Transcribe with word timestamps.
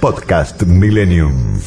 Podcast 0.00 0.62
Millennium. 0.62 1.60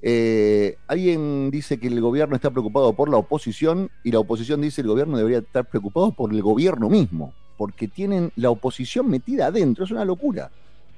Eh, 0.00 0.78
alguien 0.88 1.50
dice 1.50 1.78
que 1.78 1.88
el 1.88 2.00
gobierno 2.00 2.34
está 2.34 2.50
preocupado 2.50 2.94
por 2.94 3.10
la 3.10 3.18
oposición 3.18 3.90
y 4.02 4.10
la 4.10 4.20
oposición 4.20 4.62
dice 4.62 4.80
el 4.80 4.86
gobierno 4.86 5.18
debería 5.18 5.40
estar 5.40 5.66
preocupado 5.66 6.12
por 6.12 6.32
el 6.32 6.40
gobierno 6.40 6.88
mismo, 6.88 7.34
porque 7.58 7.88
tienen 7.88 8.32
la 8.36 8.48
oposición 8.48 9.10
metida 9.10 9.48
adentro, 9.48 9.84
es 9.84 9.90
una 9.90 10.06
locura. 10.06 10.50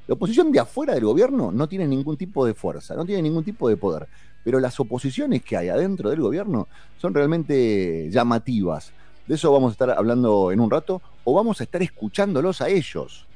La 0.07 0.15
oposición 0.15 0.53
de 0.53 0.61
afuera 0.61 0.95
del 0.95 1.07
gobierno 1.07 1.51
no 1.51 1.69
tiene 1.69 1.89
ningún 1.89 2.17
tipo 2.17 2.47
de 2.47 2.55
fuerza, 2.55 2.95
no 2.95 3.05
tiene 3.05 3.23
ningún 3.23 3.43
tipo 3.43 3.69
de 3.69 3.77
poder, 3.77 4.07
pero 4.45 4.61
las 4.61 4.79
oposiciones 4.79 5.43
que 5.43 5.57
hay 5.57 5.71
adentro 5.71 6.09
del 6.09 6.21
gobierno 6.21 6.69
son 6.99 7.15
realmente 7.15 8.09
llamativas. 8.13 8.93
De 9.27 9.35
eso 9.35 9.51
vamos 9.51 9.71
a 9.71 9.73
estar 9.73 9.91
hablando 9.91 10.53
en 10.53 10.61
un 10.61 10.71
rato, 10.71 11.03
o 11.25 11.35
vamos 11.35 11.61
a 11.61 11.65
estar 11.65 11.83
escuchándolos 11.83 12.61
a 12.61 12.69
ellos 12.69 13.28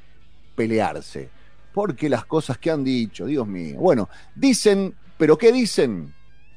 pelearse. 0.55 1.29
Porque 1.73 2.09
las 2.09 2.25
cosas 2.25 2.57
que 2.57 2.69
han 2.69 2.83
dicho, 2.83 3.25
Dios 3.25 3.47
mío. 3.47 3.79
Bueno, 3.79 4.09
dicen, 4.35 4.95
pero 5.17 5.37
¿qué 5.37 5.51
dicen? 5.51 6.13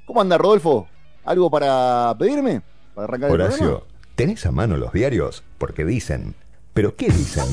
¿Cómo 0.06 0.20
anda 0.20 0.36
Rodolfo? 0.38 0.88
¿Algo 1.24 1.50
para 1.50 2.14
pedirme? 2.18 2.62
¿Para 2.94 3.04
arrancar 3.04 3.30
el 3.30 3.34
Horacio, 3.34 3.58
programa? 3.58 3.86
¿tenés 4.14 4.46
a 4.46 4.50
mano 4.50 4.76
los 4.76 4.92
diarios? 4.92 5.42
Porque 5.58 5.84
dicen. 5.84 6.34
¿Pero 6.74 6.94
qué 6.94 7.06
dicen? 7.06 7.46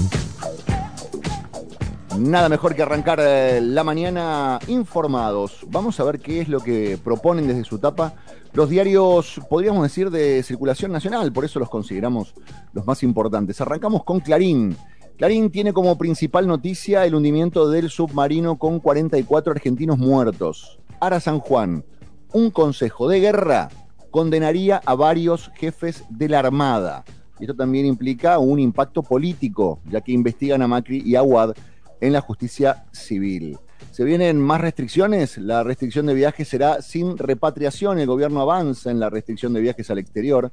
Nada 2.17 2.49
mejor 2.49 2.75
que 2.75 2.83
arrancar 2.83 3.19
eh, 3.21 3.61
la 3.61 3.83
mañana 3.83 4.59
informados. 4.67 5.65
Vamos 5.67 5.99
a 5.99 6.03
ver 6.03 6.19
qué 6.19 6.41
es 6.41 6.49
lo 6.49 6.59
que 6.59 6.99
proponen 7.03 7.47
desde 7.47 7.63
su 7.63 7.79
tapa 7.79 8.13
los 8.53 8.69
diarios, 8.69 9.41
podríamos 9.49 9.81
decir, 9.81 10.11
de 10.11 10.43
circulación 10.43 10.91
nacional, 10.91 11.33
por 11.33 11.43
eso 11.43 11.59
los 11.59 11.69
consideramos 11.69 12.35
los 12.71 12.85
más 12.85 13.01
importantes. 13.01 13.59
Arrancamos 13.59 14.03
con 14.03 14.19
Clarín. 14.19 14.77
Clarín 15.17 15.51
tiene 15.51 15.73
como 15.73 15.95
principal 15.97 16.47
noticia 16.47 17.05
el 17.05 17.13
hundimiento 17.13 17.69
del 17.69 17.89
submarino 17.91 18.57
con 18.57 18.79
44 18.79 19.51
argentinos 19.51 19.99
muertos. 19.99 20.79
Ara 20.99 21.19
San 21.19 21.39
Juan, 21.39 21.85
un 22.31 22.49
consejo 22.49 23.07
de 23.07 23.19
guerra 23.19 23.69
condenaría 24.09 24.81
a 24.83 24.95
varios 24.95 25.51
jefes 25.55 26.03
de 26.09 26.29
la 26.29 26.39
Armada. 26.39 27.05
Esto 27.39 27.55
también 27.55 27.85
implica 27.85 28.39
un 28.39 28.59
impacto 28.59 29.03
político, 29.03 29.79
ya 29.85 30.01
que 30.01 30.11
investigan 30.11 30.63
a 30.63 30.67
Macri 30.67 31.03
y 31.05 31.15
a 31.15 31.21
Wad 31.21 31.53
en 32.01 32.11
la 32.11 32.21
justicia 32.21 32.85
civil. 32.91 33.59
Se 33.91 34.03
vienen 34.03 34.39
más 34.39 34.61
restricciones. 34.61 35.37
La 35.37 35.63
restricción 35.63 36.07
de 36.07 36.15
viajes 36.15 36.47
será 36.47 36.81
sin 36.81 37.17
repatriación. 37.19 37.99
El 37.99 38.07
gobierno 38.07 38.41
avanza 38.41 38.89
en 38.89 38.99
la 38.99 39.11
restricción 39.11 39.53
de 39.53 39.61
viajes 39.61 39.91
al 39.91 39.99
exterior 39.99 40.51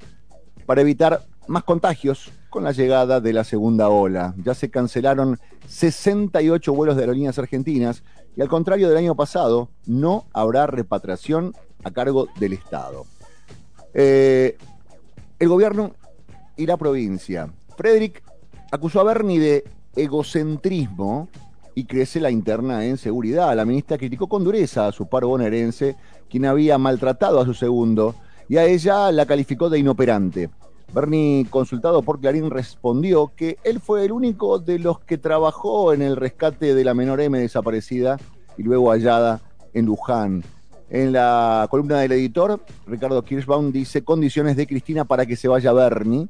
para 0.66 0.82
evitar 0.82 1.22
más 1.48 1.64
contagios 1.64 2.30
con 2.50 2.64
la 2.64 2.72
llegada 2.72 3.20
de 3.20 3.32
la 3.32 3.44
segunda 3.44 3.88
ola. 3.88 4.34
Ya 4.44 4.54
se 4.54 4.70
cancelaron 4.70 5.38
68 5.68 6.72
vuelos 6.74 6.96
de 6.96 7.02
aerolíneas 7.02 7.38
argentinas 7.38 8.02
y 8.36 8.42
al 8.42 8.48
contrario 8.48 8.88
del 8.88 8.98
año 8.98 9.14
pasado, 9.14 9.70
no 9.86 10.26
habrá 10.32 10.66
repatriación 10.66 11.54
a 11.82 11.90
cargo 11.90 12.28
del 12.38 12.52
Estado. 12.52 13.06
Eh, 13.94 14.56
el 15.38 15.48
gobierno 15.48 15.92
y 16.56 16.66
la 16.66 16.76
provincia. 16.76 17.52
Frederick 17.76 18.22
acusó 18.70 19.00
a 19.00 19.04
Bernie 19.04 19.40
de 19.40 19.64
egocentrismo 19.96 21.28
y 21.74 21.84
crece 21.84 22.20
la 22.20 22.30
interna 22.30 22.84
en 22.84 22.98
seguridad. 22.98 23.54
La 23.56 23.64
ministra 23.64 23.98
criticó 23.98 24.28
con 24.28 24.44
dureza 24.44 24.86
a 24.86 24.92
su 24.92 25.08
paro 25.08 25.28
bonaerense, 25.28 25.96
quien 26.28 26.44
había 26.44 26.78
maltratado 26.78 27.40
a 27.40 27.44
su 27.44 27.54
segundo, 27.54 28.14
y 28.48 28.56
a 28.56 28.64
ella 28.64 29.10
la 29.12 29.26
calificó 29.26 29.70
de 29.70 29.78
inoperante. 29.78 30.50
Bernie, 30.92 31.46
consultado 31.48 32.02
por 32.02 32.20
Clarín, 32.20 32.50
respondió 32.50 33.32
que 33.36 33.58
él 33.62 33.80
fue 33.80 34.04
el 34.04 34.12
único 34.12 34.58
de 34.58 34.78
los 34.78 34.98
que 35.00 35.18
trabajó 35.18 35.92
en 35.92 36.02
el 36.02 36.16
rescate 36.16 36.74
de 36.74 36.84
la 36.84 36.94
menor 36.94 37.20
M 37.20 37.38
desaparecida 37.38 38.18
y 38.58 38.64
luego 38.64 38.90
hallada 38.90 39.40
en 39.72 39.86
Luján. 39.86 40.42
En 40.88 41.12
la 41.12 41.68
columna 41.70 42.00
del 42.00 42.10
editor, 42.12 42.60
Ricardo 42.88 43.22
Kirschbaum 43.22 43.70
dice 43.70 44.02
condiciones 44.02 44.56
de 44.56 44.66
Cristina 44.66 45.04
para 45.04 45.24
que 45.24 45.36
se 45.36 45.46
vaya 45.46 45.72
Bernie. 45.72 46.26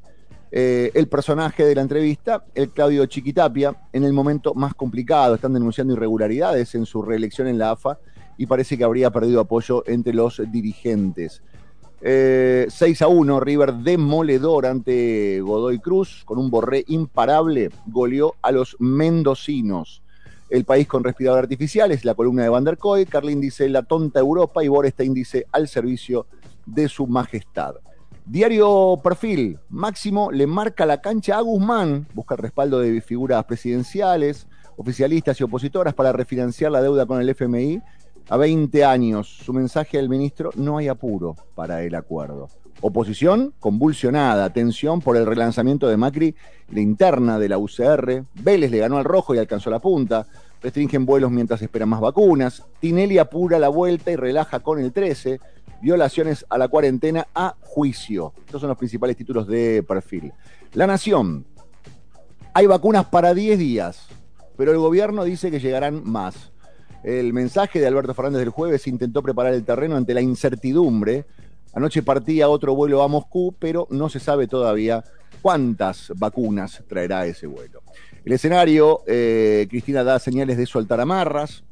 Eh, 0.51 0.91
el 0.93 1.07
personaje 1.07 1.65
de 1.65 1.73
la 1.73 1.81
entrevista, 1.81 2.43
el 2.53 2.69
Claudio 2.69 3.05
Chiquitapia, 3.07 3.75
en 3.91 4.03
el 4.03 4.13
momento 4.13 4.53
más 4.53 4.75
complicado. 4.75 5.33
Están 5.33 5.53
denunciando 5.53 5.93
irregularidades 5.93 6.75
en 6.75 6.85
su 6.85 7.01
reelección 7.01 7.47
en 7.47 7.57
la 7.57 7.71
AFA 7.71 7.97
y 8.37 8.45
parece 8.45 8.77
que 8.77 8.83
habría 8.83 9.09
perdido 9.09 9.39
apoyo 9.39 9.83
entre 9.87 10.13
los 10.13 10.39
dirigentes. 10.51 11.41
Eh, 12.03 12.65
6 12.67 13.03
a 13.03 13.07
1, 13.07 13.39
River 13.39 13.73
demoledor 13.75 14.65
ante 14.65 15.39
Godoy 15.41 15.77
Cruz, 15.77 16.23
con 16.25 16.39
un 16.39 16.49
borré 16.49 16.83
imparable, 16.87 17.69
goleó 17.85 18.33
a 18.41 18.51
los 18.51 18.75
mendocinos. 18.79 20.01
El 20.49 20.65
país 20.65 20.87
con 20.87 21.03
respirador 21.03 21.39
artificial 21.39 21.91
es 21.91 22.03
la 22.03 22.15
columna 22.15 22.43
de 22.43 22.49
Van 22.49 22.63
der 22.63 22.77
Koy. 22.77 23.05
Carlin 23.05 23.39
dice 23.39 23.69
la 23.69 23.83
tonta 23.83 24.19
Europa 24.19 24.63
y 24.63 24.67
Borestein 24.67 25.13
dice 25.13 25.45
al 25.51 25.67
servicio 25.67 26.25
de 26.65 26.89
su 26.89 27.05
majestad. 27.07 27.75
Diario 28.25 28.99
Perfil, 29.03 29.59
Máximo 29.69 30.31
le 30.31 30.47
marca 30.47 30.85
la 30.85 31.01
cancha 31.01 31.37
a 31.37 31.41
Guzmán, 31.41 32.07
busca 32.13 32.35
el 32.35 32.39
respaldo 32.39 32.79
de 32.79 32.99
figuras 33.01 33.45
presidenciales, 33.45 34.47
oficialistas 34.75 35.39
y 35.39 35.43
opositoras 35.43 35.93
para 35.93 36.11
refinanciar 36.11 36.71
la 36.71 36.81
deuda 36.81 37.05
con 37.05 37.21
el 37.21 37.29
FMI 37.29 37.81
a 38.29 38.37
20 38.37 38.83
años. 38.85 39.27
Su 39.27 39.53
mensaje 39.53 39.99
al 39.99 40.09
ministro, 40.09 40.51
no 40.55 40.77
hay 40.77 40.87
apuro 40.87 41.35
para 41.55 41.83
el 41.83 41.95
acuerdo. 41.95 42.49
Oposición 42.81 43.53
convulsionada, 43.59 44.51
tensión 44.51 45.01
por 45.01 45.15
el 45.15 45.25
relanzamiento 45.25 45.87
de 45.87 45.97
Macri, 45.97 46.35
la 46.71 46.79
interna 46.79 47.37
de 47.37 47.49
la 47.49 47.59
UCR, 47.59 48.25
Vélez 48.33 48.71
le 48.71 48.79
ganó 48.79 48.97
al 48.97 49.03
rojo 49.03 49.35
y 49.35 49.37
alcanzó 49.37 49.69
la 49.69 49.79
punta, 49.79 50.25
restringen 50.61 51.05
vuelos 51.05 51.29
mientras 51.29 51.61
esperan 51.61 51.89
más 51.89 52.01
vacunas, 52.01 52.63
Tinelli 52.79 53.19
apura 53.19 53.59
la 53.59 53.69
vuelta 53.69 54.11
y 54.11 54.15
relaja 54.15 54.61
con 54.61 54.79
el 54.79 54.91
13, 54.91 55.39
violaciones 55.81 56.45
a 56.49 56.57
la 56.57 56.69
cuarentena 56.69 57.27
a 57.35 57.55
juicio. 57.61 58.33
Estos 58.45 58.61
son 58.61 58.69
los 58.69 58.77
principales 58.77 59.17
títulos 59.17 59.47
de 59.47 59.83
perfil. 59.87 60.31
La 60.73 60.87
Nación. 60.87 61.45
Hay 62.53 62.65
vacunas 62.65 63.05
para 63.05 63.33
10 63.33 63.59
días, 63.59 64.07
pero 64.57 64.71
el 64.71 64.77
gobierno 64.77 65.23
dice 65.23 65.51
que 65.51 65.59
llegarán 65.59 66.03
más. 66.03 66.51
El 67.03 67.33
mensaje 67.33 67.79
de 67.79 67.87
Alberto 67.87 68.13
Fernández 68.13 68.39
del 68.39 68.49
jueves 68.49 68.85
intentó 68.87 69.23
preparar 69.23 69.53
el 69.53 69.63
terreno 69.63 69.95
ante 69.95 70.13
la 70.13 70.21
incertidumbre. 70.21 71.25
Anoche 71.73 72.03
partía 72.03 72.49
otro 72.49 72.75
vuelo 72.75 73.01
a 73.01 73.07
Moscú, 73.07 73.55
pero 73.57 73.87
no 73.89 74.09
se 74.09 74.19
sabe 74.19 74.47
todavía 74.47 75.03
cuántas 75.41 76.11
vacunas 76.15 76.83
traerá 76.87 77.25
ese 77.25 77.47
vuelo. 77.47 77.81
El 78.23 78.33
escenario, 78.33 79.01
eh, 79.07 79.65
Cristina 79.69 80.03
da 80.03 80.19
señales 80.19 80.57
de 80.57 80.65
soltar 80.67 81.01
amarras. 81.01 81.63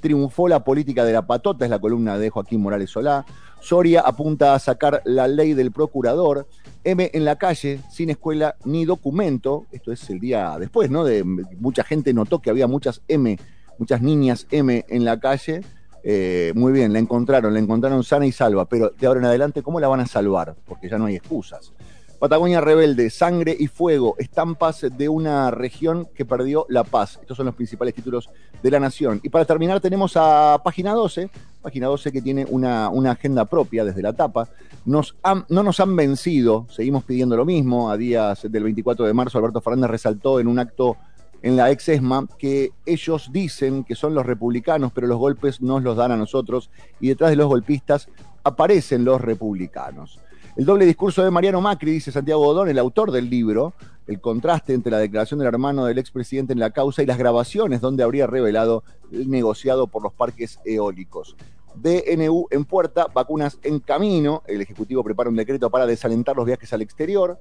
Triunfó 0.00 0.46
la 0.46 0.62
política 0.62 1.04
de 1.04 1.12
la 1.12 1.26
patota, 1.26 1.64
es 1.64 1.70
la 1.70 1.80
columna 1.80 2.16
de 2.16 2.30
Joaquín 2.30 2.60
Morales 2.60 2.90
Solá. 2.90 3.24
Soria 3.60 4.02
apunta 4.02 4.54
a 4.54 4.58
sacar 4.60 5.02
la 5.04 5.26
ley 5.26 5.54
del 5.54 5.72
procurador. 5.72 6.46
M 6.84 7.10
en 7.12 7.24
la 7.24 7.34
calle, 7.36 7.80
sin 7.90 8.10
escuela 8.10 8.54
ni 8.64 8.84
documento. 8.84 9.66
Esto 9.72 9.90
es 9.90 10.08
el 10.10 10.20
día 10.20 10.56
después, 10.60 10.90
¿no? 10.90 11.02
De 11.02 11.24
mucha 11.24 11.82
gente 11.82 12.14
notó 12.14 12.38
que 12.38 12.50
había 12.50 12.68
muchas 12.68 13.02
M, 13.08 13.36
muchas 13.78 14.02
niñas 14.02 14.46
M 14.50 14.84
en 14.88 15.04
la 15.04 15.18
calle. 15.18 15.62
Eh, 16.02 16.52
muy 16.54 16.72
bien, 16.72 16.92
la 16.92 16.98
encontraron, 16.98 17.52
la 17.52 17.58
encontraron 17.58 18.04
sana 18.04 18.26
y 18.26 18.32
salva, 18.32 18.66
pero 18.66 18.90
de 18.90 19.06
ahora 19.06 19.20
en 19.20 19.26
adelante, 19.26 19.62
¿cómo 19.62 19.80
la 19.80 19.88
van 19.88 20.00
a 20.00 20.06
salvar? 20.06 20.54
Porque 20.66 20.88
ya 20.88 20.98
no 20.98 21.06
hay 21.06 21.16
excusas. 21.16 21.72
Patagonia 22.18 22.62
Rebelde, 22.62 23.10
Sangre 23.10 23.54
y 23.58 23.66
Fuego, 23.66 24.14
estampas 24.18 24.86
de 24.96 25.08
una 25.08 25.50
región 25.50 26.08
que 26.14 26.24
perdió 26.24 26.64
la 26.70 26.82
paz. 26.82 27.18
Estos 27.20 27.36
son 27.36 27.46
los 27.46 27.54
principales 27.54 27.94
títulos 27.94 28.30
de 28.62 28.70
la 28.70 28.80
Nación. 28.80 29.20
Y 29.22 29.28
para 29.28 29.44
terminar 29.44 29.80
tenemos 29.80 30.12
a 30.16 30.58
Página 30.64 30.94
12, 30.94 31.28
Página 31.60 31.88
12 31.88 32.12
que 32.12 32.22
tiene 32.22 32.46
una, 32.48 32.88
agenda 33.10 33.44
propia 33.44 33.84
desde 33.84 34.00
la 34.00 34.14
tapa. 34.14 34.48
Nos 34.86 35.16
no 35.48 35.62
nos 35.62 35.80
han 35.80 35.94
vencido, 35.94 36.66
seguimos 36.70 37.04
pidiendo 37.04 37.36
lo 37.36 37.44
mismo. 37.44 37.90
A 37.90 37.98
días 37.98 38.50
del 38.50 38.62
24 38.62 39.04
de 39.04 39.12
marzo, 39.12 39.36
Alberto 39.36 39.60
Fernández 39.60 39.90
resaltó 39.90 40.40
en 40.40 40.48
un 40.48 40.58
acto 40.58 40.96
en 41.42 41.56
la 41.56 41.70
ex 41.70 41.88
ESMA 41.88 42.26
que 42.38 42.72
ellos 42.84 43.30
dicen 43.32 43.84
que 43.84 43.94
son 43.94 44.14
los 44.14 44.26
republicanos, 44.26 44.92
pero 44.92 45.06
los 45.06 45.18
golpes 45.18 45.60
nos 45.60 45.82
los 45.82 45.96
dan 45.96 46.12
a 46.12 46.16
nosotros 46.16 46.70
y 47.00 47.08
detrás 47.08 47.30
de 47.30 47.36
los 47.36 47.48
golpistas 47.48 48.08
aparecen 48.42 49.04
los 49.04 49.20
republicanos. 49.20 50.20
El 50.56 50.64
doble 50.64 50.86
discurso 50.86 51.22
de 51.22 51.30
Mariano 51.30 51.60
Macri, 51.60 51.92
dice 51.92 52.10
Santiago 52.10 52.42
Godón, 52.42 52.68
el 52.68 52.78
autor 52.78 53.12
del 53.12 53.28
libro, 53.28 53.74
el 54.06 54.20
contraste 54.20 54.72
entre 54.72 54.90
la 54.90 54.98
declaración 54.98 55.38
del 55.38 55.48
hermano 55.48 55.84
del 55.84 55.98
expresidente 55.98 56.52
en 56.52 56.60
la 56.60 56.70
causa 56.70 57.02
y 57.02 57.06
las 57.06 57.18
grabaciones 57.18 57.80
donde 57.80 58.02
habría 58.02 58.26
revelado 58.26 58.82
el 59.12 59.28
negociado 59.28 59.86
por 59.86 60.02
los 60.02 60.12
parques 60.12 60.58
eólicos. 60.64 61.36
DNU 61.76 62.46
en 62.50 62.64
puerta, 62.64 63.06
vacunas 63.12 63.58
en 63.62 63.80
camino. 63.80 64.42
El 64.46 64.62
Ejecutivo 64.62 65.04
prepara 65.04 65.28
un 65.28 65.36
decreto 65.36 65.68
para 65.70 65.86
desalentar 65.86 66.36
los 66.36 66.46
viajes 66.46 66.72
al 66.72 66.82
exterior. 66.82 67.38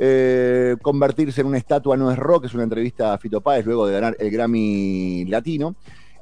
Eh, 0.00 0.76
convertirse 0.80 1.40
en 1.40 1.48
una 1.48 1.58
estatua 1.58 1.96
no 1.96 2.12
es 2.12 2.16
rock, 2.16 2.44
es 2.44 2.54
una 2.54 2.62
entrevista 2.62 3.12
a 3.12 3.18
Fito 3.18 3.40
Páez 3.40 3.66
luego 3.66 3.86
de 3.86 3.94
ganar 3.94 4.16
el 4.20 4.30
Grammy 4.30 5.24
Latino. 5.26 5.74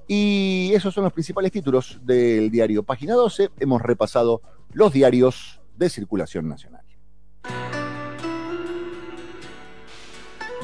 Y 0.08 0.70
esos 0.75 0.94
son 0.94 1.05
los 1.05 1.12
principales 1.12 1.52
títulos 1.52 2.00
del 2.02 2.50
diario 2.50 2.82
Página 2.82 3.14
12. 3.14 3.50
Hemos 3.61 3.82
repasado 3.82 4.40
los 4.73 4.93
diarios 4.93 5.61
de 5.76 5.90
circulación 5.90 6.49
nacional. 6.49 6.82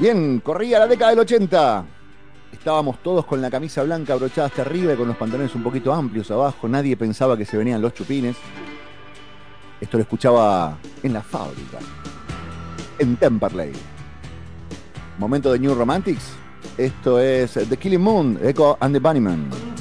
Bien, 0.01 0.41
corría 0.41 0.79
la 0.79 0.87
década 0.87 1.11
del 1.11 1.21
80. 1.21 1.85
Estábamos 2.53 3.03
todos 3.03 3.27
con 3.27 3.43
la 3.43 3.51
camisa 3.51 3.83
blanca 3.83 4.15
abrochada 4.15 4.47
hasta 4.47 4.63
arriba 4.63 4.95
y 4.95 4.97
con 4.97 5.09
los 5.09 5.17
pantalones 5.17 5.55
un 5.55 5.63
poquito 5.63 5.93
amplios 5.93 6.31
abajo. 6.31 6.69
Nadie 6.69 6.97
pensaba 6.97 7.37
que 7.37 7.45
se 7.45 7.57
venían 7.57 7.83
los 7.83 7.93
chupines. 7.93 8.37
Esto 9.81 9.99
lo 9.99 10.03
escuchaba 10.03 10.79
en 11.03 11.13
la 11.13 11.23
fábrica, 11.23 11.79
en 13.03 13.17
Temperley. 13.17 13.73
Momento 15.19 15.53
de 15.53 15.59
New 15.59 15.75
Romantics. 15.75 16.33
Esto 16.79 17.19
es 17.19 17.53
The 17.53 17.77
Killing 17.77 18.01
Moon, 18.01 18.39
Echo 18.43 18.77
and 18.81 18.95
the 18.95 19.01
Bunnymen. 19.01 19.72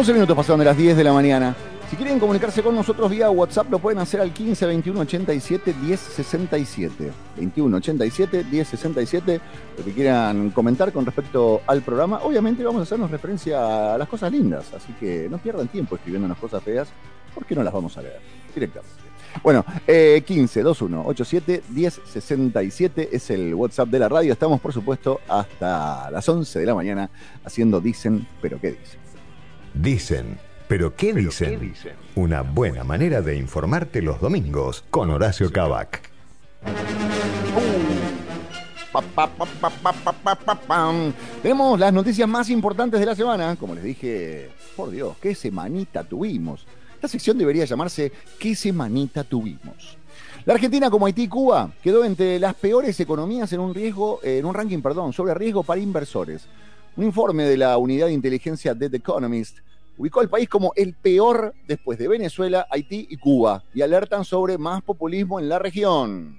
11 0.00 0.14
minutos 0.14 0.34
pasaron 0.34 0.60
de 0.60 0.64
las 0.64 0.78
10 0.78 0.96
de 0.96 1.04
la 1.04 1.12
mañana. 1.12 1.54
Si 1.90 1.94
quieren 1.94 2.18
comunicarse 2.18 2.62
con 2.62 2.74
nosotros 2.74 3.10
vía 3.10 3.28
WhatsApp, 3.28 3.70
lo 3.70 3.78
pueden 3.78 3.98
hacer 3.98 4.18
al 4.22 4.32
15 4.32 4.64
21 4.64 5.00
87 5.00 5.74
10 5.74 6.00
67. 6.00 7.12
21 7.36 7.76
87 7.76 8.44
10 8.44 8.68
67. 8.68 9.40
Lo 9.76 9.84
que 9.84 9.92
quieran 9.92 10.52
comentar 10.52 10.90
con 10.90 11.04
respecto 11.04 11.60
al 11.66 11.82
programa. 11.82 12.20
Obviamente 12.22 12.64
vamos 12.64 12.80
a 12.80 12.82
hacernos 12.84 13.10
referencia 13.10 13.92
a 13.94 13.98
las 13.98 14.08
cosas 14.08 14.32
lindas. 14.32 14.72
Así 14.72 14.90
que 14.94 15.28
no 15.28 15.36
pierdan 15.36 15.68
tiempo 15.68 15.96
escribiendo 15.96 16.34
cosas 16.34 16.62
feas, 16.62 16.88
porque 17.34 17.54
no 17.54 17.62
las 17.62 17.74
vamos 17.74 17.94
a 17.98 18.00
leer 18.00 18.20
directamente. 18.54 19.02
Bueno, 19.42 19.66
eh, 19.86 20.22
15 20.26 20.62
21 20.62 21.04
87 21.08 21.62
10 21.68 22.00
67 22.06 23.10
es 23.12 23.28
el 23.28 23.54
WhatsApp 23.54 23.90
de 23.90 23.98
la 23.98 24.08
radio. 24.08 24.32
Estamos, 24.32 24.62
por 24.62 24.72
supuesto, 24.72 25.20
hasta 25.28 26.10
las 26.10 26.26
11 26.26 26.58
de 26.58 26.64
la 26.64 26.74
mañana 26.74 27.10
haciendo 27.44 27.82
Dicen, 27.82 28.26
pero 28.40 28.58
¿qué 28.58 28.70
dicen? 28.70 29.09
Dicen, 29.74 30.38
pero 30.68 30.94
¿qué 30.94 31.12
dicen? 31.12 31.74
Una 32.14 32.42
buena 32.42 32.84
manera 32.84 33.22
de 33.22 33.36
informarte 33.36 34.02
los 34.02 34.20
domingos 34.20 34.84
con 34.90 35.10
Horacio 35.10 35.50
Cabac. 35.50 36.02
Uh. 36.64 37.90
Tenemos 41.42 41.78
las 41.78 41.92
noticias 41.92 42.28
más 42.28 42.50
importantes 42.50 42.98
de 42.98 43.06
la 43.06 43.14
semana. 43.14 43.56
Como 43.56 43.74
les 43.74 43.84
dije, 43.84 44.50
por 44.76 44.90
Dios, 44.90 45.16
qué 45.20 45.34
semanita 45.34 46.02
tuvimos. 46.02 46.66
La 47.00 47.08
sección 47.08 47.38
debería 47.38 47.64
llamarse 47.64 48.12
¿Qué 48.38 48.54
semanita 48.54 49.24
tuvimos? 49.24 49.96
La 50.44 50.54
Argentina, 50.54 50.90
como 50.90 51.06
Haití 51.06 51.22
y 51.22 51.28
Cuba, 51.28 51.70
quedó 51.82 52.04
entre 52.04 52.38
las 52.38 52.54
peores 52.54 52.98
economías 52.98 53.52
en 53.52 53.60
un 53.60 53.74
riesgo, 53.74 54.20
en 54.22 54.44
un 54.44 54.54
ranking, 54.54 54.80
perdón, 54.80 55.12
sobre 55.12 55.34
riesgo 55.34 55.62
para 55.62 55.80
inversores. 55.80 56.46
Un 57.00 57.06
informe 57.06 57.44
de 57.44 57.56
la 57.56 57.78
unidad 57.78 58.08
de 58.08 58.12
inteligencia 58.12 58.74
de 58.74 58.90
The 58.90 58.98
Economist 58.98 59.60
ubicó 59.96 60.20
al 60.20 60.28
país 60.28 60.50
como 60.50 60.74
el 60.76 60.92
peor 60.92 61.54
después 61.66 61.98
de 61.98 62.06
Venezuela, 62.06 62.66
Haití 62.68 63.06
y 63.08 63.16
Cuba, 63.16 63.64
y 63.72 63.80
alertan 63.80 64.22
sobre 64.22 64.58
más 64.58 64.82
populismo 64.82 65.40
en 65.40 65.48
la 65.48 65.58
región. 65.58 66.38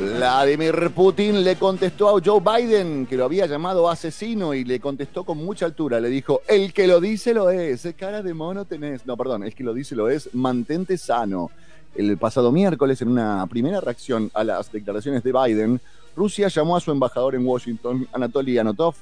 Vladimir 0.00 0.90
Putin 0.92 1.44
le 1.44 1.54
contestó 1.54 2.08
a 2.08 2.20
Joe 2.20 2.40
Biden, 2.40 3.06
que 3.06 3.16
lo 3.16 3.26
había 3.26 3.46
llamado 3.46 3.88
asesino, 3.88 4.52
y 4.54 4.64
le 4.64 4.80
contestó 4.80 5.22
con 5.22 5.38
mucha 5.38 5.66
altura. 5.66 6.00
Le 6.00 6.08
dijo, 6.08 6.42
el 6.48 6.72
que 6.72 6.88
lo 6.88 7.00
dice 7.00 7.32
lo 7.32 7.50
es, 7.50 7.86
cara 7.96 8.22
de 8.22 8.34
mono 8.34 8.64
tenés. 8.64 9.06
No, 9.06 9.16
perdón, 9.16 9.44
el 9.44 9.54
que 9.54 9.62
lo 9.62 9.72
dice 9.72 9.94
lo 9.94 10.08
es, 10.08 10.34
mantente 10.34 10.98
sano. 10.98 11.52
El 11.94 12.18
pasado 12.18 12.50
miércoles, 12.50 13.00
en 13.02 13.06
una 13.06 13.46
primera 13.46 13.80
reacción 13.80 14.32
a 14.34 14.42
las 14.42 14.72
declaraciones 14.72 15.22
de 15.22 15.32
Biden, 15.32 15.80
Rusia 16.16 16.48
llamó 16.48 16.76
a 16.76 16.80
su 16.80 16.92
embajador 16.92 17.34
en 17.34 17.44
Washington, 17.44 18.06
Anatoly 18.12 18.58
Anotov, 18.58 18.94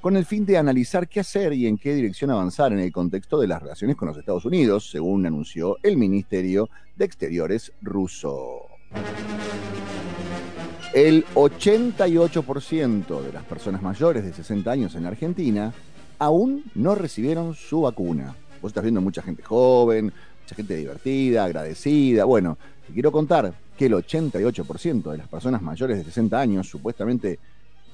con 0.00 0.16
el 0.16 0.26
fin 0.26 0.44
de 0.44 0.58
analizar 0.58 1.08
qué 1.08 1.20
hacer 1.20 1.52
y 1.54 1.66
en 1.66 1.78
qué 1.78 1.94
dirección 1.94 2.30
avanzar 2.30 2.72
en 2.72 2.78
el 2.78 2.92
contexto 2.92 3.40
de 3.40 3.48
las 3.48 3.62
relaciones 3.62 3.96
con 3.96 4.08
los 4.08 4.18
Estados 4.18 4.44
Unidos, 4.44 4.90
según 4.90 5.24
anunció 5.26 5.78
el 5.82 5.96
Ministerio 5.96 6.68
de 6.94 7.04
Exteriores 7.06 7.72
ruso. 7.80 8.66
El 10.94 11.24
88% 11.34 13.22
de 13.22 13.32
las 13.32 13.44
personas 13.44 13.82
mayores 13.82 14.24
de 14.24 14.32
60 14.32 14.70
años 14.70 14.94
en 14.94 15.06
Argentina 15.06 15.72
aún 16.18 16.64
no 16.74 16.94
recibieron 16.94 17.54
su 17.54 17.82
vacuna. 17.82 18.34
Vos 18.60 18.70
estás 18.70 18.82
viendo 18.82 19.00
mucha 19.00 19.22
gente 19.22 19.42
joven, 19.42 20.12
mucha 20.42 20.54
gente 20.54 20.76
divertida, 20.76 21.44
agradecida. 21.44 22.24
Bueno, 22.24 22.58
te 22.86 22.92
quiero 22.92 23.12
contar 23.12 23.54
que 23.78 23.86
el 23.86 23.94
88% 23.94 25.12
de 25.12 25.18
las 25.18 25.28
personas 25.28 25.62
mayores 25.62 25.98
de 25.98 26.04
60 26.04 26.38
años, 26.38 26.68
supuestamente 26.68 27.38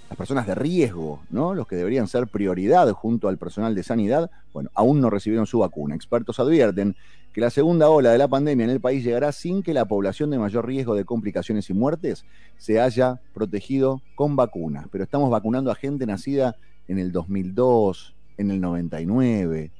las 0.08 0.16
personas 0.16 0.46
de 0.46 0.54
riesgo, 0.54 1.22
¿no? 1.30 1.54
Los 1.54 1.66
que 1.68 1.76
deberían 1.76 2.08
ser 2.08 2.26
prioridad 2.26 2.90
junto 2.92 3.28
al 3.28 3.36
personal 3.36 3.74
de 3.74 3.82
sanidad, 3.82 4.30
bueno, 4.54 4.70
aún 4.74 5.00
no 5.00 5.10
recibieron 5.10 5.46
su 5.46 5.58
vacuna. 5.58 5.94
Expertos 5.94 6.40
advierten 6.40 6.96
que 7.34 7.40
la 7.40 7.50
segunda 7.50 7.90
ola 7.90 8.12
de 8.12 8.18
la 8.18 8.28
pandemia 8.28 8.64
en 8.64 8.70
el 8.70 8.80
país 8.80 9.04
llegará 9.04 9.30
sin 9.32 9.62
que 9.62 9.74
la 9.74 9.84
población 9.84 10.30
de 10.30 10.38
mayor 10.38 10.66
riesgo 10.66 10.94
de 10.94 11.04
complicaciones 11.04 11.68
y 11.68 11.74
muertes 11.74 12.24
se 12.56 12.80
haya 12.80 13.20
protegido 13.34 14.00
con 14.14 14.36
vacunas. 14.36 14.86
Pero 14.90 15.04
estamos 15.04 15.30
vacunando 15.30 15.70
a 15.70 15.74
gente 15.74 16.06
nacida 16.06 16.56
en 16.88 16.98
el 16.98 17.12
2002, 17.12 18.14
en 18.38 18.50
el 18.50 18.60
99, 18.60 19.70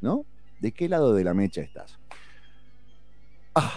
¿no? 0.00 0.24
¿De 0.60 0.72
qué 0.72 0.88
lado 0.88 1.14
de 1.14 1.22
la 1.22 1.34
mecha 1.34 1.60
estás? 1.60 1.98
Ah. 3.54 3.72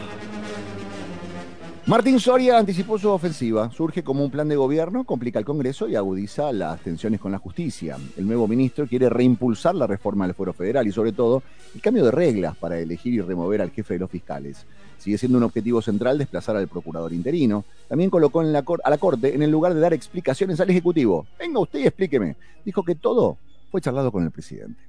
Martín 1.88 2.20
Soria 2.20 2.58
anticipó 2.58 2.98
su 2.98 3.12
ofensiva. 3.12 3.70
Surge 3.70 4.04
como 4.04 4.24
un 4.24 4.32
plan 4.32 4.48
de 4.48 4.56
gobierno, 4.56 5.04
complica 5.04 5.38
el 5.38 5.46
Congreso 5.46 5.88
y 5.88 5.96
agudiza 5.96 6.52
las 6.52 6.82
tensiones 6.82 7.20
con 7.20 7.32
la 7.32 7.38
justicia. 7.38 7.98
El 8.18 8.26
nuevo 8.26 8.48
ministro 8.48 8.88
quiere 8.88 9.08
reimpulsar 9.08 9.76
la 9.76 9.86
reforma 9.86 10.26
del 10.26 10.34
Foro 10.34 10.52
Federal 10.52 10.88
y, 10.88 10.92
sobre 10.92 11.12
todo, 11.12 11.44
el 11.76 11.82
cambio 11.82 12.04
de 12.04 12.10
reglas 12.10 12.58
para 12.58 12.80
elegir 12.80 13.14
y 13.14 13.22
remover 13.22 13.62
al 13.62 13.70
jefe 13.70 13.94
de 13.94 14.00
los 14.00 14.10
fiscales. 14.10 14.66
Sigue 14.98 15.20
siendo 15.20 15.38
un 15.38 15.44
objetivo 15.44 15.80
central 15.80 16.18
desplazar 16.18 16.56
al 16.56 16.68
procurador 16.68 17.14
interino. 17.14 17.66
También 17.88 18.10
colocó 18.10 18.40
a 18.40 18.90
la 18.90 18.98
Corte 18.98 19.36
en 19.36 19.44
el 19.44 19.52
lugar 19.52 19.76
de 19.76 19.80
dar 19.80 19.94
explicaciones 19.94 20.60
al 20.60 20.72
Ejecutivo. 20.72 21.28
Venga 21.38 21.60
usted 21.60 21.80
y 21.82 21.86
explíqueme. 21.86 22.36
Dijo 22.66 22.82
que 22.82 22.96
todo 22.96 23.38
fue 23.70 23.80
charlado 23.80 24.12
con 24.12 24.24
el 24.24 24.32
presidente. 24.32 24.82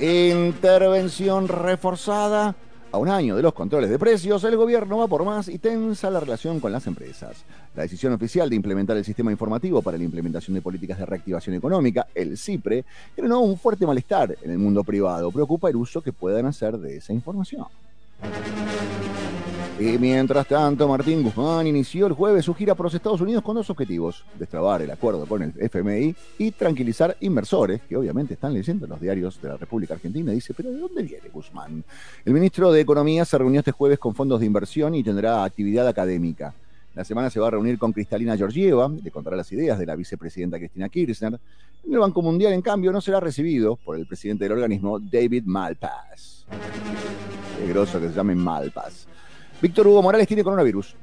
Intervención 0.00 1.46
reforzada 1.46 2.56
a 2.92 2.98
un 2.98 3.08
año 3.08 3.34
de 3.34 3.42
los 3.42 3.54
controles 3.54 3.88
de 3.88 3.98
precios, 3.98 4.44
el 4.44 4.56
gobierno 4.56 4.98
va 4.98 5.08
por 5.08 5.24
más 5.24 5.48
y 5.48 5.58
tensa 5.58 6.10
la 6.10 6.20
relación 6.20 6.60
con 6.60 6.70
las 6.70 6.86
empresas. 6.86 7.44
La 7.74 7.82
decisión 7.82 8.12
oficial 8.12 8.50
de 8.50 8.56
implementar 8.56 8.96
el 8.98 9.04
sistema 9.04 9.30
informativo 9.30 9.80
para 9.80 9.96
la 9.96 10.04
implementación 10.04 10.54
de 10.54 10.60
políticas 10.60 10.98
de 10.98 11.06
reactivación 11.06 11.56
económica, 11.56 12.06
el 12.14 12.36
CIPRE, 12.36 12.84
generó 13.16 13.40
un 13.40 13.58
fuerte 13.58 13.86
malestar 13.86 14.36
en 14.42 14.50
el 14.50 14.58
mundo 14.58 14.84
privado. 14.84 15.32
Preocupa 15.32 15.70
el 15.70 15.76
uso 15.76 16.02
que 16.02 16.12
puedan 16.12 16.44
hacer 16.44 16.76
de 16.76 16.98
esa 16.98 17.14
información. 17.14 17.66
Y 19.78 19.98
mientras 19.98 20.46
tanto, 20.46 20.86
Martín 20.86 21.22
Guzmán 21.22 21.66
inició 21.66 22.06
el 22.06 22.12
jueves 22.12 22.44
su 22.44 22.54
gira 22.54 22.74
por 22.74 22.84
los 22.84 22.94
Estados 22.94 23.20
Unidos 23.20 23.42
con 23.42 23.56
dos 23.56 23.68
objetivos: 23.70 24.24
destrabar 24.38 24.82
el 24.82 24.90
acuerdo 24.90 25.26
con 25.26 25.42
el 25.42 25.52
FMI 25.58 26.14
y 26.38 26.50
tranquilizar 26.52 27.16
inversores 27.20 27.80
que 27.88 27.96
obviamente 27.96 28.34
están 28.34 28.52
leyendo 28.52 28.86
los 28.86 29.00
diarios 29.00 29.40
de 29.40 29.48
la 29.48 29.56
República 29.56 29.94
Argentina. 29.94 30.30
Dice, 30.30 30.54
¿pero 30.54 30.70
de 30.70 30.78
dónde 30.78 31.02
viene 31.02 31.28
Guzmán? 31.32 31.82
El 32.24 32.34
ministro 32.34 32.70
de 32.70 32.80
Economía 32.80 33.24
se 33.24 33.38
reunió 33.38 33.60
este 33.60 33.72
jueves 33.72 33.98
con 33.98 34.14
fondos 34.14 34.40
de 34.40 34.46
inversión 34.46 34.94
y 34.94 35.02
tendrá 35.02 35.42
actividad 35.42 35.88
académica. 35.88 36.54
La 36.94 37.04
semana 37.04 37.30
se 37.30 37.40
va 37.40 37.48
a 37.48 37.52
reunir 37.52 37.78
con 37.78 37.92
Cristalina 37.92 38.36
Georgieva, 38.36 38.90
le 39.02 39.10
contará 39.10 39.34
las 39.34 39.50
ideas 39.50 39.78
de 39.78 39.86
la 39.86 39.96
vicepresidenta 39.96 40.58
Cristina 40.58 40.90
Kirchner. 40.90 41.40
En 41.84 41.92
el 41.92 41.98
Banco 41.98 42.20
Mundial, 42.20 42.52
en 42.52 42.60
cambio, 42.60 42.92
no 42.92 43.00
será 43.00 43.18
recibido 43.18 43.76
por 43.76 43.96
el 43.96 44.06
presidente 44.06 44.44
del 44.44 44.52
organismo, 44.52 45.00
David 45.00 45.44
Malpass. 45.46 46.46
Qué 47.58 47.66
groso 47.66 47.98
que 47.98 48.08
se 48.08 48.14
llame 48.14 48.34
Malpass. 48.34 49.08
Víctor 49.62 49.86
Hugo 49.86 50.02
Morales 50.02 50.26
tiene 50.26 50.42
coronavirus. 50.42 50.96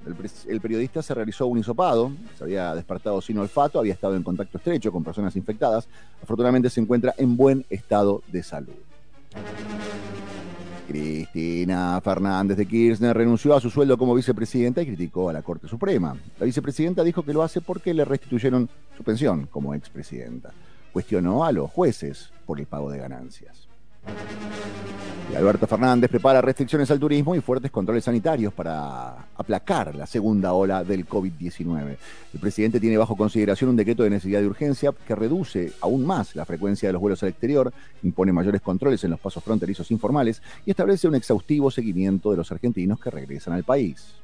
El, 0.49 0.59
periodista 0.59 1.01
se 1.01 1.13
realizó 1.13 1.47
un 1.47 1.59
hisopado, 1.59 2.11
se 2.37 2.43
había 2.43 2.75
despertado 2.75 3.21
sin 3.21 3.37
olfato, 3.37 3.79
había 3.79 3.93
estado 3.93 4.17
en 4.17 4.23
contacto 4.23 4.57
estrecho 4.57 4.91
con 4.91 5.01
personas 5.01 5.33
infectadas. 5.37 5.87
Afortunadamente 6.21 6.69
se 6.69 6.81
encuentra 6.81 7.15
en 7.17 7.37
buen 7.37 7.65
estado 7.69 8.21
de 8.27 8.43
salud. 8.43 8.73
Cristina 10.89 12.01
Fernández 12.03 12.57
de 12.57 12.65
Kirchner 12.65 13.15
renunció 13.15 13.55
a 13.55 13.61
su 13.61 13.69
sueldo 13.69 13.97
como 13.97 14.13
vicepresidenta 14.13 14.81
y 14.81 14.87
criticó 14.87 15.29
a 15.29 15.33
la 15.33 15.41
Corte 15.41 15.69
Suprema. 15.69 16.17
La 16.37 16.45
vicepresidenta 16.45 17.01
dijo 17.05 17.23
que 17.23 17.31
lo 17.31 17.43
hace 17.43 17.61
porque 17.61 17.93
le 17.93 18.03
restituyeron 18.03 18.67
su 18.97 19.05
pensión 19.05 19.47
como 19.49 19.73
expresidenta. 19.73 20.51
Cuestionó 20.91 21.45
a 21.45 21.53
los 21.53 21.71
jueces 21.71 22.29
por 22.45 22.59
el 22.59 22.65
pago 22.65 22.91
de 22.91 22.97
ganancias. 22.97 23.68
Y 25.31 25.35
Alberto 25.35 25.67
Fernández 25.67 26.09
prepara 26.09 26.41
restricciones 26.41 26.89
al 26.89 26.99
turismo 26.99 27.35
y 27.35 27.41
fuertes 27.41 27.69
controles 27.69 28.03
sanitarios 28.03 28.51
para 28.51 29.27
aplacar 29.35 29.93
la 29.93 30.07
segunda 30.07 30.53
ola 30.53 30.83
del 30.83 31.07
COVID-19. 31.07 31.97
El 32.33 32.39
presidente 32.39 32.79
tiene 32.79 32.97
bajo 32.97 33.15
consideración 33.15 33.69
un 33.69 33.75
decreto 33.75 34.01
de 34.01 34.09
necesidad 34.09 34.39
de 34.39 34.47
urgencia 34.47 34.91
que 35.05 35.13
reduce 35.13 35.71
aún 35.81 36.03
más 36.03 36.35
la 36.35 36.45
frecuencia 36.45 36.89
de 36.89 36.93
los 36.93 37.01
vuelos 37.01 37.21
al 37.21 37.29
exterior, 37.29 37.71
impone 38.01 38.33
mayores 38.33 38.61
controles 38.61 39.03
en 39.03 39.11
los 39.11 39.19
pasos 39.19 39.43
fronterizos 39.43 39.91
informales 39.91 40.41
y 40.65 40.71
establece 40.71 41.07
un 41.07 41.13
exhaustivo 41.13 41.69
seguimiento 41.69 42.31
de 42.31 42.37
los 42.37 42.51
argentinos 42.51 42.99
que 42.99 43.11
regresan 43.11 43.53
al 43.53 43.63
país. 43.63 44.15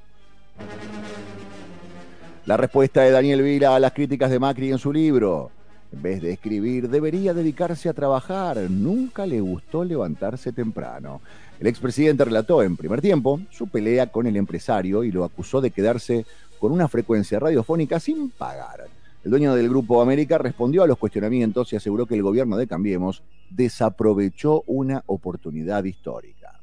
La 2.48 2.58
respuesta 2.58 3.02
de 3.02 3.12
Daniel 3.12 3.44
Vila 3.44 3.76
a 3.76 3.80
las 3.80 3.94
críticas 3.94 4.32
de 4.32 4.40
Macri 4.40 4.72
en 4.72 4.80
su 4.80 4.92
libro. 4.92 5.52
En 5.92 6.02
vez 6.02 6.22
de 6.22 6.34
escribir, 6.34 6.90
debería 6.90 7.34
dedicarse 7.34 7.90
a 7.90 7.94
trabajar. 7.94 8.58
Nunca 8.70 9.26
le 9.26 9.40
gustó 9.40 9.84
levantarse 9.84 10.52
temprano. 10.52 11.22
El 11.60 11.68
expresidente 11.68 12.26
relató 12.26 12.62
en 12.62 12.76
primer 12.76 13.02
tiempo 13.02 13.40
su 13.50 13.68
pelea 13.68 14.08
con 14.08 14.28
el 14.28 14.36
empresario 14.36 15.04
y 15.04 15.12
lo 15.12 15.24
acusó 15.24 15.62
de 15.62 15.72
quedarse 15.72 16.26
con 16.60 16.72
una 16.72 16.88
frecuencia 16.88 17.40
radiofónica 17.40 18.00
sin 18.00 18.30
pagar. 18.30 18.88
El 19.24 19.32
dueño 19.32 19.56
del 19.56 19.70
Grupo 19.70 20.02
América 20.02 20.38
respondió 20.38 20.84
a 20.84 20.88
los 20.88 20.98
cuestionamientos 20.98 21.72
y 21.74 21.76
aseguró 21.76 22.06
que 22.06 22.16
el 22.16 22.24
gobierno 22.24 22.58
de 22.58 22.68
Cambiemos 22.68 23.24
desaprovechó 23.50 24.64
una 24.68 25.04
oportunidad 25.08 25.84
histórica. 25.84 26.60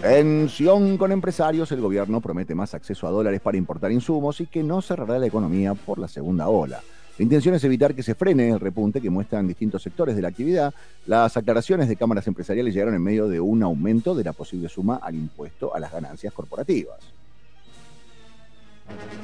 Tensión 0.00 0.96
con 0.96 1.12
empresarios, 1.12 1.72
el 1.72 1.80
gobierno 1.80 2.20
promete 2.20 2.54
más 2.54 2.74
acceso 2.74 3.06
a 3.06 3.10
dólares 3.10 3.40
para 3.40 3.56
importar 3.56 3.90
insumos 3.90 4.40
y 4.40 4.46
que 4.46 4.62
no 4.62 4.82
cerrará 4.82 5.18
la 5.18 5.26
economía 5.26 5.74
por 5.74 5.98
la 5.98 6.08
segunda 6.08 6.48
ola. 6.48 6.82
La 7.16 7.22
intención 7.22 7.54
es 7.54 7.62
evitar 7.62 7.94
que 7.94 8.02
se 8.02 8.16
frene 8.16 8.50
el 8.50 8.58
repunte 8.58 9.00
que 9.00 9.08
muestran 9.08 9.46
distintos 9.46 9.82
sectores 9.82 10.16
de 10.16 10.22
la 10.22 10.28
actividad. 10.28 10.74
Las 11.06 11.36
aclaraciones 11.36 11.88
de 11.88 11.94
cámaras 11.94 12.26
empresariales 12.26 12.74
llegaron 12.74 12.94
en 12.94 13.02
medio 13.02 13.28
de 13.28 13.38
un 13.38 13.62
aumento 13.62 14.16
de 14.16 14.24
la 14.24 14.32
posible 14.32 14.68
suma 14.68 14.96
al 14.96 15.14
impuesto 15.14 15.72
a 15.74 15.78
las 15.78 15.92
ganancias 15.92 16.32
corporativas. 16.32 16.98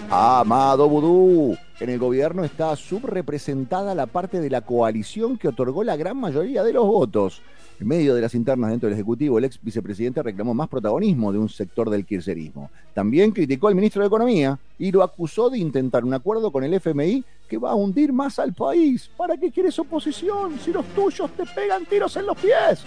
Amado 0.08 0.88
Vudú, 0.88 1.56
en 1.80 1.90
el 1.90 1.98
gobierno 1.98 2.44
está 2.44 2.76
subrepresentada 2.76 3.94
la 3.94 4.06
parte 4.06 4.40
de 4.40 4.50
la 4.50 4.60
coalición 4.60 5.36
que 5.36 5.48
otorgó 5.48 5.82
la 5.82 5.96
gran 5.96 6.16
mayoría 6.16 6.62
de 6.62 6.72
los 6.72 6.86
votos. 6.86 7.42
En 7.80 7.88
medio 7.88 8.14
de 8.14 8.20
las 8.20 8.34
internas 8.34 8.70
dentro 8.70 8.90
del 8.90 8.94
Ejecutivo, 8.94 9.38
el 9.38 9.44
ex 9.44 9.58
vicepresidente 9.62 10.22
reclamó 10.22 10.52
más 10.52 10.68
protagonismo 10.68 11.32
de 11.32 11.38
un 11.38 11.48
sector 11.48 11.88
del 11.88 12.04
kirchnerismo. 12.04 12.70
También 12.92 13.30
criticó 13.30 13.68
al 13.68 13.74
ministro 13.74 14.02
de 14.02 14.08
Economía 14.08 14.58
y 14.78 14.92
lo 14.92 15.02
acusó 15.02 15.48
de 15.48 15.56
intentar 15.56 16.04
un 16.04 16.12
acuerdo 16.12 16.52
con 16.52 16.62
el 16.62 16.74
FMI 16.74 17.24
que 17.48 17.56
va 17.56 17.70
a 17.70 17.74
hundir 17.74 18.12
más 18.12 18.38
al 18.38 18.52
país. 18.52 19.10
¿Para 19.16 19.38
qué 19.38 19.50
quieres 19.50 19.78
oposición 19.78 20.58
si 20.58 20.74
los 20.74 20.84
tuyos 20.94 21.30
te 21.30 21.44
pegan 21.46 21.86
tiros 21.86 22.14
en 22.18 22.26
los 22.26 22.36
pies? 22.36 22.84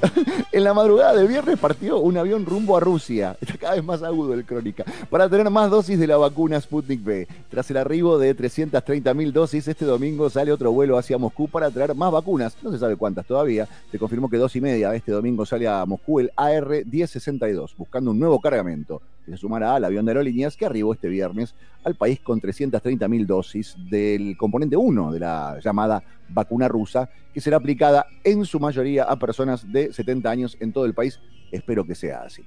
en 0.52 0.64
la 0.64 0.74
madrugada 0.74 1.14
de 1.14 1.26
viernes 1.26 1.58
partió 1.58 1.98
un 1.98 2.16
avión 2.16 2.44
rumbo 2.46 2.76
a 2.76 2.80
Rusia. 2.80 3.36
Está 3.40 3.56
cada 3.56 3.74
vez 3.74 3.84
más 3.84 4.02
agudo 4.02 4.34
el 4.34 4.44
crónica. 4.44 4.84
Para 5.10 5.28
tener 5.28 5.48
más 5.50 5.70
dosis 5.70 5.98
de 5.98 6.06
la 6.06 6.16
vacuna 6.16 6.60
Sputnik 6.60 7.04
V. 7.04 7.28
Tras 7.50 7.70
el 7.70 7.76
arribo 7.76 8.18
de 8.18 8.36
330.000 8.36 9.32
dosis, 9.32 9.68
este 9.68 9.84
domingo 9.84 10.30
sale 10.30 10.52
otro 10.52 10.72
vuelo 10.72 10.98
hacia 10.98 11.18
Moscú 11.18 11.48
para 11.48 11.70
traer 11.70 11.94
más 11.94 12.12
vacunas. 12.12 12.56
No 12.62 12.72
se 12.72 12.78
sabe 12.78 12.96
cuántas 12.96 13.26
todavía. 13.26 13.68
Se 13.90 13.98
confirmó 13.98 14.28
que 14.28 14.36
dos 14.36 14.54
y 14.56 14.60
media 14.60 14.94
este 14.94 15.12
domingo 15.12 15.46
sale 15.46 15.68
a 15.68 15.84
Moscú 15.84 16.20
el 16.20 16.30
AR-1062, 16.36 17.74
buscando 17.76 18.10
un 18.10 18.18
nuevo 18.18 18.40
cargamento. 18.40 19.00
Se 19.26 19.36
sumará 19.36 19.74
al 19.74 19.84
avión 19.84 20.04
de 20.04 20.12
aerolíneas 20.12 20.56
que 20.56 20.66
arribó 20.66 20.92
este 20.94 21.08
viernes 21.08 21.54
al 21.84 21.96
país 21.96 22.20
con 22.20 22.40
330.000 22.40 23.26
dosis 23.26 23.76
del 23.90 24.36
componente 24.36 24.76
1 24.76 25.12
de 25.12 25.20
la 25.20 25.58
llamada 25.62 26.02
vacuna 26.28 26.68
rusa, 26.68 27.08
que 27.34 27.40
será 27.40 27.56
aplicada 27.56 28.06
en 28.22 28.44
su 28.44 28.60
mayoría 28.60 29.04
a 29.04 29.16
personas 29.16 29.70
de 29.70 29.92
70 29.92 30.30
años 30.30 30.56
en 30.60 30.72
todo 30.72 30.84
el 30.84 30.94
país. 30.94 31.20
Espero 31.50 31.84
que 31.84 31.94
sea 31.94 32.22
así. 32.22 32.44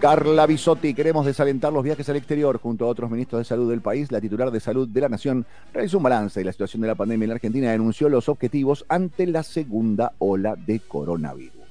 Carla 0.00 0.46
Bisotti, 0.46 0.92
queremos 0.92 1.24
desalentar 1.24 1.72
los 1.72 1.82
viajes 1.82 2.08
al 2.10 2.16
exterior 2.16 2.58
junto 2.58 2.84
a 2.84 2.88
otros 2.88 3.10
ministros 3.10 3.40
de 3.40 3.44
salud 3.44 3.70
del 3.70 3.80
país. 3.80 4.12
La 4.12 4.20
titular 4.20 4.50
de 4.50 4.60
salud 4.60 4.86
de 4.86 5.00
la 5.00 5.08
nación 5.08 5.46
realizó 5.72 5.96
un 5.96 6.02
balance 6.02 6.40
de 6.40 6.44
la 6.44 6.52
situación 6.52 6.82
de 6.82 6.88
la 6.88 6.94
pandemia 6.94 7.24
en 7.24 7.28
la 7.30 7.34
Argentina 7.36 7.68
y 7.68 7.70
anunció 7.74 8.08
los 8.08 8.28
objetivos 8.28 8.84
ante 8.88 9.26
la 9.26 9.42
segunda 9.42 10.12
ola 10.18 10.56
de 10.56 10.80
coronavirus. 10.80 11.64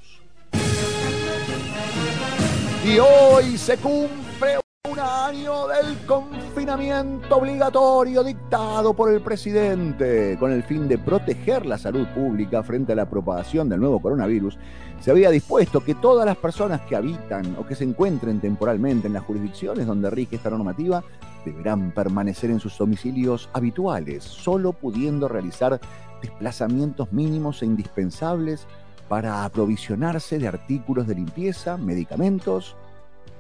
Y 2.86 3.00
hoy 3.00 3.58
se 3.58 3.78
cumple 3.78 4.60
un 4.92 5.00
año 5.00 5.68
del 5.68 6.06
confinamiento 6.06 7.38
obligatorio 7.38 8.22
dictado 8.26 8.94
por 8.94 9.10
el 9.10 9.22
presidente. 9.22 10.36
Con 10.38 10.52
el 10.52 10.64
fin 10.64 10.90
de 10.90 10.98
proteger 10.98 11.66
la 11.66 11.78
salud 11.78 12.06
pública 12.14 12.62
frente 12.62 12.92
a 12.92 12.96
la 12.96 13.10
propagación 13.10 13.70
del 13.70 13.80
nuevo 13.80 14.02
coronavirus, 14.02 14.58
se 15.00 15.12
había 15.12 15.30
dispuesto 15.30 15.82
que 15.82 15.96
todas 15.96 16.26
las 16.26 16.36
personas 16.36 16.82
que 16.82 16.98
habitan 16.98 17.56
o 17.58 17.66
que 17.66 17.76
se 17.76 17.86
encuentren 17.86 18.42
temporalmente 18.42 19.08
en 19.08 19.14
las 19.14 19.24
jurisdicciones 19.24 19.88
donde 19.88 20.10
rige 20.10 20.36
esta 20.36 20.50
normativa 20.50 21.06
deberán 21.46 21.94
permanecer 21.94 22.50
en 22.52 22.60
sus 22.60 22.78
domicilios 22.78 23.50
habituales, 23.54 24.26
solo 24.26 24.74
pudiendo 24.74 25.30
realizar 25.30 25.80
desplazamientos 26.22 27.14
mínimos 27.14 27.62
e 27.62 27.66
indispensables 27.66 28.68
para 29.08 29.44
aprovisionarse 29.46 30.40
de 30.40 30.48
artículos 30.48 31.08
de 31.08 31.16
limpieza, 31.16 31.78
medicamentos 31.78 32.76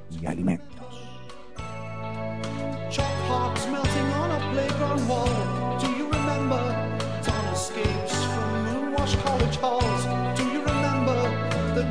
y 0.09 0.25
alimentos. 0.25 0.73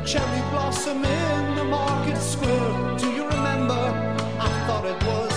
Cherry 0.05 0.41
blossom 0.51 0.97
in 0.97 1.55
the 1.55 1.63
market 1.63 2.17
square? 2.17 2.97
Do 2.97 3.09
you 3.13 3.25
remember? 3.25 3.73
I 4.37 4.49
thought 4.67 4.85
it 4.85 5.01
was 5.07 5.32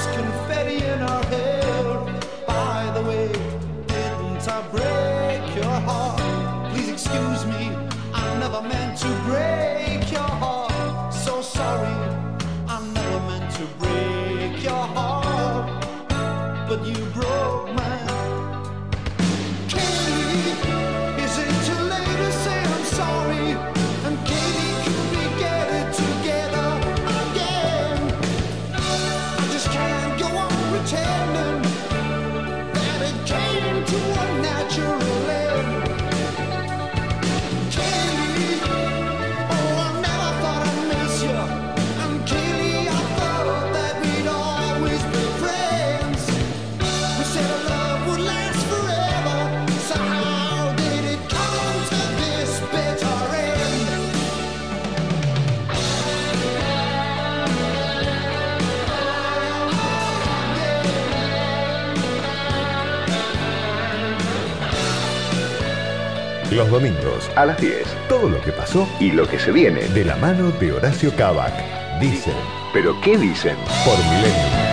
Los 66.56 66.70
domingos 66.70 67.30
a 67.36 67.44
las 67.44 67.60
10. 67.60 67.84
Todo 68.08 68.30
lo 68.30 68.40
que 68.40 68.50
pasó 68.50 68.88
y 68.98 69.12
lo 69.12 69.28
que 69.28 69.38
se 69.38 69.52
viene 69.52 69.82
de 69.88 70.06
la 70.06 70.16
mano 70.16 70.50
de 70.52 70.72
Horacio 70.72 71.14
Cabac. 71.14 71.52
Dicen. 72.00 72.32
¿Pero 72.72 72.98
qué 73.02 73.18
dicen? 73.18 73.56
Por 73.84 73.98
Milenio. 73.98 74.65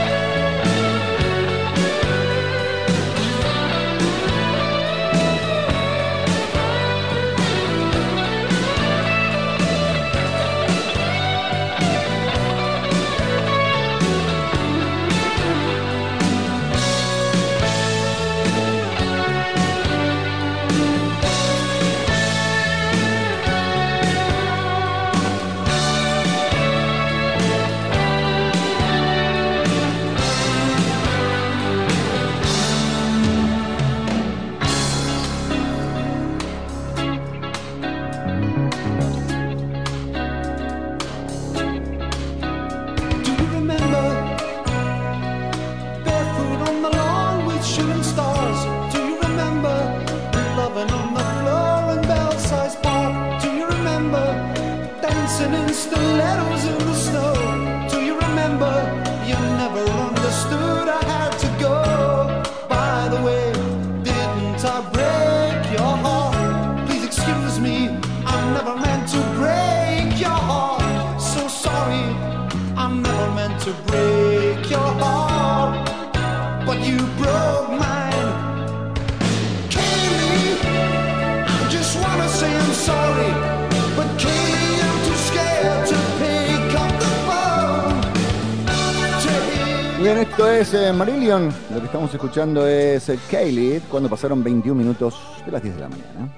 Escuchando 92.24 92.66
es 92.66 93.10
eh, 93.10 93.20
Kaylee 93.30 93.82
cuando 93.92 94.10
pasaron 94.10 94.42
21 94.42 94.82
minutos 94.82 95.20
de 95.46 95.52
las 95.52 95.62
10 95.62 95.76
de 95.76 95.82
la 95.82 95.90
mañana. 95.90 96.30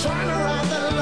That 0.00 0.94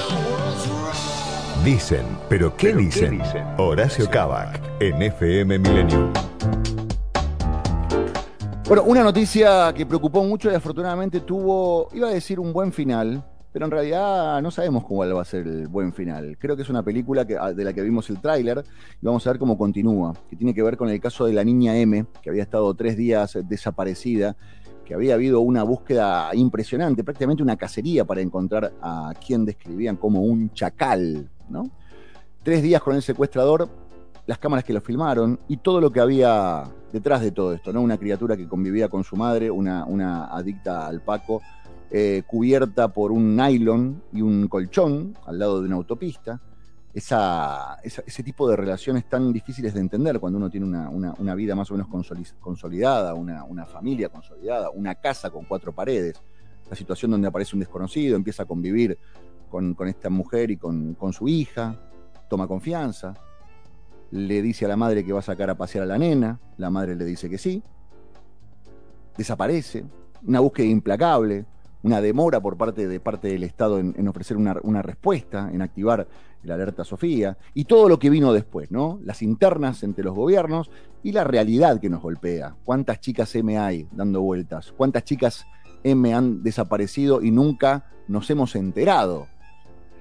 I 0.00 0.14
was 0.30 0.68
wrong. 0.68 1.64
Dicen. 1.64 2.06
¿Pero 2.28 2.56
qué 2.56 2.72
dicen? 2.72 3.20
Horacio 3.56 4.08
Cabac. 4.08 4.60
En 4.78 5.02
FM 5.02 5.58
Milenio. 5.58 6.12
Bueno, 8.68 8.82
una 8.84 9.02
noticia 9.02 9.72
que 9.74 9.86
preocupó 9.86 10.22
mucho 10.22 10.50
y 10.50 10.54
afortunadamente 10.54 11.20
tuvo, 11.20 11.88
iba 11.94 12.08
a 12.08 12.12
decir 12.12 12.38
un 12.38 12.52
buen 12.52 12.70
final, 12.70 13.24
pero 13.50 13.64
en 13.64 13.70
realidad 13.70 14.42
no 14.42 14.50
sabemos 14.50 14.84
cuál 14.84 15.16
va 15.16 15.22
a 15.22 15.24
ser 15.24 15.46
el 15.46 15.68
buen 15.68 15.90
final. 15.94 16.36
Creo 16.38 16.54
que 16.54 16.62
es 16.62 16.68
una 16.68 16.82
película 16.82 17.26
que- 17.26 17.38
de 17.54 17.64
la 17.64 17.72
que 17.72 17.80
vimos 17.80 18.10
el 18.10 18.20
tráiler 18.20 18.62
y 19.00 19.06
vamos 19.06 19.26
a 19.26 19.30
ver 19.30 19.38
cómo 19.38 19.56
continúa, 19.56 20.12
que 20.28 20.36
tiene 20.36 20.52
que 20.52 20.62
ver 20.62 20.76
con 20.76 20.90
el 20.90 21.00
caso 21.00 21.24
de 21.24 21.32
la 21.32 21.44
niña 21.44 21.78
M, 21.78 22.04
que 22.20 22.28
había 22.28 22.42
estado 22.42 22.74
tres 22.74 22.98
días 22.98 23.38
desaparecida, 23.48 24.36
que 24.84 24.92
había 24.92 25.14
habido 25.14 25.40
una 25.40 25.62
búsqueda 25.62 26.28
impresionante, 26.34 27.02
prácticamente 27.02 27.42
una 27.42 27.56
cacería 27.56 28.04
para 28.04 28.20
encontrar 28.20 28.74
a 28.82 29.14
quien 29.26 29.46
describían 29.46 29.96
como 29.96 30.20
un 30.20 30.52
chacal, 30.52 31.30
¿no? 31.48 31.70
Tres 32.42 32.62
días 32.62 32.82
con 32.82 32.94
el 32.94 33.02
secuestrador, 33.02 33.66
las 34.28 34.38
cámaras 34.38 34.62
que 34.62 34.74
lo 34.74 34.82
filmaron 34.82 35.40
y 35.48 35.56
todo 35.56 35.80
lo 35.80 35.90
que 35.90 36.00
había 36.00 36.64
detrás 36.92 37.22
de 37.22 37.32
todo 37.32 37.54
esto, 37.54 37.72
¿no? 37.72 37.80
Una 37.80 37.96
criatura 37.96 38.36
que 38.36 38.46
convivía 38.46 38.90
con 38.90 39.02
su 39.02 39.16
madre, 39.16 39.50
una, 39.50 39.86
una 39.86 40.26
adicta 40.26 40.86
al 40.86 41.00
Paco, 41.00 41.40
eh, 41.90 42.22
cubierta 42.26 42.88
por 42.92 43.10
un 43.10 43.34
nylon 43.34 44.02
y 44.12 44.20
un 44.20 44.46
colchón 44.48 45.16
al 45.24 45.38
lado 45.38 45.62
de 45.62 45.66
una 45.68 45.76
autopista, 45.76 46.38
esa, 46.92 47.78
ese 47.82 48.22
tipo 48.22 48.46
de 48.50 48.56
relaciones 48.56 49.08
tan 49.08 49.32
difíciles 49.32 49.72
de 49.72 49.80
entender 49.80 50.20
cuando 50.20 50.36
uno 50.36 50.50
tiene 50.50 50.66
una, 50.66 50.90
una- 50.90 51.14
una 51.18 51.34
vida 51.34 51.54
más 51.54 51.70
o 51.70 51.74
menos 51.74 51.88
consoli- 51.88 52.34
consolidada, 52.38 53.14
una, 53.14 53.44
una 53.44 53.64
familia 53.64 54.10
consolidada, 54.10 54.68
una 54.68 54.94
casa 54.96 55.30
con 55.30 55.46
cuatro 55.46 55.72
paredes, 55.72 56.20
la 56.68 56.76
situación 56.76 57.10
donde 57.12 57.28
aparece 57.28 57.56
un 57.56 57.60
desconocido, 57.60 58.14
empieza 58.14 58.42
a 58.42 58.46
convivir 58.46 58.98
con, 59.48 59.72
con 59.72 59.88
esta 59.88 60.10
mujer 60.10 60.50
y 60.50 60.58
con, 60.58 60.92
con 60.94 61.14
su 61.14 61.28
hija, 61.28 61.80
toma 62.28 62.46
confianza, 62.46 63.14
le 64.10 64.42
dice 64.42 64.64
a 64.64 64.68
la 64.68 64.76
madre 64.76 65.04
que 65.04 65.12
va 65.12 65.20
a 65.20 65.22
sacar 65.22 65.50
a 65.50 65.56
pasear 65.56 65.84
a 65.84 65.86
la 65.86 65.98
nena, 65.98 66.40
la 66.56 66.70
madre 66.70 66.96
le 66.96 67.04
dice 67.04 67.28
que 67.28 67.38
sí, 67.38 67.62
desaparece, 69.16 69.84
una 70.26 70.40
búsqueda 70.40 70.66
implacable, 70.66 71.44
una 71.82 72.00
demora 72.00 72.40
por 72.40 72.56
parte, 72.56 72.88
de 72.88 73.00
parte 73.00 73.28
del 73.28 73.44
Estado 73.44 73.78
en, 73.78 74.08
ofrecer 74.08 74.36
una, 74.36 74.82
respuesta, 74.82 75.50
en 75.52 75.62
activar 75.62 76.08
el 76.42 76.50
alerta 76.50 76.84
Sofía, 76.84 77.36
y 77.54 77.64
todo 77.64 77.88
lo 77.88 77.98
que 77.98 78.10
vino 78.10 78.32
después, 78.32 78.70
¿no? 78.70 78.98
Las 79.02 79.22
internas 79.22 79.82
entre 79.82 80.04
los 80.04 80.14
gobiernos 80.14 80.70
y 81.02 81.12
la 81.12 81.24
realidad 81.24 81.80
que 81.80 81.90
nos 81.90 82.02
golpea. 82.02 82.56
¿Cuántas 82.64 83.00
chicas 83.00 83.34
M 83.34 83.56
hay 83.58 83.88
dando 83.92 84.22
vueltas? 84.22 84.72
¿Cuántas 84.76 85.04
chicas 85.04 85.46
M 85.84 86.12
han 86.14 86.42
desaparecido 86.42 87.22
y 87.22 87.30
nunca 87.30 87.86
nos 88.08 88.28
hemos 88.30 88.56
enterado? 88.56 89.26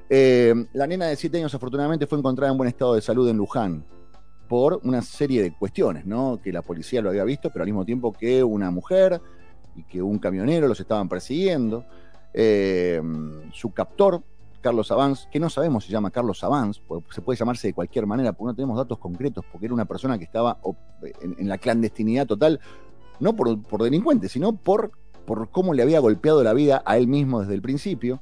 Eh, 0.09 0.55
la 0.73 0.87
nena 0.87 1.07
de 1.07 1.15
7 1.15 1.37
años 1.37 1.53
afortunadamente 1.53 2.07
fue 2.07 2.17
encontrada 2.17 2.51
en 2.51 2.57
buen 2.57 2.69
estado 2.69 2.95
de 2.95 3.01
salud 3.01 3.27
en 3.29 3.37
Luján 3.37 3.83
por 4.47 4.79
una 4.83 5.01
serie 5.01 5.43
de 5.43 5.53
cuestiones, 5.53 6.05
¿no? 6.05 6.39
Que 6.41 6.51
la 6.51 6.61
policía 6.61 7.01
lo 7.01 7.09
había 7.09 7.23
visto, 7.23 7.49
pero 7.49 7.63
al 7.63 7.67
mismo 7.67 7.85
tiempo 7.85 8.13
que 8.13 8.43
una 8.43 8.71
mujer 8.71 9.21
y 9.75 9.83
que 9.83 10.01
un 10.01 10.19
camionero 10.19 10.67
los 10.67 10.79
estaban 10.79 11.09
persiguiendo. 11.09 11.85
Eh, 12.33 13.01
su 13.53 13.71
captor, 13.71 14.21
Carlos 14.61 14.91
Avance, 14.91 15.27
que 15.31 15.39
no 15.39 15.49
sabemos 15.49 15.83
si 15.83 15.87
se 15.87 15.93
llama 15.93 16.11
Carlos 16.11 16.43
Avance, 16.43 16.81
porque 16.87 17.13
se 17.13 17.21
puede 17.21 17.37
llamarse 17.37 17.67
de 17.67 17.73
cualquier 17.73 18.05
manera, 18.05 18.33
porque 18.33 18.51
no 18.51 18.55
tenemos 18.55 18.77
datos 18.77 18.97
concretos, 18.97 19.45
porque 19.51 19.65
era 19.65 19.73
una 19.73 19.85
persona 19.85 20.17
que 20.17 20.25
estaba 20.25 20.57
en 21.21 21.47
la 21.47 21.57
clandestinidad 21.57 22.25
total, 22.25 22.59
no 23.19 23.35
por, 23.35 23.61
por 23.63 23.83
delincuente, 23.83 24.29
sino 24.29 24.55
por, 24.55 24.91
por 25.25 25.49
cómo 25.49 25.73
le 25.73 25.83
había 25.83 25.99
golpeado 25.99 26.43
la 26.43 26.53
vida 26.53 26.81
a 26.85 26.97
él 26.97 27.07
mismo 27.07 27.41
desde 27.41 27.53
el 27.53 27.61
principio. 27.61 28.21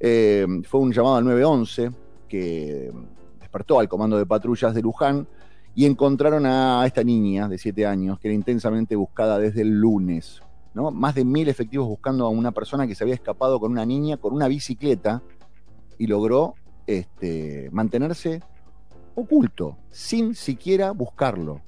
Eh, 0.00 0.46
fue 0.68 0.80
un 0.80 0.92
llamado 0.92 1.16
al 1.16 1.24
911 1.24 1.92
que 2.28 2.92
despertó 3.40 3.78
al 3.78 3.88
comando 3.88 4.18
de 4.18 4.26
patrullas 4.26 4.74
de 4.74 4.82
Luján 4.82 5.28
y 5.74 5.86
encontraron 5.86 6.46
a 6.46 6.84
esta 6.86 7.02
niña 7.02 7.48
de 7.48 7.58
7 7.58 7.86
años 7.86 8.18
que 8.18 8.28
era 8.28 8.34
intensamente 8.34 8.96
buscada 8.96 9.38
desde 9.38 9.62
el 9.62 9.80
lunes. 9.80 10.40
¿no? 10.74 10.90
Más 10.90 11.14
de 11.14 11.24
mil 11.24 11.48
efectivos 11.48 11.86
buscando 11.86 12.26
a 12.26 12.28
una 12.28 12.52
persona 12.52 12.86
que 12.86 12.94
se 12.94 13.04
había 13.04 13.14
escapado 13.14 13.60
con 13.60 13.72
una 13.72 13.86
niña 13.86 14.16
con 14.16 14.34
una 14.34 14.48
bicicleta 14.48 15.22
y 15.98 16.06
logró 16.06 16.54
este, 16.86 17.68
mantenerse 17.72 18.42
oculto, 19.14 19.78
sin 19.90 20.34
siquiera 20.34 20.90
buscarlo, 20.90 21.60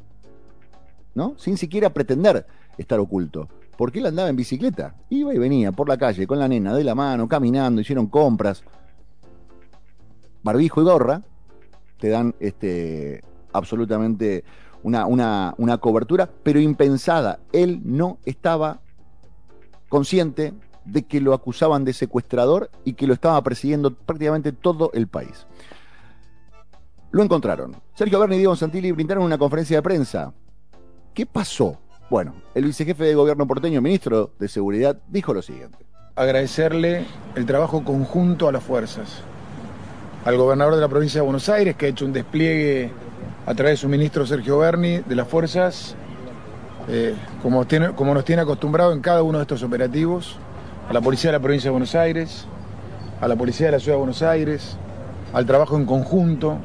¿no? 1.14 1.35
Sin 1.38 1.57
siquiera 1.57 1.90
pretender 1.90 2.45
estar 2.77 2.99
oculto. 2.99 3.49
Porque 3.79 4.01
él 4.01 4.07
andaba 4.07 4.29
en 4.29 4.37
bicicleta, 4.37 4.97
iba 5.11 5.35
y 5.35 5.38
venía 5.38 5.71
por 5.71 5.88
la 5.88 5.97
calle 5.97 6.27
con 6.27 6.38
la 6.38 6.49
nena 6.49 6.75
de 6.75 6.83
la 6.83 6.95
mano, 6.95 7.29
caminando, 7.29 7.81
hicieron 7.81 8.07
compras. 8.07 8.64
Barbijo 10.42 10.81
y 10.81 10.85
gorra 10.85 11.23
te 11.99 12.09
dan 12.09 12.35
este, 12.40 13.23
absolutamente 13.57 14.45
una, 14.83 15.07
una, 15.07 15.55
una 15.59 15.79
cobertura, 15.79 16.29
pero 16.42 16.61
impensada. 16.61 17.38
Él 17.53 17.81
no 17.85 18.19
estaba 18.25 18.81
consciente 19.88 20.53
de 20.85 21.03
que 21.03 21.21
lo 21.21 21.35
acusaban 21.35 21.85
de 21.85 21.92
secuestrador 21.92 22.71
y 22.85 22.92
que 22.92 23.07
lo 23.07 23.14
estaba 23.14 23.42
persiguiendo 23.42 23.92
prácticamente 23.92 24.53
todo 24.53 24.90
el 24.95 25.09
país. 25.09 25.47
Lo 27.11 27.23
encontraron. 27.23 27.75
Sergio 27.95 28.21
Berni 28.21 28.37
y 28.37 28.38
Diego 28.38 28.55
Santilli 28.57 28.92
brindaron 28.92 29.25
una 29.25 29.38
conferencia 29.38 29.79
de 29.79 29.83
prensa. 29.83 30.33
¿Qué 31.14 31.27
pasó? 31.27 31.79
Bueno, 32.11 32.35
el 32.55 32.64
vicejefe 32.66 33.05
de 33.05 33.14
gobierno 33.14 33.47
porteño, 33.47 33.81
ministro 33.81 34.33
de 34.38 34.49
Seguridad, 34.49 34.99
dijo 35.09 35.35
lo 35.35 35.42
siguiente. 35.42 35.79
agradecerle 36.14 37.05
el 37.35 37.47
trabajo 37.47 37.85
conjunto 37.85 38.49
a 38.49 38.53
las 38.53 38.64
fuerzas, 38.64 39.23
al 40.25 40.37
gobernador 40.37 40.75
de 40.75 40.81
la 40.81 40.88
provincia 40.88 41.21
de 41.21 41.25
Buenos 41.25 41.49
Aires, 41.49 41.77
que 41.77 41.87
ha 41.87 41.88
hecho 41.90 42.07
un 42.07 42.12
despliegue 42.12 42.90
a 43.46 43.54
través 43.54 43.74
de 43.74 43.76
su 43.76 43.88
ministro 43.88 44.26
Sergio 44.26 44.59
Berni 44.59 44.98
de 44.98 45.14
las 45.14 45.28
fuerzas, 45.28 45.94
eh, 46.88 47.14
como, 47.42 47.64
nos 48.14 48.24
tiene 48.24 48.42
acostumbrado 48.42 48.92
en 48.92 49.00
cada 49.00 49.22
uno 49.22 49.38
de 49.38 49.42
estos 49.42 49.62
operativos, 49.62 50.37
a 50.88 50.92
la 50.92 51.00
policía 51.00 51.30
de 51.30 51.38
la 51.38 51.42
provincia 51.42 51.68
de 51.68 51.72
Buenos 51.72 51.94
Aires, 51.94 52.44
a 53.20 53.28
la 53.28 53.37
policía 53.37 53.66
de 53.66 53.72
la 53.72 53.78
ciudad 53.78 53.94
de 53.94 53.98
Buenos 53.98 54.22
Aires, 54.22 54.76
al 55.32 55.46
trabajo 55.46 55.76
en 55.76 55.87
conjunto, 55.87 56.59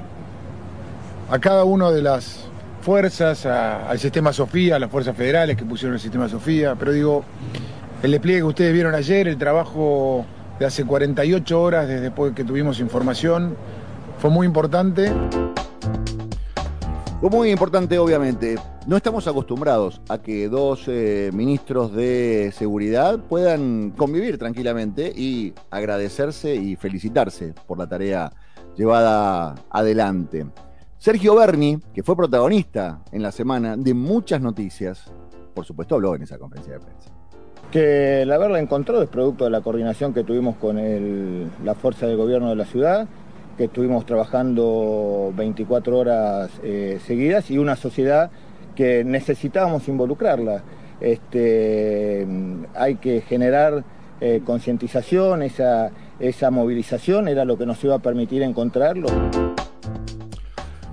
a 1.29 1.39
cada 1.39 1.63
una 1.65 1.91
de 1.91 2.01
las 2.01 2.47
fuerzas, 2.81 3.45
al 3.45 3.99
sistema 3.99 4.33
Sofía, 4.33 4.77
a 4.77 4.79
las 4.79 4.89
fuerzas 4.89 5.15
federales 5.15 5.57
que 5.57 5.65
pusieron 5.65 5.93
el 5.93 6.01
sistema 6.01 6.27
Sofía, 6.27 6.75
pero 6.75 6.91
digo, 6.91 7.23
el 8.01 8.09
despliegue 8.09 8.39
que 8.39 8.45
ustedes 8.45 8.73
vieron 8.73 8.95
ayer, 8.95 9.27
el 9.27 9.37
trabajo 9.37 10.25
de 10.59 10.65
hace 10.65 10.83
48 10.83 11.61
horas 11.61 11.87
desde 11.87 12.01
después 12.01 12.33
que 12.33 12.43
tuvimos 12.43 12.79
información, 12.79 13.55
fue 14.17 14.31
muy 14.31 14.47
importante. 14.47 15.11
Muy 17.29 17.51
importante, 17.51 17.99
obviamente. 17.99 18.55
No 18.87 18.97
estamos 18.97 19.27
acostumbrados 19.27 20.01
a 20.09 20.17
que 20.17 20.49
dos 20.49 20.85
eh, 20.87 21.29
ministros 21.31 21.93
de 21.93 22.51
seguridad 22.51 23.19
puedan 23.19 23.91
convivir 23.91 24.39
tranquilamente 24.39 25.13
y 25.15 25.53
agradecerse 25.69 26.55
y 26.55 26.75
felicitarse 26.75 27.53
por 27.67 27.77
la 27.77 27.87
tarea 27.87 28.31
llevada 28.75 29.53
adelante. 29.69 30.47
Sergio 30.97 31.35
Berni, 31.35 31.79
que 31.93 32.01
fue 32.01 32.17
protagonista 32.17 33.01
en 33.11 33.21
la 33.21 33.31
semana 33.31 33.77
de 33.77 33.93
muchas 33.93 34.41
noticias, 34.41 35.05
por 35.53 35.63
supuesto 35.63 35.95
habló 35.95 36.15
en 36.15 36.23
esa 36.23 36.39
conferencia 36.39 36.73
de 36.73 36.79
prensa. 36.79 37.11
que 37.71 38.23
el 38.23 38.31
haberla 38.31 38.59
encontrado 38.59 39.01
es 39.03 39.09
producto 39.09 39.45
de 39.45 39.51
la 39.51 39.61
coordinación 39.61 40.13
que 40.13 40.23
tuvimos 40.23 40.57
con 40.57 40.75
la 41.63 41.75
fuerza 41.75 42.07
del 42.07 42.17
gobierno 42.17 42.49
de 42.49 42.55
la 42.55 42.65
ciudad, 42.65 43.07
que 43.61 43.65
estuvimos 43.65 44.07
trabajando 44.07 45.31
24 45.35 45.95
horas 45.95 46.49
eh, 46.63 46.99
seguidas 47.05 47.51
y 47.51 47.59
una 47.59 47.75
sociedad 47.75 48.31
que 48.75 49.03
necesitábamos 49.03 49.87
involucrarla. 49.87 50.63
Este, 50.99 52.25
hay 52.73 52.95
que 52.95 53.21
generar 53.21 53.83
eh, 54.19 54.41
concientización, 54.43 55.43
esa, 55.43 55.91
esa 56.19 56.49
movilización 56.49 57.27
era 57.27 57.45
lo 57.45 57.55
que 57.55 57.67
nos 57.67 57.83
iba 57.83 57.93
a 57.93 57.99
permitir 57.99 58.41
encontrarlo. 58.41 59.09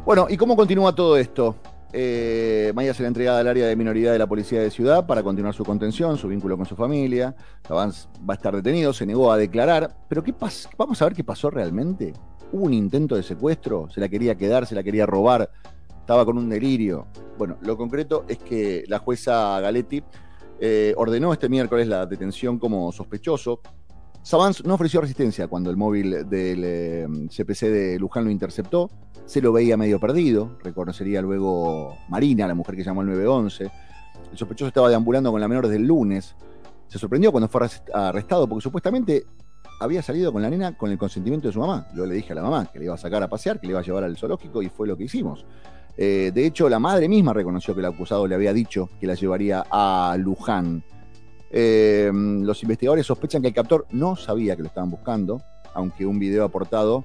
Bueno, 0.05 0.27
¿y 0.29 0.37
cómo 0.37 0.55
continúa 0.55 0.95
todo 0.95 1.17
esto? 1.17 1.57
Eh, 1.95 2.71
Maya 2.75 2.93
será 2.93 3.09
entregada 3.09 3.41
al 3.41 3.49
área 3.49 3.67
de 3.67 3.77
minoridad 3.77 4.13
de 4.13 4.19
la 4.19 4.27
Policía 4.27 4.61
de 4.61 4.71
Ciudad 4.71 5.07
para 5.07 5.23
continuar 5.23 5.55
su 5.55 5.65
contención, 5.65 6.19
su 6.19 6.29
vínculo 6.29 6.59
con 6.59 6.67
su 6.67 6.77
familia. 6.77 7.35
Lavance 7.67 8.09
va 8.29 8.35
a 8.35 8.37
estar 8.37 8.55
detenido, 8.55 8.93
se 8.93 9.07
negó 9.07 9.33
a 9.33 9.39
declarar. 9.39 9.97
Pero 10.07 10.23
¿qué 10.23 10.35
pasa? 10.35 10.69
Vamos 10.77 11.01
a 11.01 11.07
ver 11.07 11.15
qué 11.15 11.25
pasó 11.25 11.49
realmente. 11.49 12.13
¿Hubo 12.53 12.65
un 12.65 12.73
intento 12.75 13.15
de 13.17 13.23
secuestro? 13.23 13.89
¿Se 13.91 14.01
la 14.01 14.09
quería 14.09 14.35
quedar? 14.37 14.67
¿Se 14.67 14.75
la 14.75 14.83
quería 14.83 15.07
robar? 15.07 15.51
¿Estaba 16.01 16.25
con 16.25 16.39
un 16.39 16.49
delirio? 16.49 17.07
Bueno, 17.37 17.59
lo 17.61 17.77
concreto 17.77 18.25
es 18.29 18.39
que 18.39 18.85
la 18.89 18.99
jueza 18.99 19.61
Galetti 19.61 20.03
eh, 20.61 20.95
ordenó 20.97 21.33
este 21.33 21.49
miércoles 21.49 21.87
la 21.87 22.07
detención 22.07 22.59
como 22.59 22.91
sospechoso. 22.93 23.61
Savans 24.23 24.65
no 24.65 24.75
ofreció 24.75 25.01
resistencia 25.01 25.47
cuando 25.47 25.71
el 25.71 25.77
móvil 25.77 26.29
del 26.29 26.63
eh, 26.65 27.07
CPC 27.29 27.63
de 27.67 27.99
Luján 27.99 28.25
lo 28.25 28.31
interceptó. 28.31 28.91
Se 29.27 29.43
lo 29.43 29.53
veía 29.53 29.77
medio 29.77 30.01
perdido. 30.01 30.57
Reconocería 30.65 31.21
luego 31.21 31.97
Marina, 32.09 32.47
la 32.49 32.55
mujer 32.55 32.75
que 32.77 32.83
llamó 32.83 33.03
al 33.03 33.09
911. 33.09 33.71
El 34.33 34.39
sospechoso 34.39 34.69
estaba 34.69 34.89
deambulando 34.89 35.31
con 35.31 35.41
la 35.41 35.49
menor 35.49 35.67
desde 35.67 35.77
el 35.81 35.87
lunes. 35.87 36.35
Se 36.89 36.99
sorprendió 36.99 37.31
cuando 37.31 37.49
fue 37.49 37.61
arrest- 37.61 37.91
arrestado 37.95 38.49
porque 38.49 38.63
supuestamente 38.63 39.25
había 39.81 40.03
salido 40.03 40.33
con 40.33 40.43
la 40.43 40.51
nena 40.51 40.77
con 40.77 40.91
el 40.91 40.99
consentimiento 40.99 41.49
de 41.49 41.53
su 41.53 41.61
mamá. 41.61 41.89
Yo 41.95 42.07
le 42.07 42.15
dije 42.15 42.33
a 42.33 42.37
la 42.37 42.43
mamá 42.43 42.67
que 42.73 42.79
le 42.79 42.87
iba 42.87 42.95
a 42.95 42.99
sacar 42.99 43.23
a 43.23 43.29
pasear, 43.29 43.61
que 43.61 43.67
le 43.67 43.73
iba 43.73 43.81
a 43.81 43.83
llevar 43.83 44.05
al 44.05 44.17
zoológico 44.17 44.63
y 44.63 44.69
fue 44.69 44.87
lo 44.87 44.97
que 44.97 45.05
hicimos. 45.05 45.45
Eh, 45.97 46.31
de 46.33 46.47
hecho, 46.47 46.69
la 46.69 46.79
madre 46.79 47.09
misma 47.09 47.33
reconoció 47.33 47.75
que 47.75 47.81
el 47.81 47.87
acusado 47.87 48.27
le 48.27 48.35
había 48.35 48.53
dicho 48.53 48.89
que 49.01 49.07
la 49.07 49.15
llevaría 49.15 49.65
a 49.71 50.17
Luján. 50.19 50.85
Eh, 51.51 52.11
los 52.13 52.63
investigadores 52.63 53.07
sospechan 53.07 53.43
que 53.43 53.49
el 53.49 53.55
captor 53.55 53.87
no 53.91 54.17
sabía 54.17 54.55
que 54.55 54.63
lo 54.63 54.69
estaban 54.69 54.91
buscando, 54.91 55.43
aunque 55.75 56.07
un 56.07 56.19
video 56.19 56.45
aportado 56.45 57.05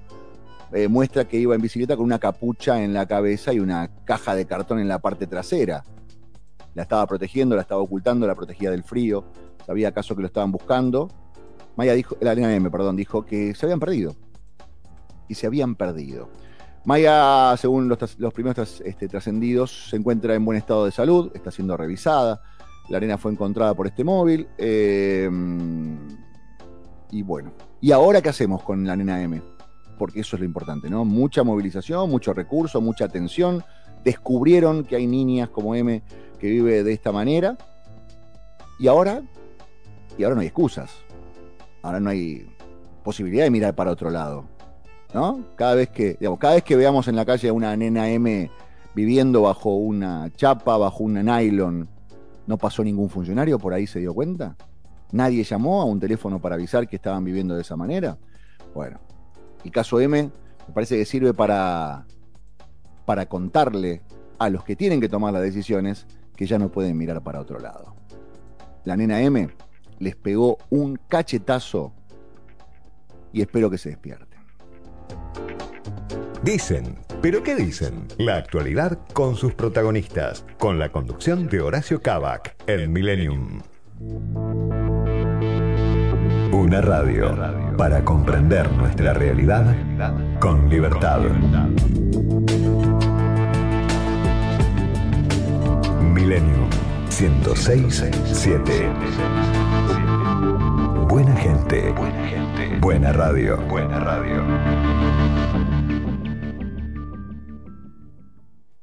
eh, 0.73 0.87
muestra 0.87 1.25
que 1.25 1.37
iba 1.37 1.55
en 1.55 1.61
bicicleta 1.61 1.95
con 1.95 2.05
una 2.05 2.19
capucha 2.19 2.83
en 2.83 2.93
la 2.93 3.05
cabeza 3.05 3.53
y 3.53 3.59
una 3.59 3.89
caja 4.05 4.35
de 4.35 4.45
cartón 4.45 4.79
en 4.79 4.87
la 4.87 4.99
parte 4.99 5.27
trasera. 5.27 5.83
La 6.73 6.83
estaba 6.83 7.05
protegiendo, 7.05 7.55
la 7.55 7.61
estaba 7.61 7.81
ocultando, 7.81 8.25
la 8.25 8.35
protegía 8.35 8.71
del 8.71 8.83
frío. 8.83 9.23
Sabía 9.65 9.89
acaso 9.89 10.15
que 10.15 10.21
lo 10.21 10.27
estaban 10.27 10.51
buscando. 10.51 11.09
Maya 11.75 11.93
dijo, 11.93 12.17
la 12.21 12.33
M, 12.33 12.69
perdón, 12.69 12.95
dijo 12.95 13.25
que 13.25 13.55
se 13.55 13.65
habían 13.65 13.79
perdido. 13.79 14.15
Y 15.27 15.35
se 15.35 15.47
habían 15.47 15.75
perdido. 15.75 16.29
Maya, 16.85 17.55
según 17.57 17.87
los, 17.87 18.33
primeros 18.33 18.81
este, 18.81 19.07
trascendidos, 19.07 19.89
se 19.89 19.95
encuentra 19.95 20.35
en 20.35 20.43
buen 20.43 20.57
estado 20.57 20.85
de 20.85 20.91
salud, 20.91 21.31
está 21.33 21.49
siendo 21.49 21.77
revisada. 21.77 22.41
La 22.89 22.97
arena 22.97 23.17
fue 23.17 23.31
encontrada 23.31 23.73
por 23.73 23.87
este 23.87 24.03
móvil. 24.03 24.47
eh, 24.57 25.29
y 27.11 27.21
bueno, 27.21 27.53
¿y 27.79 27.91
ahora 27.91 28.21
qué 28.21 28.29
hacemos 28.29 28.63
con 28.63 28.85
la 28.85 28.95
nena 28.95 29.21
M? 29.21 29.41
porque 29.97 30.19
eso 30.19 30.35
es 30.35 30.41
lo 30.41 30.45
importante, 30.45 30.89
¿no? 30.89 31.05
Mucha 31.05 31.43
movilización, 31.43 32.09
mucho 32.09 32.33
recurso, 32.33 32.81
mucha 32.81 33.05
atención. 33.05 33.63
Descubrieron 34.03 34.83
que 34.83 34.95
hay 34.95 35.07
niñas 35.07 35.49
como 35.49 35.75
M 35.75 36.01
que 36.39 36.47
vive 36.47 36.83
de 36.83 36.93
esta 36.93 37.11
manera. 37.11 37.57
Y 38.79 38.87
ahora, 38.87 39.21
y 40.17 40.23
ahora 40.23 40.35
no 40.35 40.41
hay 40.41 40.47
excusas. 40.47 40.91
Ahora 41.83 41.99
no 41.99 42.09
hay 42.09 42.47
posibilidad 43.03 43.43
de 43.43 43.51
mirar 43.51 43.75
para 43.75 43.91
otro 43.91 44.09
lado. 44.09 44.45
¿No? 45.13 45.45
Cada 45.55 45.75
vez 45.75 45.89
que, 45.89 46.17
cada 46.39 46.55
vez 46.55 46.63
que 46.63 46.75
veamos 46.75 47.07
en 47.07 47.15
la 47.15 47.23
calle 47.23 47.49
a 47.49 47.53
una 47.53 47.75
nena 47.77 48.09
M 48.09 48.49
viviendo 48.95 49.43
bajo 49.43 49.75
una 49.75 50.31
chapa, 50.35 50.77
bajo 50.77 51.03
una 51.03 51.21
nylon, 51.21 51.87
no 52.47 52.57
pasó 52.57 52.83
ningún 52.83 53.09
funcionario, 53.09 53.59
por 53.59 53.73
ahí 53.73 53.85
se 53.85 53.99
dio 53.99 54.13
cuenta. 54.13 54.55
Nadie 55.11 55.43
llamó 55.43 55.81
a 55.81 55.85
un 55.85 55.99
teléfono 55.99 56.41
para 56.41 56.55
avisar 56.55 56.87
que 56.87 56.95
estaban 56.95 57.23
viviendo 57.23 57.53
de 57.55 57.61
esa 57.61 57.75
manera. 57.75 58.17
Bueno, 58.73 58.99
el 59.63 59.71
caso 59.71 59.99
M 59.99 60.23
me 60.23 60.73
parece 60.73 60.97
que 60.97 61.05
sirve 61.05 61.33
para, 61.33 62.07
para 63.05 63.27
contarle 63.27 64.01
a 64.39 64.49
los 64.49 64.63
que 64.63 64.75
tienen 64.75 64.99
que 64.99 65.09
tomar 65.09 65.33
las 65.33 65.43
decisiones 65.43 66.07
que 66.35 66.47
ya 66.47 66.57
no 66.57 66.69
pueden 66.69 66.97
mirar 66.97 67.21
para 67.21 67.39
otro 67.39 67.59
lado. 67.59 67.93
La 68.83 68.97
nena 68.97 69.21
M 69.21 69.49
les 69.99 70.15
pegó 70.15 70.57
un 70.69 70.99
cachetazo 71.07 71.93
y 73.31 73.41
espero 73.41 73.69
que 73.69 73.77
se 73.77 73.89
despierten. 73.89 74.39
Dicen, 76.43 76.97
pero 77.21 77.41
¿qué 77.41 77.55
dicen? 77.55 78.05
La 78.17 78.35
actualidad 78.35 78.99
con 79.13 79.35
sus 79.35 79.53
protagonistas, 79.53 80.45
con 80.59 80.77
la 80.77 80.89
conducción 80.89 81.47
de 81.47 81.61
Horacio 81.61 82.01
Cavac 82.01 82.55
en 82.67 82.91
Millennium. 82.91 83.61
Una 86.51 86.81
radio 86.81 87.33
para 87.77 88.03
comprender 88.03 88.69
nuestra 88.73 89.13
realidad 89.13 89.73
con 90.39 90.69
libertad. 90.69 91.21
Millennium 96.01 96.69
1067. 97.19 99.52
Buena 101.07 101.35
gente. 101.35 101.91
Buena 101.91 102.27
gente. 102.27 102.79
Buena 102.79 103.13
radio. 103.13 103.57
Buena 103.67 103.99
radio. 103.99 104.43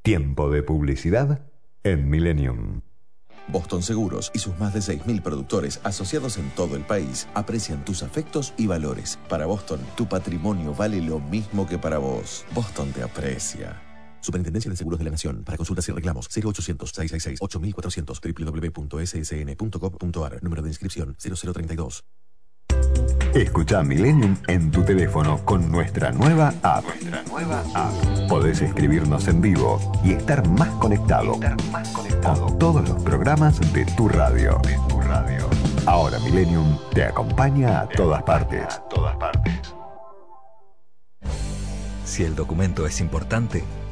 Tiempo 0.02 0.50
de 0.50 0.62
publicidad 0.62 1.42
en 1.83 2.09
Millennium. 2.09 2.83
Boston 3.48 3.83
Seguros 3.83 4.30
y 4.35 4.38
sus 4.38 4.59
más 4.59 4.74
de 4.74 4.80
6.000 4.80 5.22
productores 5.22 5.80
asociados 5.83 6.38
en 6.38 6.50
todo 6.50 6.76
el 6.76 6.83
país 6.83 7.28
aprecian 7.35 7.85
tus 7.85 8.02
afectos 8.02 8.54
y 8.56 8.66
valores. 8.66 9.18
Para 9.28 9.46
Boston, 9.46 9.80
tu 9.96 10.06
patrimonio 10.06 10.74
vale 10.74 11.00
lo 11.00 11.18
mismo 11.18 11.66
que 11.66 11.78
para 11.78 11.98
vos. 11.98 12.44
Boston 12.54 12.92
te 12.92 13.02
aprecia. 13.02 13.89
Superintendencia 14.20 14.70
de 14.70 14.76
Seguros 14.76 14.98
de 14.98 15.04
la 15.04 15.11
Nación. 15.11 15.42
Para 15.44 15.56
consultas 15.56 15.88
y 15.88 15.92
reclamos, 15.92 16.28
0800-666-8400 16.30 18.72
www.ssn.gov.ar. 18.72 20.42
Número 20.42 20.62
de 20.62 20.68
inscripción 20.68 21.16
0032. 21.18 22.04
Escucha 23.35 23.83
Millennium 23.85 24.37
en 24.48 24.72
tu 24.72 24.83
teléfono 24.83 25.44
con 25.44 25.70
nuestra 25.70 26.11
nueva 26.11 26.52
app. 26.62 26.85
nueva 27.28 27.62
app. 27.74 27.92
Podés 28.28 28.61
escribirnos 28.61 29.28
en 29.28 29.40
vivo 29.40 29.78
y 30.04 30.11
estar 30.12 30.46
más 30.48 30.68
conectado, 30.80 31.38
más 31.70 31.88
conectado. 31.90 32.46
con 32.46 32.59
todos 32.59 32.88
los 32.88 33.00
programas 33.04 33.61
de 33.72 33.85
tu 33.96 34.09
radio. 34.09 34.61
tu 34.88 35.00
radio. 35.00 35.48
Ahora 35.87 36.18
Millennium 36.20 36.76
te 36.92 37.04
acompaña 37.04 37.83
a 37.83 37.88
todas 37.88 38.22
partes. 38.24 38.64
A 38.64 38.88
todas 38.88 39.16
partes. 39.16 39.74
Si 42.04 42.24
el 42.24 42.35
documento 42.35 42.85
es 42.87 43.00
importante, 43.00 43.62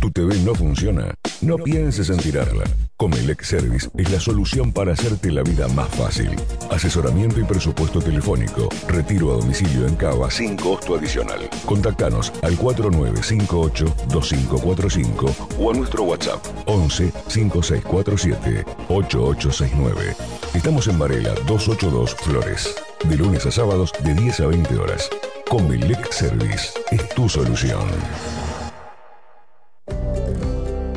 ¿Tu 0.00 0.10
TV 0.12 0.38
no 0.44 0.54
funciona? 0.54 1.12
No 1.40 1.56
pienses 1.56 2.08
en 2.10 2.18
tirarla. 2.18 2.62
Comelec 2.96 3.42
Service 3.42 3.88
es 3.96 4.12
la 4.12 4.20
solución 4.20 4.72
para 4.72 4.92
hacerte 4.92 5.32
la 5.32 5.42
vida 5.42 5.66
más 5.68 5.88
fácil. 5.88 6.30
Asesoramiento 6.70 7.40
y 7.40 7.44
presupuesto 7.44 8.00
telefónico. 8.00 8.68
Retiro 8.86 9.32
a 9.32 9.38
domicilio 9.38 9.88
en 9.88 9.96
Cava 9.96 10.30
sin 10.30 10.56
costo 10.56 10.94
adicional. 10.94 11.50
Contactanos 11.66 12.32
al 12.42 12.56
4958-2545 12.58 15.34
o 15.58 15.70
a 15.70 15.74
nuestro 15.74 16.04
WhatsApp 16.04 16.44
11 16.66 17.12
5647 17.26 18.64
8869. 18.88 20.14
Estamos 20.54 20.86
en 20.86 20.96
Varela 20.98 21.34
282 21.46 22.14
Flores. 22.14 22.72
De 23.04 23.16
lunes 23.16 23.46
a 23.46 23.50
sábados 23.50 23.92
de 24.04 24.14
10 24.14 24.40
a 24.40 24.46
20 24.46 24.76
horas. 24.76 25.10
Comelec 25.48 26.12
Service 26.12 26.68
es 26.92 27.08
tu 27.10 27.28
solución. 27.28 27.88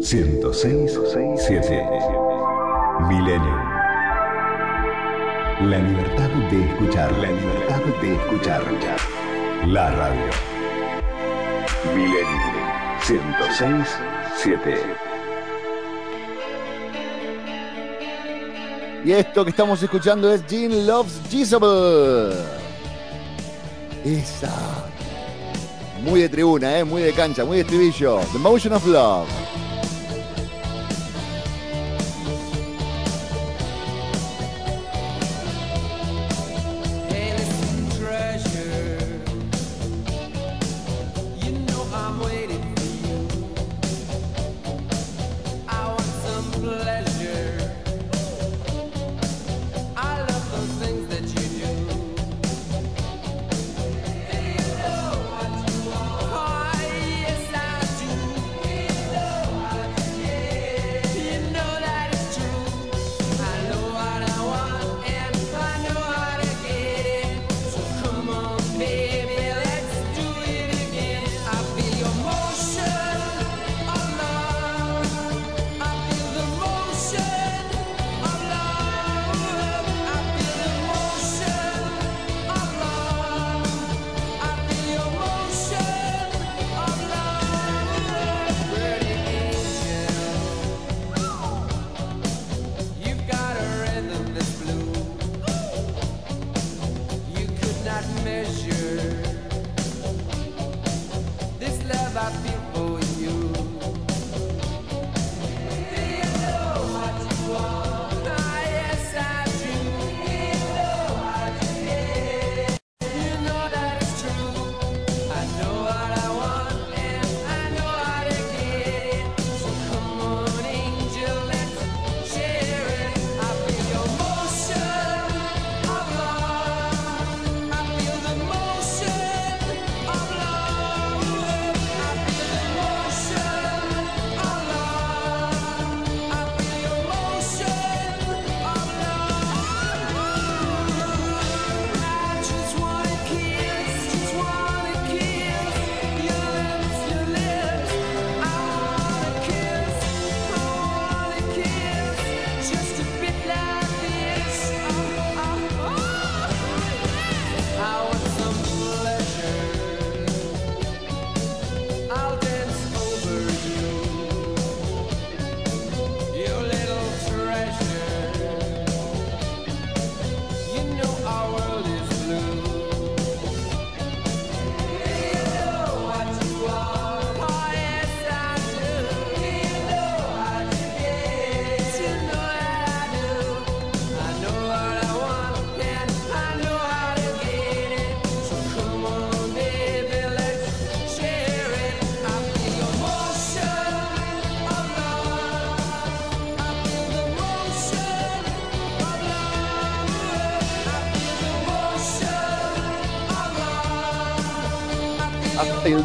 106 0.00 0.98
7 1.38 1.88
Millennium. 3.08 3.76
La 5.62 5.78
libertad 5.78 6.28
de 6.50 6.64
escuchar, 6.64 7.12
la 7.18 7.30
libertad 7.30 7.80
de 8.02 8.14
escuchar. 8.14 8.62
La 9.66 9.90
radio. 9.90 10.30
Millennium 11.94 12.56
106 13.00 13.98
7. 14.36 14.82
Y 19.04 19.12
esto 19.12 19.44
que 19.44 19.50
estamos 19.50 19.82
escuchando 19.82 20.32
es 20.32 20.46
Jean 20.46 20.86
Loves 20.86 21.20
Jezebel. 21.30 22.34
Esa. 24.04 24.86
Muy 26.02 26.20
de 26.20 26.28
tribuna, 26.28 26.78
¿eh? 26.78 26.84
muy 26.84 27.02
de 27.02 27.12
cancha, 27.12 27.44
muy 27.44 27.56
de 27.56 27.62
estribillo. 27.62 28.20
The 28.32 28.38
Motion 28.38 28.74
of 28.74 28.86
Love. 28.86 29.45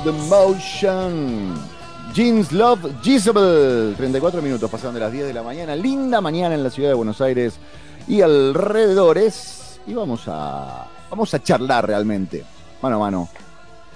The 0.03 0.11
motion. 0.11 1.53
Jeans 2.13 2.51
Love 2.51 3.01
Gisable. 3.01 3.93
34 3.95 4.41
minutos 4.41 4.69
pasaron 4.69 4.93
de 4.93 4.99
las 4.99 5.11
10 5.11 5.27
de 5.27 5.33
la 5.33 5.43
mañana. 5.43 5.75
Linda 5.75 6.21
mañana 6.21 6.55
en 6.55 6.63
la 6.63 6.69
ciudad 6.69 6.89
de 6.89 6.95
Buenos 6.95 7.21
Aires 7.21 7.59
y 8.07 8.21
alrededores. 8.21 9.79
Y 9.85 9.93
vamos 9.93 10.23
a, 10.27 10.87
vamos 11.09 11.33
a 11.33 11.41
charlar 11.41 11.87
realmente, 11.87 12.43
mano 12.81 12.97
a 12.97 12.99
mano, 12.99 13.29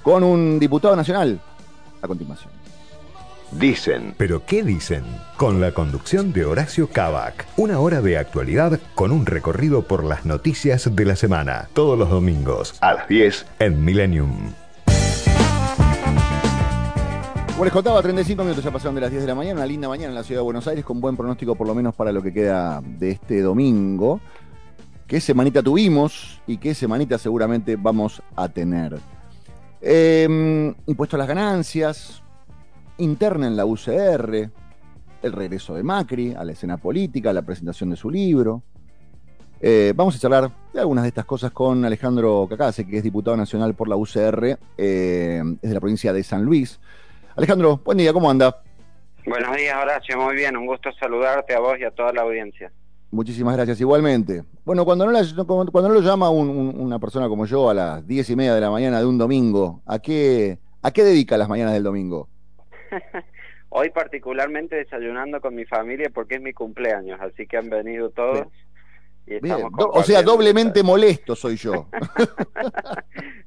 con 0.01 0.23
un 0.23 0.59
diputado 0.59 0.95
nacional 0.95 1.39
a 2.01 2.07
continuación. 2.07 2.51
Dicen. 3.51 4.15
¿Pero 4.17 4.45
qué 4.45 4.63
dicen? 4.63 5.03
Con 5.37 5.61
la 5.61 5.71
conducción 5.71 6.33
de 6.33 6.45
Horacio 6.45 6.89
Cavac. 6.89 7.45
Una 7.57 7.79
hora 7.79 8.01
de 8.01 8.17
actualidad 8.17 8.79
con 8.95 9.11
un 9.11 9.25
recorrido 9.25 9.83
por 9.83 10.03
las 10.03 10.25
noticias 10.25 10.93
de 10.95 11.05
la 11.05 11.15
semana. 11.15 11.69
Todos 11.73 11.97
los 11.97 12.09
domingos 12.09 12.75
a 12.81 12.93
las 12.93 13.07
10 13.07 13.45
en 13.59 13.85
Millennium. 13.85 14.64
Como 17.55 17.63
les 17.63 17.73
contaba, 17.73 18.01
35 18.01 18.43
minutos 18.43 18.61
ya 18.61 18.69
pasaron 18.69 18.95
de 18.95 18.99
las 18.99 19.09
10 19.09 19.23
de 19.23 19.27
la 19.29 19.33
mañana, 19.33 19.55
una 19.61 19.65
linda 19.65 19.87
mañana 19.87 20.09
en 20.09 20.15
la 20.15 20.25
ciudad 20.25 20.41
de 20.41 20.43
Buenos 20.43 20.67
Aires, 20.67 20.83
con 20.83 20.99
buen 20.99 21.15
pronóstico 21.15 21.55
por 21.55 21.65
lo 21.65 21.73
menos 21.73 21.95
para 21.95 22.11
lo 22.11 22.21
que 22.21 22.33
queda 22.33 22.81
de 22.83 23.11
este 23.11 23.39
domingo. 23.39 24.19
¿Qué 25.07 25.21
semanita 25.21 25.63
tuvimos 25.63 26.41
y 26.47 26.57
qué 26.57 26.73
semanita 26.75 27.17
seguramente 27.17 27.77
vamos 27.77 28.21
a 28.35 28.49
tener? 28.49 28.99
Eh, 29.79 30.73
impuesto 30.85 31.15
a 31.15 31.19
las 31.19 31.29
ganancias, 31.29 32.21
interna 32.97 33.47
en 33.47 33.55
la 33.55 33.65
UCR, 33.65 34.51
el 35.21 35.31
regreso 35.31 35.75
de 35.75 35.83
Macri 35.83 36.33
a 36.33 36.43
la 36.43 36.51
escena 36.51 36.75
política, 36.75 37.31
la 37.31 37.43
presentación 37.43 37.89
de 37.89 37.95
su 37.95 38.09
libro. 38.11 38.63
Eh, 39.61 39.93
vamos 39.95 40.17
a 40.17 40.19
charlar 40.19 40.51
de 40.73 40.81
algunas 40.81 41.05
de 41.05 41.07
estas 41.07 41.23
cosas 41.23 41.51
con 41.51 41.85
Alejandro 41.85 42.47
Cacase, 42.49 42.85
que 42.85 42.97
es 42.97 43.03
diputado 43.03 43.37
nacional 43.37 43.75
por 43.75 43.87
la 43.87 43.95
UCR, 43.95 44.59
eh, 44.77 45.41
es 45.61 45.69
de 45.69 45.73
la 45.73 45.79
provincia 45.79 46.11
de 46.11 46.21
San 46.21 46.43
Luis. 46.43 46.81
Alejandro, 47.35 47.81
buen 47.83 47.97
día, 47.97 48.13
¿cómo 48.13 48.29
anda? 48.29 48.61
Buenos 49.25 49.55
días, 49.57 49.75
Horacio, 49.81 50.17
muy 50.19 50.35
bien, 50.35 50.55
un 50.55 50.65
gusto 50.67 50.89
saludarte 50.99 51.53
a 51.55 51.59
vos 51.59 51.77
y 51.79 51.83
a 51.83 51.91
toda 51.91 52.13
la 52.13 52.21
audiencia. 52.21 52.71
Muchísimas 53.11 53.55
gracias, 53.55 53.81
igualmente. 53.81 54.43
Bueno, 54.63 54.85
cuando 54.85 55.05
no, 55.05 55.11
la- 55.11 55.23
cuando 55.45 55.89
no 55.89 55.93
lo 55.95 56.01
llama 56.01 56.29
un- 56.29 56.49
un- 56.49 56.79
una 56.79 56.99
persona 56.99 57.27
como 57.27 57.45
yo 57.45 57.69
a 57.69 57.73
las 57.73 58.07
diez 58.07 58.29
y 58.29 58.35
media 58.35 58.53
de 58.53 58.61
la 58.61 58.69
mañana 58.69 58.99
de 58.99 59.05
un 59.05 59.17
domingo, 59.17 59.81
¿a 59.85 59.99
qué, 59.99 60.59
¿a 60.81 60.91
qué 60.91 61.03
dedica 61.03 61.37
las 61.37 61.49
mañanas 61.49 61.73
del 61.73 61.83
domingo? 61.83 62.29
Hoy 63.69 63.89
particularmente 63.89 64.75
desayunando 64.77 65.41
con 65.41 65.55
mi 65.55 65.65
familia 65.65 66.09
porque 66.13 66.35
es 66.35 66.41
mi 66.41 66.53
cumpleaños, 66.53 67.19
así 67.21 67.45
que 67.47 67.57
han 67.57 67.69
venido 67.69 68.09
todos. 68.11 68.47
Bien, 69.25 69.63
o 69.75 70.03
sea, 70.03 70.21
doblemente 70.21 70.83
molesto 70.83 71.35
soy 71.35 71.55
yo. 71.57 71.87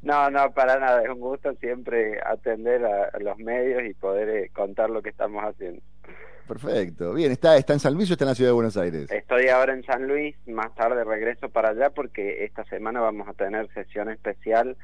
No, 0.00 0.30
no, 0.30 0.50
para 0.52 0.78
nada, 0.78 1.02
es 1.02 1.10
un 1.10 1.20
gusto 1.20 1.52
siempre 1.56 2.18
atender 2.24 2.82
a, 2.82 3.10
a 3.12 3.18
los 3.18 3.36
medios 3.36 3.82
y 3.84 3.92
poder 3.92 4.28
eh, 4.30 4.50
contar 4.54 4.88
lo 4.88 5.02
que 5.02 5.10
estamos 5.10 5.44
haciendo. 5.44 5.82
Perfecto. 6.46 7.12
Bien, 7.12 7.30
¿está, 7.30 7.58
está 7.58 7.74
en 7.74 7.78
San 7.78 7.92
Luis 7.92 8.08
o 8.08 8.14
está 8.14 8.24
en 8.24 8.30
la 8.30 8.34
ciudad 8.34 8.48
de 8.48 8.54
Buenos 8.54 8.78
Aires? 8.78 9.10
Estoy 9.10 9.48
ahora 9.48 9.74
en 9.74 9.84
San 9.84 10.08
Luis, 10.08 10.34
más 10.46 10.74
tarde 10.74 11.04
regreso 11.04 11.50
para 11.50 11.70
allá 11.70 11.90
porque 11.90 12.44
esta 12.44 12.64
semana 12.64 13.00
vamos 13.00 13.28
a 13.28 13.34
tener 13.34 13.68
sesión 13.74 14.08
especial 14.08 14.78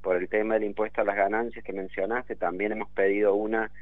por 0.00 0.14
el 0.14 0.28
tema 0.28 0.54
del 0.54 0.62
impuesto 0.64 1.00
a 1.00 1.04
las 1.04 1.16
ganancias 1.16 1.64
que 1.64 1.72
mencionaste. 1.72 2.36
También 2.36 2.70
hemos 2.70 2.88
pedido 2.90 3.34
una 3.34 3.72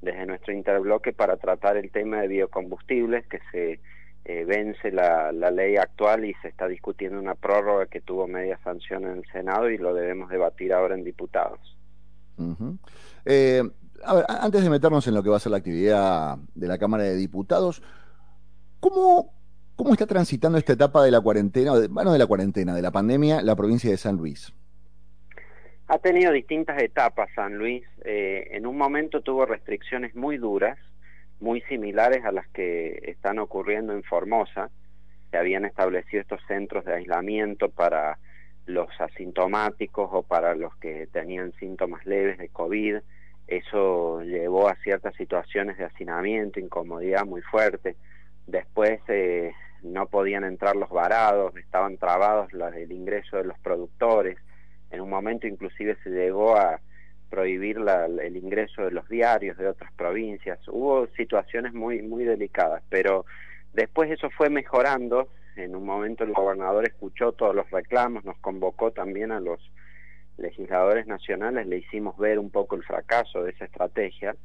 desde 0.00 0.24
nuestro 0.24 0.54
interbloque 0.54 1.12
para 1.12 1.36
tratar 1.36 1.76
el 1.76 1.90
tema 1.90 2.22
de 2.22 2.28
biocombustibles, 2.28 3.26
que 3.26 3.40
se 3.52 3.80
eh, 4.28 4.44
vence 4.44 4.90
la, 4.90 5.30
la 5.32 5.50
ley 5.50 5.76
actual 5.76 6.24
y 6.24 6.34
se 6.42 6.48
está 6.48 6.66
discutiendo 6.66 7.18
una 7.20 7.34
prórroga 7.36 7.86
que 7.86 8.00
tuvo 8.00 8.26
media 8.26 8.58
sanción 8.64 9.04
en 9.04 9.18
el 9.18 9.24
Senado 9.30 9.70
y 9.70 9.78
lo 9.78 9.94
debemos 9.94 10.28
debatir 10.30 10.72
ahora 10.72 10.94
en 10.96 11.04
diputados. 11.04 11.76
Eh, 13.24 13.62
a 14.04 14.14
ver, 14.14 14.24
a- 14.28 14.44
antes 14.44 14.62
de 14.62 14.70
meternos 14.70 15.06
en 15.06 15.14
lo 15.14 15.22
que 15.22 15.30
va 15.30 15.36
a 15.36 15.40
ser 15.40 15.52
la 15.52 15.58
actividad 15.58 16.38
de 16.54 16.66
la 16.68 16.76
Cámara 16.78 17.04
de 17.04 17.14
Diputados, 17.16 17.82
¿cómo, 18.80 19.32
cómo 19.76 19.92
está 19.92 20.06
transitando 20.06 20.58
esta 20.58 20.72
etapa 20.74 21.04
de 21.04 21.10
la 21.10 21.20
cuarentena, 21.20 21.72
o 21.72 21.80
de- 21.80 21.88
bueno, 21.88 22.12
de 22.12 22.18
la 22.18 22.26
cuarentena, 22.26 22.74
de 22.74 22.82
la 22.82 22.90
pandemia, 22.90 23.42
la 23.42 23.56
provincia 23.56 23.90
de 23.90 23.96
San 23.96 24.16
Luis? 24.16 24.52
Ha 25.88 25.98
tenido 25.98 26.32
distintas 26.32 26.82
etapas 26.82 27.28
San 27.36 27.56
Luis. 27.58 27.84
Eh, 28.04 28.48
en 28.52 28.66
un 28.66 28.76
momento 28.76 29.20
tuvo 29.22 29.46
restricciones 29.46 30.16
muy 30.16 30.36
duras, 30.36 30.76
muy 31.40 31.60
similares 31.62 32.24
a 32.24 32.32
las 32.32 32.46
que 32.48 33.00
están 33.04 33.38
ocurriendo 33.38 33.92
en 33.92 34.02
Formosa. 34.02 34.70
Se 35.30 35.36
habían 35.38 35.64
establecido 35.64 36.20
estos 36.22 36.40
centros 36.46 36.84
de 36.84 36.94
aislamiento 36.94 37.68
para 37.70 38.18
los 38.66 38.88
asintomáticos 39.00 40.08
o 40.12 40.22
para 40.22 40.54
los 40.54 40.74
que 40.76 41.06
tenían 41.12 41.52
síntomas 41.54 42.04
leves 42.06 42.38
de 42.38 42.48
COVID. 42.48 42.96
Eso 43.46 44.22
llevó 44.22 44.68
a 44.68 44.74
ciertas 44.76 45.14
situaciones 45.14 45.78
de 45.78 45.84
hacinamiento, 45.84 46.58
incomodidad 46.58 47.24
muy 47.24 47.42
fuerte. 47.42 47.96
Después 48.46 49.00
eh, 49.08 49.52
no 49.82 50.06
podían 50.06 50.44
entrar 50.44 50.74
los 50.74 50.88
varados, 50.90 51.56
estaban 51.56 51.96
trabados 51.96 52.52
la- 52.52 52.68
el 52.70 52.90
ingreso 52.90 53.36
de 53.36 53.44
los 53.44 53.58
productores. 53.60 54.36
En 54.90 55.00
un 55.00 55.10
momento 55.10 55.46
inclusive 55.46 55.96
se 56.02 56.10
llegó 56.10 56.56
a 56.56 56.80
prohibir 57.30 57.78
la- 57.78 58.06
el 58.06 58.36
ingreso 58.36 58.84
de 58.84 58.90
los 58.90 59.08
diarios 59.08 59.56
de 59.58 59.68
otras 59.68 59.92
provincias. 59.92 60.58
Hubo 60.68 61.06
situaciones 61.16 61.72
muy 61.74 62.02
muy 62.02 62.24
delicadas, 62.24 62.82
pero 62.88 63.24
después 63.72 64.10
eso 64.10 64.30
fue 64.30 64.50
mejorando. 64.50 65.28
En 65.56 65.74
un 65.74 65.84
momento 65.86 66.24
el 66.24 66.32
gobernador 66.32 66.86
escuchó 66.86 67.32
todos 67.32 67.54
los 67.54 67.70
reclamos, 67.70 68.24
nos 68.24 68.38
convocó 68.38 68.90
también 68.90 69.32
a 69.32 69.40
los 69.40 69.58
legisladores 70.36 71.06
nacionales, 71.06 71.66
le 71.66 71.78
hicimos 71.78 72.16
ver 72.18 72.38
un 72.38 72.50
poco 72.50 72.76
el 72.76 72.82
fracaso 72.82 73.42
de 73.42 73.52
esa 73.52 73.64
estrategia 73.64 74.36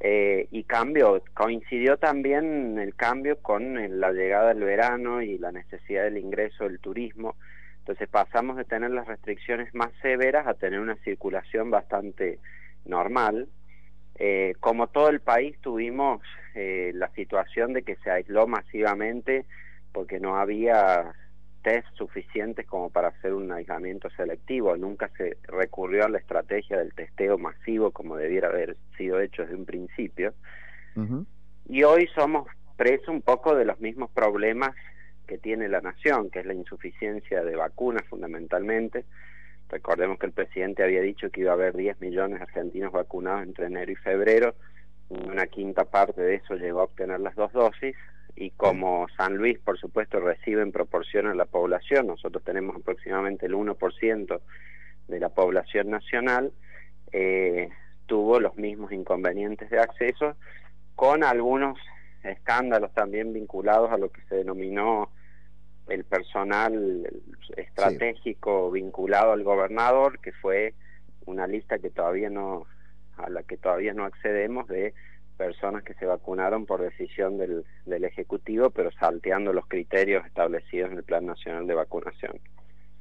eh, 0.00 0.48
y 0.50 0.64
cambió, 0.64 1.22
coincidió 1.32 1.96
también 1.96 2.78
el 2.78 2.94
cambio 2.94 3.38
con 3.40 3.78
eh, 3.78 3.88
la 3.88 4.12
llegada 4.12 4.48
del 4.48 4.64
verano 4.64 5.22
y 5.22 5.38
la 5.38 5.52
necesidad 5.52 6.04
del 6.04 6.18
ingreso 6.18 6.64
del 6.64 6.80
turismo. 6.80 7.36
Entonces 7.82 8.08
pasamos 8.08 8.56
de 8.56 8.64
tener 8.64 8.92
las 8.92 9.08
restricciones 9.08 9.74
más 9.74 9.90
severas 10.02 10.46
a 10.46 10.54
tener 10.54 10.78
una 10.78 10.94
circulación 10.96 11.68
bastante 11.70 12.38
normal. 12.84 13.48
Eh, 14.14 14.54
como 14.60 14.86
todo 14.86 15.08
el 15.08 15.18
país 15.18 15.58
tuvimos 15.60 16.22
eh, 16.54 16.92
la 16.94 17.08
situación 17.08 17.72
de 17.72 17.82
que 17.82 17.96
se 17.96 18.10
aisló 18.10 18.46
masivamente 18.46 19.46
porque 19.90 20.20
no 20.20 20.36
había 20.36 21.12
test 21.62 21.88
suficientes 21.94 22.66
como 22.66 22.88
para 22.90 23.08
hacer 23.08 23.34
un 23.34 23.50
aislamiento 23.50 24.10
selectivo. 24.10 24.76
Nunca 24.76 25.10
se 25.16 25.38
recurrió 25.48 26.04
a 26.04 26.08
la 26.08 26.18
estrategia 26.18 26.78
del 26.78 26.94
testeo 26.94 27.36
masivo 27.36 27.90
como 27.90 28.16
debiera 28.16 28.46
haber 28.46 28.76
sido 28.96 29.18
hecho 29.20 29.42
desde 29.42 29.56
un 29.56 29.64
principio. 29.64 30.34
Y 31.68 31.82
hoy 31.82 32.08
somos 32.14 32.46
presos 32.76 33.08
un 33.08 33.22
poco 33.22 33.56
de 33.56 33.64
los 33.64 33.80
mismos 33.80 34.08
problemas 34.10 34.76
que 35.26 35.38
tiene 35.38 35.68
la 35.68 35.80
nación, 35.80 36.30
que 36.30 36.40
es 36.40 36.46
la 36.46 36.54
insuficiencia 36.54 37.42
de 37.42 37.56
vacunas 37.56 38.04
fundamentalmente. 38.08 39.04
Recordemos 39.68 40.18
que 40.18 40.26
el 40.26 40.32
presidente 40.32 40.82
había 40.82 41.00
dicho 41.00 41.30
que 41.30 41.40
iba 41.40 41.52
a 41.52 41.54
haber 41.54 41.74
10 41.74 42.00
millones 42.00 42.38
de 42.38 42.44
argentinos 42.44 42.92
vacunados 42.92 43.44
entre 43.44 43.66
enero 43.66 43.90
y 43.90 43.96
febrero. 43.96 44.54
Una 45.08 45.46
quinta 45.46 45.84
parte 45.84 46.20
de 46.20 46.36
eso 46.36 46.54
llegó 46.56 46.80
a 46.80 46.84
obtener 46.84 47.20
las 47.20 47.34
dos 47.34 47.52
dosis. 47.52 47.96
Y 48.34 48.50
como 48.50 49.06
San 49.16 49.36
Luis, 49.36 49.58
por 49.58 49.78
supuesto, 49.78 50.20
recibe 50.20 50.62
en 50.62 50.72
proporción 50.72 51.26
a 51.26 51.34
la 51.34 51.44
población, 51.44 52.06
nosotros 52.06 52.42
tenemos 52.42 52.76
aproximadamente 52.76 53.46
el 53.46 53.54
1% 53.54 54.40
de 55.08 55.20
la 55.20 55.28
población 55.28 55.90
nacional, 55.90 56.52
eh, 57.12 57.68
tuvo 58.06 58.40
los 58.40 58.56
mismos 58.56 58.92
inconvenientes 58.92 59.68
de 59.68 59.78
acceso, 59.78 60.36
con 60.94 61.24
algunos 61.24 61.78
escándalos 62.22 62.92
también 62.94 63.32
vinculados 63.32 63.90
a 63.90 63.98
lo 63.98 64.10
que 64.10 64.22
se 64.22 64.36
denominó 64.36 65.10
el 65.88 66.04
personal 66.04 67.08
estratégico 67.56 68.70
vinculado 68.70 69.32
al 69.32 69.42
gobernador, 69.42 70.20
que 70.20 70.32
fue 70.32 70.74
una 71.26 71.46
lista 71.46 71.78
que 71.78 71.90
todavía 71.90 72.30
no 72.30 72.66
a 73.16 73.28
la 73.28 73.42
que 73.42 73.56
todavía 73.56 73.92
no 73.92 74.04
accedemos 74.04 74.66
de 74.68 74.94
personas 75.36 75.82
que 75.82 75.94
se 75.94 76.06
vacunaron 76.06 76.66
por 76.66 76.80
decisión 76.80 77.36
del, 77.36 77.64
del 77.84 78.04
ejecutivo, 78.04 78.70
pero 78.70 78.90
salteando 78.92 79.52
los 79.52 79.66
criterios 79.66 80.24
establecidos 80.26 80.90
en 80.90 80.98
el 80.98 81.04
Plan 81.04 81.26
Nacional 81.26 81.66
de 81.66 81.74
Vacunación. 81.74 82.40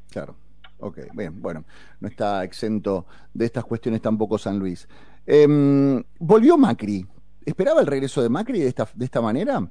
Claro. 0.10 0.36
Ok, 0.80 0.98
bien, 1.14 1.42
bueno, 1.42 1.64
no 2.00 2.08
está 2.08 2.44
exento 2.44 3.06
de 3.34 3.46
estas 3.46 3.64
cuestiones 3.66 4.02
tampoco 4.02 4.40
San 4.40 4.58
Luis. 4.58 4.88
Em, 5.28 6.04
¿Volvió 6.18 6.58
Macri? 6.58 7.06
¿Esperaba 7.46 7.82
el 7.82 7.88
regreso 7.88 8.24
de 8.24 8.30
Macri 8.30 8.60
de 8.60 8.68
esta, 8.68 8.88
de 8.96 9.06
esta 9.06 9.22
manera? 9.22 9.62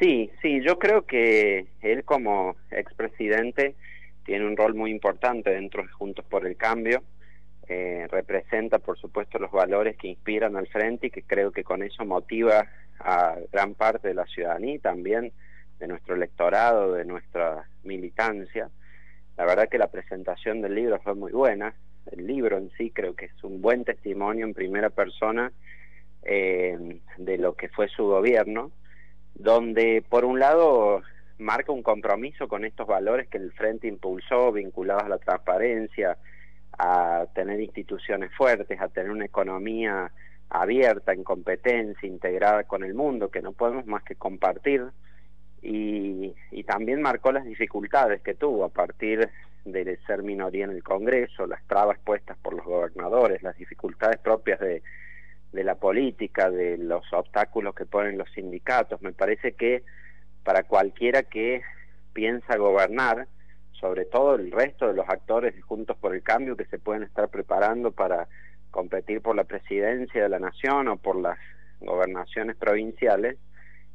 Sí, 0.00 0.30
sí, 0.40 0.62
yo 0.62 0.78
creo 0.78 1.04
que 1.04 1.66
él 1.82 2.04
como 2.04 2.56
expresidente 2.70 3.74
tiene 4.24 4.46
un 4.46 4.56
rol 4.56 4.74
muy 4.74 4.90
importante 4.90 5.50
dentro 5.50 5.82
de 5.82 5.88
Juntos 5.90 6.24
por 6.24 6.46
el 6.46 6.56
Cambio. 6.56 7.02
Eh, 7.68 8.06
representa, 8.10 8.78
por 8.78 8.98
supuesto, 8.98 9.38
los 9.38 9.52
valores 9.52 9.98
que 9.98 10.08
inspiran 10.08 10.56
al 10.56 10.68
frente 10.68 11.08
y 11.08 11.10
que 11.10 11.22
creo 11.22 11.52
que 11.52 11.64
con 11.64 11.82
eso 11.82 12.06
motiva 12.06 12.66
a 12.98 13.36
gran 13.52 13.74
parte 13.74 14.08
de 14.08 14.14
la 14.14 14.24
ciudadanía 14.24 14.78
también 14.80 15.32
de 15.78 15.86
nuestro 15.86 16.14
electorado, 16.14 16.94
de 16.94 17.04
nuestra 17.04 17.68
militancia. 17.84 18.70
La 19.36 19.44
verdad 19.44 19.68
que 19.68 19.78
la 19.78 19.90
presentación 19.90 20.62
del 20.62 20.76
libro 20.76 20.98
fue 21.02 21.14
muy 21.14 21.32
buena. 21.32 21.74
el 22.10 22.26
libro 22.26 22.56
en 22.56 22.70
sí 22.78 22.90
creo 22.90 23.14
que 23.14 23.26
es 23.26 23.44
un 23.44 23.60
buen 23.60 23.84
testimonio 23.84 24.46
en 24.46 24.54
primera 24.54 24.88
persona 24.88 25.52
eh, 26.22 27.00
de 27.18 27.36
lo 27.36 27.54
que 27.54 27.68
fue 27.68 27.88
su 27.88 28.06
gobierno, 28.06 28.72
donde 29.34 30.04
por 30.08 30.24
un 30.24 30.38
lado 30.38 31.02
marca 31.38 31.72
un 31.72 31.82
compromiso 31.82 32.48
con 32.48 32.64
estos 32.64 32.86
valores 32.86 33.28
que 33.28 33.38
el 33.38 33.52
Frente 33.52 33.88
impulsó, 33.88 34.52
vinculados 34.52 35.04
a 35.04 35.08
la 35.08 35.18
transparencia, 35.18 36.18
a 36.78 37.26
tener 37.34 37.60
instituciones 37.60 38.30
fuertes, 38.36 38.80
a 38.80 38.88
tener 38.88 39.10
una 39.10 39.24
economía 39.24 40.10
abierta, 40.50 41.12
en 41.12 41.24
competencia, 41.24 42.08
integrada 42.08 42.64
con 42.64 42.84
el 42.84 42.94
mundo, 42.94 43.30
que 43.30 43.42
no 43.42 43.52
podemos 43.52 43.86
más 43.86 44.02
que 44.02 44.16
compartir. 44.16 44.84
Y, 45.62 46.34
y 46.50 46.64
también 46.64 47.02
marcó 47.02 47.32
las 47.32 47.44
dificultades 47.44 48.22
que 48.22 48.34
tuvo 48.34 48.64
a 48.64 48.70
partir 48.70 49.28
de 49.64 49.98
ser 50.06 50.22
minoría 50.22 50.64
en 50.64 50.70
el 50.70 50.82
Congreso, 50.82 51.46
las 51.46 51.62
trabas 51.66 51.98
puestas 51.98 52.36
por 52.38 52.54
los 52.54 52.64
gobernadores, 52.64 53.42
las 53.42 53.56
dificultades 53.58 54.18
propias 54.18 54.58
de, 54.60 54.82
de 55.52 55.64
la 55.64 55.74
política, 55.74 56.50
de 56.50 56.78
los 56.78 57.02
obstáculos 57.12 57.74
que 57.74 57.86
ponen 57.86 58.18
los 58.18 58.30
sindicatos. 58.32 59.02
Me 59.02 59.12
parece 59.12 59.52
que 59.52 59.82
para 60.44 60.62
cualquiera 60.62 61.24
que 61.24 61.62
piensa 62.12 62.56
gobernar, 62.56 63.26
sobre 63.72 64.04
todo 64.04 64.34
el 64.34 64.52
resto 64.52 64.86
de 64.86 64.94
los 64.94 65.08
actores 65.08 65.54
Juntos 65.64 65.96
por 65.96 66.14
el 66.14 66.22
Cambio 66.22 66.56
que 66.56 66.66
se 66.66 66.78
pueden 66.78 67.02
estar 67.02 67.28
preparando 67.28 67.92
para 67.92 68.28
competir 68.70 69.20
por 69.20 69.34
la 69.34 69.44
presidencia 69.44 70.22
de 70.22 70.28
la 70.28 70.38
nación 70.38 70.88
o 70.88 70.96
por 70.96 71.16
las 71.16 71.38
gobernaciones 71.80 72.56
provinciales, 72.56 73.38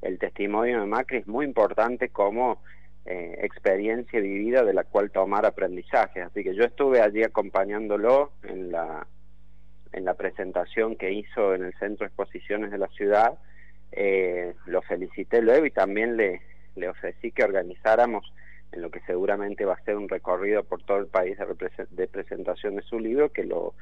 el 0.01 0.19
testimonio 0.19 0.81
de 0.81 0.87
Macri 0.87 1.19
es 1.19 1.27
muy 1.27 1.45
importante 1.45 2.09
como 2.09 2.61
eh, 3.05 3.39
experiencia 3.43 4.19
vivida 4.19 4.63
de 4.63 4.73
la 4.73 4.83
cual 4.83 5.11
tomar 5.11 5.45
aprendizaje. 5.45 6.21
Así 6.21 6.43
que 6.43 6.55
yo 6.55 6.63
estuve 6.63 7.01
allí 7.01 7.23
acompañándolo 7.23 8.31
en 8.43 8.71
la, 8.71 9.07
en 9.95 10.03
la 10.03 10.13
presentación 10.13 10.97
que 10.97 11.13
hizo 11.13 11.55
en 11.55 11.63
el 11.63 11.73
Centro 11.75 12.05
de 12.05 12.07
Exposiciones 12.07 12.69
de 12.69 12.77
la 12.77 12.87
ciudad. 12.89 13.39
Eh, 13.93 14.53
lo 14.65 14.81
felicité 14.81 15.41
luego 15.41 15.65
y 15.65 15.71
también 15.71 16.17
le, 16.17 16.41
ofrecí 16.89 17.31
que 17.31 17.45
organizáramos 17.45 18.33
en 18.73 18.81
lo 18.81 18.91
que 18.91 18.99
seguramente 19.01 19.63
va 19.63 19.75
a 19.75 19.83
ser 19.83 19.95
un 19.95 20.09
recorrido 20.09 20.65
por 20.65 20.83
todo 20.83 20.97
el 20.97 21.07
país 21.07 21.37
de, 21.37 21.87
de 21.91 22.07
presentación 22.07 22.75
de 22.75 22.81
su 22.81 22.99
libro, 22.99 23.31
que 23.31 23.45
lo 23.45 23.73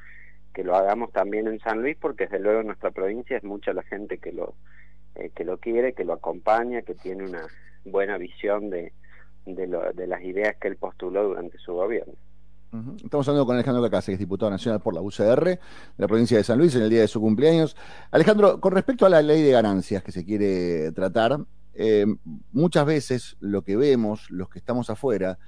que 0.54 0.62
lo 0.62 0.76
hagamos 0.76 1.10
también 1.12 1.48
en 1.48 1.58
San 1.58 1.82
Luis, 1.82 1.96
porque 2.00 2.26
desde 2.26 2.38
luego 2.38 2.60
en 2.60 2.68
nuestra 2.68 2.92
provincia 2.92 3.36
es 3.36 3.42
mucha 3.42 3.72
la 3.72 3.82
gente 3.82 4.18
que 4.18 4.30
lo 4.30 4.54
eh, 5.16 5.30
que 5.34 5.44
lo 5.44 5.58
quiere, 5.58 5.94
que 5.94 6.04
lo 6.04 6.12
acompaña, 6.12 6.82
que 6.82 6.94
tiene 6.94 7.24
una 7.24 7.48
buena 7.84 8.18
visión 8.18 8.70
de, 8.70 8.92
de 9.46 10.06
las 10.06 10.22
ideas 10.22 10.54
que 10.60 10.68
él 10.68 10.76
postuló 10.76 11.24
durante 11.24 11.58
su 11.58 11.72
gobierno. 11.74 12.14
Estamos 13.04 13.28
hablando 13.28 13.46
con 13.46 13.54
Alejandro 13.54 13.82
Cacase, 13.84 14.10
que 14.10 14.14
es 14.14 14.18
diputado 14.18 14.50
nacional 14.50 14.80
por 14.80 14.94
la 14.94 15.00
UCR 15.00 15.44
de 15.44 15.60
la 15.96 16.08
provincia 16.08 16.36
de 16.36 16.42
San 16.42 16.58
Luis 16.58 16.74
en 16.74 16.82
el 16.82 16.90
día 16.90 17.02
de 17.02 17.08
su 17.08 17.20
cumpleaños. 17.20 17.76
Alejandro, 18.10 18.60
con 18.60 18.72
respecto 18.72 19.06
a 19.06 19.08
la 19.08 19.22
ley 19.22 19.42
de 19.42 19.52
ganancias 19.52 20.02
que 20.02 20.10
se 20.10 20.24
quiere 20.24 20.90
tratar, 20.90 21.38
eh, 21.74 22.04
muchas 22.50 22.84
veces 22.84 23.36
lo 23.38 23.62
que 23.62 23.76
vemos, 23.76 24.28
los 24.28 24.48
que 24.48 24.58
estamos 24.58 24.90
afuera, 24.90 25.38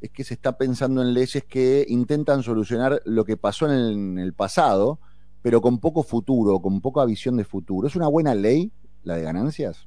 es 0.00 0.10
que 0.10 0.24
se 0.24 0.32
está 0.32 0.56
pensando 0.56 1.02
en 1.02 1.12
leyes 1.12 1.44
que 1.44 1.84
intentan 1.88 2.42
solucionar 2.42 3.02
lo 3.04 3.26
que 3.26 3.36
pasó 3.36 3.70
en 3.70 4.18
el, 4.18 4.32
pasado, 4.32 4.98
pero 5.42 5.60
con 5.60 5.78
poco 5.78 6.02
futuro, 6.02 6.60
con 6.60 6.80
poca 6.80 7.04
visión 7.04 7.36
de 7.36 7.44
futuro. 7.44 7.86
¿Es 7.86 7.96
una 7.96 8.08
buena 8.08 8.34
ley 8.34 8.72
la 9.04 9.16
de 9.16 9.24
ganancias? 9.24 9.86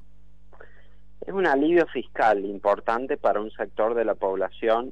Es 1.25 1.33
un 1.33 1.47
alivio 1.47 1.87
fiscal 1.87 2.45
importante 2.45 3.17
para 3.17 3.41
un 3.41 3.49
sector 3.49 3.95
de 3.95 4.05
la 4.05 4.13
población 4.13 4.91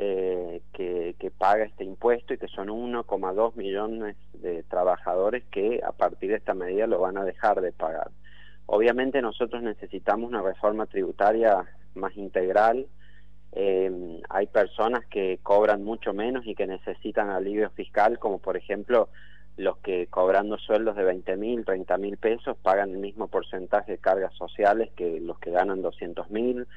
eh, 0.00 0.62
que, 0.72 1.16
que, 1.18 1.30
paga 1.32 1.64
este 1.64 1.82
impuesto 1.82 2.32
y 2.32 2.38
que 2.38 2.46
son 2.46 2.68
1,2 2.68 3.56
millones 3.56 4.16
de 4.32 4.62
trabajadores 4.62 5.42
que 5.50 5.80
a 5.84 5.90
partir 5.90 6.30
de 6.30 6.36
esta 6.36 6.54
medida 6.54 6.86
lo 6.86 7.00
van 7.00 7.18
a 7.18 7.24
dejar 7.24 7.60
de 7.60 7.72
pagar. 7.72 8.12
Obviamente 8.66 9.20
nosotros 9.20 9.60
necesitamos 9.60 10.28
una 10.28 10.40
reforma 10.40 10.86
tributaria 10.86 11.64
más 11.96 12.16
integral. 12.16 12.86
Eh, 13.50 14.20
hay 14.28 14.46
personas 14.46 15.04
que 15.06 15.40
cobran 15.42 15.82
mucho 15.82 16.12
menos 16.12 16.46
y 16.46 16.54
que 16.54 16.68
necesitan 16.68 17.30
alivio 17.30 17.68
fiscal, 17.70 18.20
como 18.20 18.38
por 18.38 18.56
ejemplo 18.56 19.08
los 19.56 19.78
que 19.78 20.06
cobrando 20.06 20.58
sueldos 20.58 20.94
de 20.94 21.02
20 21.02 21.36
mil, 21.36 21.64
30 21.64 21.98
mil 21.98 22.18
pesos 22.18 22.56
pagan 22.62 22.90
el 22.90 22.98
mismo 22.98 23.26
porcentaje 23.26 23.92
de 23.92 23.98
cargas 23.98 24.32
sociales 24.34 24.90
que 24.94 25.18
los 25.18 25.40
que 25.40 25.50
ganan 25.50 25.82
200 25.82 26.30
mil, 26.30 26.68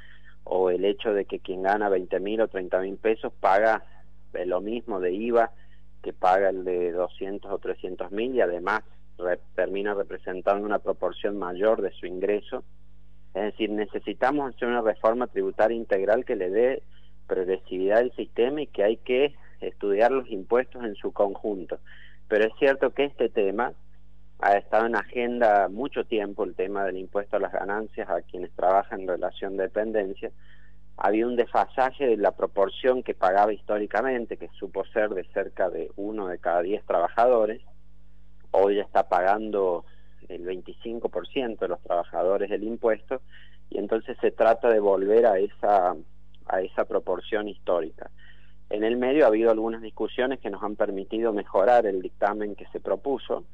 o 0.44 0.70
el 0.70 0.86
hecho 0.86 1.14
de 1.14 1.26
que 1.26 1.40
quien 1.40 1.64
gana 1.64 1.90
20 1.90 2.20
mil 2.20 2.42
o 2.42 2.48
30 2.48 2.80
mil 2.82 2.98
pesos 2.98 3.32
paga 3.40 3.84
lo 4.46 4.62
mismo 4.62 5.00
de 5.00 5.14
IVA 5.14 5.52
que 6.02 6.14
paga 6.14 6.50
el 6.50 6.64
de 6.64 6.92
200 6.92 7.52
o 7.52 7.58
300 7.60 8.12
mil 8.12 8.36
y 8.36 8.42
además 8.42 8.82
termina 9.56 9.94
representando 9.94 10.66
una 10.66 10.80
proporción 10.80 11.38
mayor 11.38 11.82
de 11.82 11.92
su 11.92 12.08
ingreso. 12.08 12.64
Es 13.34 13.44
decir, 13.44 13.70
necesitamos 13.70 14.54
hacer 14.54 14.68
una 14.68 14.82
reforma 14.82 15.28
tributaria 15.28 15.78
integral 15.78 16.26
que 16.26 16.36
le 16.36 16.50
dé 16.50 16.84
progresividad 17.28 18.00
al 18.00 18.12
sistema 18.16 18.62
y 18.62 18.68
que 18.68 18.84
hay 18.84 18.98
que 18.98 19.36
estudiar 19.62 20.12
los 20.12 20.28
impuestos 20.30 20.84
en 20.84 20.96
su 20.96 21.14
conjunto. 21.14 21.80
Pero 22.28 22.46
es 22.46 22.54
cierto 22.58 22.92
que 22.92 23.06
este 23.06 23.30
tema 23.30 23.74
ha 24.42 24.58
estado 24.58 24.88
en 24.88 24.96
agenda 24.96 25.68
mucho 25.70 26.04
tiempo, 26.04 26.44
el 26.44 26.56
tema 26.56 26.84
del 26.84 26.98
impuesto 26.98 27.38
a 27.38 27.40
las 27.40 27.54
ganancias 27.54 28.10
a 28.10 28.24
quienes 28.24 28.52
trabajan 28.54 29.02
en 29.02 29.08
relación 29.08 29.56
de 29.56 29.64
dependencia. 29.64 30.32
Había 30.98 31.28
un 31.28 31.36
desfasaje 31.36 32.08
de 32.08 32.18
la 32.18 32.32
proporción 32.32 33.04
que 33.04 33.14
pagaba 33.14 33.54
históricamente, 33.54 34.38
que 34.38 34.50
supo 34.60 34.84
ser 34.86 35.10
de 35.12 35.26
cerca 35.26 35.70
de 35.70 35.92
uno 35.96 36.28
de 36.28 36.40
cada 36.40 36.64
diez 36.64 36.84
trabajadores. 36.86 37.62
Hoy 38.50 38.78
ya 38.78 38.82
está 38.82 39.08
pagando 39.08 39.86
el 40.28 40.44
25% 40.44 41.60
de 41.60 41.68
los 41.68 41.82
trabajadores 41.82 42.50
del 42.50 42.64
impuesto 42.64 43.22
y 43.70 43.78
entonces 43.78 44.18
se 44.22 44.32
trata 44.32 44.70
de 44.70 44.80
volver 44.80 45.28
a 45.28 45.38
esa, 45.38 45.96
a 46.48 46.62
esa 46.62 46.86
proporción 46.86 47.48
histórica. 47.48 48.10
En 48.72 48.84
el 48.84 48.98
medio 48.98 49.26
ha 49.26 49.28
habido 49.28 49.52
algunas 49.52 49.82
discusiones 49.84 50.40
que 50.40 50.50
nos 50.50 50.64
han 50.64 50.76
permitido 50.76 51.32
mejorar 51.32 51.86
el 51.86 52.02
dictamen 52.02 52.56
que 52.56 52.66
se 52.68 52.80
propuso, 52.80 53.46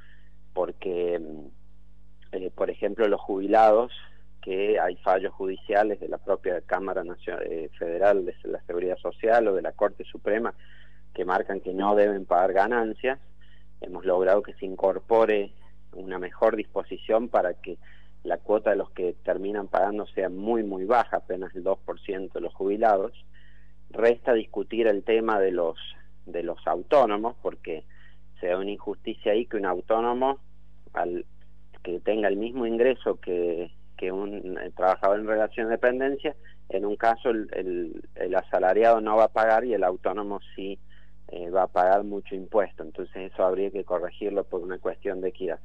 porque, 0.57 1.21
eh, 2.31 2.49
por 2.55 2.71
ejemplo, 2.71 3.07
los 3.07 3.21
jubilados, 3.21 3.91
que 4.41 4.79
hay 4.79 4.95
fallos 4.95 5.31
judiciales 5.31 5.99
de 5.99 6.07
la 6.07 6.17
propia 6.17 6.61
Cámara 6.61 7.03
Nacional, 7.03 7.43
eh, 7.45 7.69
Federal 7.77 8.25
de 8.25 8.33
la 8.45 8.59
Seguridad 8.63 8.97
Social 8.97 9.47
o 9.47 9.53
de 9.53 9.61
la 9.61 9.73
Corte 9.73 10.03
Suprema 10.03 10.55
que 11.13 11.25
marcan 11.25 11.59
que 11.59 11.75
no 11.75 11.95
deben 11.95 12.25
pagar 12.25 12.53
ganancias, 12.53 13.19
hemos 13.81 14.03
logrado 14.03 14.41
que 14.41 14.55
se 14.55 14.65
incorpore 14.65 15.51
una 15.93 16.17
mejor 16.17 16.55
disposición 16.55 17.29
para 17.29 17.53
que 17.53 17.77
la 18.23 18.39
cuota 18.39 18.71
de 18.71 18.77
los 18.77 18.89
que 18.89 19.13
terminan 19.23 19.67
pagando 19.67 20.07
sea 20.07 20.29
muy, 20.29 20.63
muy 20.63 20.85
baja, 20.85 21.17
apenas 21.17 21.53
el 21.55 21.63
2% 21.63 22.33
de 22.33 22.41
los 22.41 22.53
jubilados. 22.55 23.13
Resta 23.91 24.33
discutir 24.33 24.87
el 24.87 25.03
tema 25.03 25.39
de 25.39 25.51
los 25.51 25.77
de 26.25 26.41
los 26.41 26.57
autónomos 26.65 27.35
porque 27.43 27.85
se 28.39 28.47
da 28.47 28.57
una 28.57 28.71
injusticia 28.71 29.33
ahí 29.33 29.45
que 29.45 29.57
un 29.57 29.67
autónomo 29.67 30.39
al 31.01 31.25
que 31.83 31.99
tenga 31.99 32.27
el 32.27 32.37
mismo 32.37 32.65
ingreso 32.65 33.19
que, 33.19 33.71
que 33.97 34.11
un 34.11 34.57
eh, 34.57 34.71
trabajador 34.75 35.19
en 35.19 35.27
relación 35.27 35.67
de 35.67 35.73
dependencia, 35.73 36.35
en 36.69 36.85
un 36.85 36.95
caso 36.95 37.29
el, 37.29 38.01
el, 38.15 38.35
asalariado 38.35 38.99
no 38.99 39.15
va 39.15 39.25
a 39.25 39.29
pagar 39.29 39.63
y 39.63 39.73
el 39.73 39.83
autónomo 39.83 40.39
sí 40.55 40.79
eh, 41.29 41.49
va 41.49 41.63
a 41.63 41.67
pagar 41.67 42.03
mucho 42.03 42.35
impuesto. 42.35 42.83
Entonces 42.83 43.31
eso 43.31 43.45
habría 43.45 43.71
que 43.71 43.85
corregirlo 43.85 44.43
por 44.43 44.61
una 44.61 44.77
cuestión 44.79 45.21
de 45.21 45.29
equidad. 45.29 45.59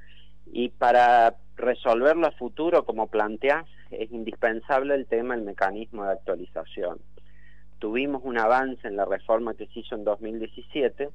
Y 0.46 0.68
para 0.70 1.36
resolverlo 1.56 2.26
a 2.26 2.32
futuro, 2.32 2.84
como 2.84 3.08
planteas, 3.08 3.64
es 3.90 4.10
indispensable 4.10 4.94
el 4.94 5.06
tema 5.06 5.34
del 5.34 5.44
mecanismo 5.44 6.04
de 6.04 6.12
actualización 6.12 6.98
tuvimos 7.82 8.22
un 8.24 8.38
avance 8.38 8.86
en 8.86 8.94
la 8.94 9.04
reforma 9.04 9.54
que 9.54 9.66
se 9.66 9.80
hizo 9.80 9.96
en 9.96 10.04
2017 10.04 11.08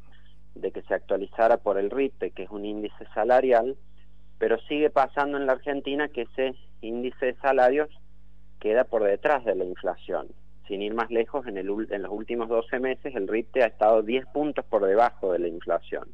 de 0.55 0.71
que 0.71 0.81
se 0.81 0.93
actualizara 0.93 1.55
por 1.55 1.77
el 1.77 1.89
RIPE, 1.89 2.31
que 2.31 2.43
es 2.43 2.49
un 2.49 2.65
índice 2.65 3.05
salarial, 3.13 3.77
pero 4.39 4.59
sigue 4.67 4.89
pasando 4.89 5.37
en 5.37 5.45
la 5.45 5.53
Argentina 5.53 6.09
que 6.09 6.23
ese 6.23 6.55
índice 6.81 7.27
de 7.27 7.35
salarios 7.35 7.89
queda 8.59 8.83
por 8.83 9.03
detrás 9.03 9.43
de 9.45 9.55
la 9.55 9.65
inflación. 9.65 10.27
Sin 10.67 10.81
ir 10.81 10.93
más 10.93 11.09
lejos, 11.09 11.47
en, 11.47 11.57
el, 11.57 11.69
en 11.89 12.01
los 12.01 12.11
últimos 12.11 12.49
12 12.49 12.79
meses 12.79 13.15
el 13.15 13.27
RIPTE 13.27 13.63
ha 13.63 13.67
estado 13.67 14.01
10 14.01 14.25
puntos 14.27 14.65
por 14.65 14.85
debajo 14.85 15.31
de 15.31 15.39
la 15.39 15.47
inflación. 15.47 16.07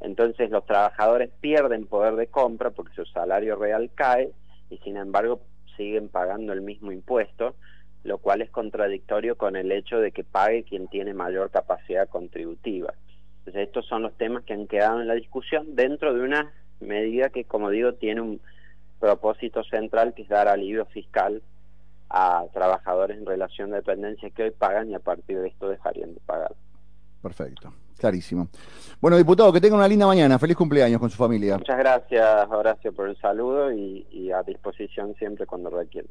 Entonces 0.00 0.50
los 0.50 0.66
trabajadores 0.66 1.30
pierden 1.40 1.86
poder 1.86 2.16
de 2.16 2.26
compra 2.26 2.70
porque 2.70 2.94
su 2.94 3.04
salario 3.06 3.56
real 3.56 3.90
cae 3.94 4.32
y 4.68 4.78
sin 4.78 4.96
embargo 4.96 5.40
siguen 5.76 6.08
pagando 6.08 6.52
el 6.52 6.60
mismo 6.60 6.92
impuesto, 6.92 7.54
lo 8.02 8.18
cual 8.18 8.42
es 8.42 8.50
contradictorio 8.50 9.36
con 9.36 9.56
el 9.56 9.72
hecho 9.72 9.98
de 9.98 10.12
que 10.12 10.24
pague 10.24 10.64
quien 10.64 10.88
tiene 10.88 11.14
mayor 11.14 11.50
capacidad 11.50 12.08
contributiva. 12.08 12.92
Entonces 13.38 13.68
estos 13.68 13.86
son 13.86 14.02
los 14.02 14.14
temas 14.16 14.44
que 14.44 14.52
han 14.52 14.66
quedado 14.66 15.00
en 15.00 15.08
la 15.08 15.14
discusión 15.14 15.74
dentro 15.74 16.12
de 16.12 16.20
una 16.20 16.52
medida 16.80 17.30
que, 17.30 17.44
como 17.44 17.70
digo, 17.70 17.94
tiene 17.94 18.20
un 18.20 18.40
propósito 19.00 19.62
central 19.64 20.14
que 20.14 20.22
es 20.22 20.28
dar 20.28 20.48
alivio 20.48 20.86
fiscal 20.86 21.42
a 22.08 22.44
trabajadores 22.52 23.18
en 23.18 23.26
relación 23.26 23.70
de 23.70 23.76
dependencia 23.76 24.30
que 24.30 24.44
hoy 24.44 24.50
pagan 24.50 24.90
y 24.90 24.94
a 24.94 25.00
partir 25.00 25.38
de 25.40 25.48
esto 25.48 25.68
dejarían 25.68 26.14
de 26.14 26.20
pagar. 26.20 26.54
Perfecto. 27.22 27.72
clarísimo. 27.98 28.48
Bueno, 29.00 29.16
diputado, 29.16 29.52
que 29.52 29.60
tenga 29.60 29.76
una 29.76 29.88
linda 29.88 30.06
mañana. 30.06 30.38
Feliz 30.38 30.56
cumpleaños 30.56 31.00
con 31.00 31.08
su 31.08 31.16
familia. 31.16 31.56
Muchas 31.56 31.78
gracias, 31.78 32.48
Horacio, 32.50 32.92
por 32.92 33.08
el 33.08 33.16
saludo 33.16 33.72
y, 33.72 34.06
y 34.10 34.30
a 34.30 34.42
disposición 34.42 35.14
siempre 35.14 35.46
cuando 35.46 35.70
requieran. 35.70 36.10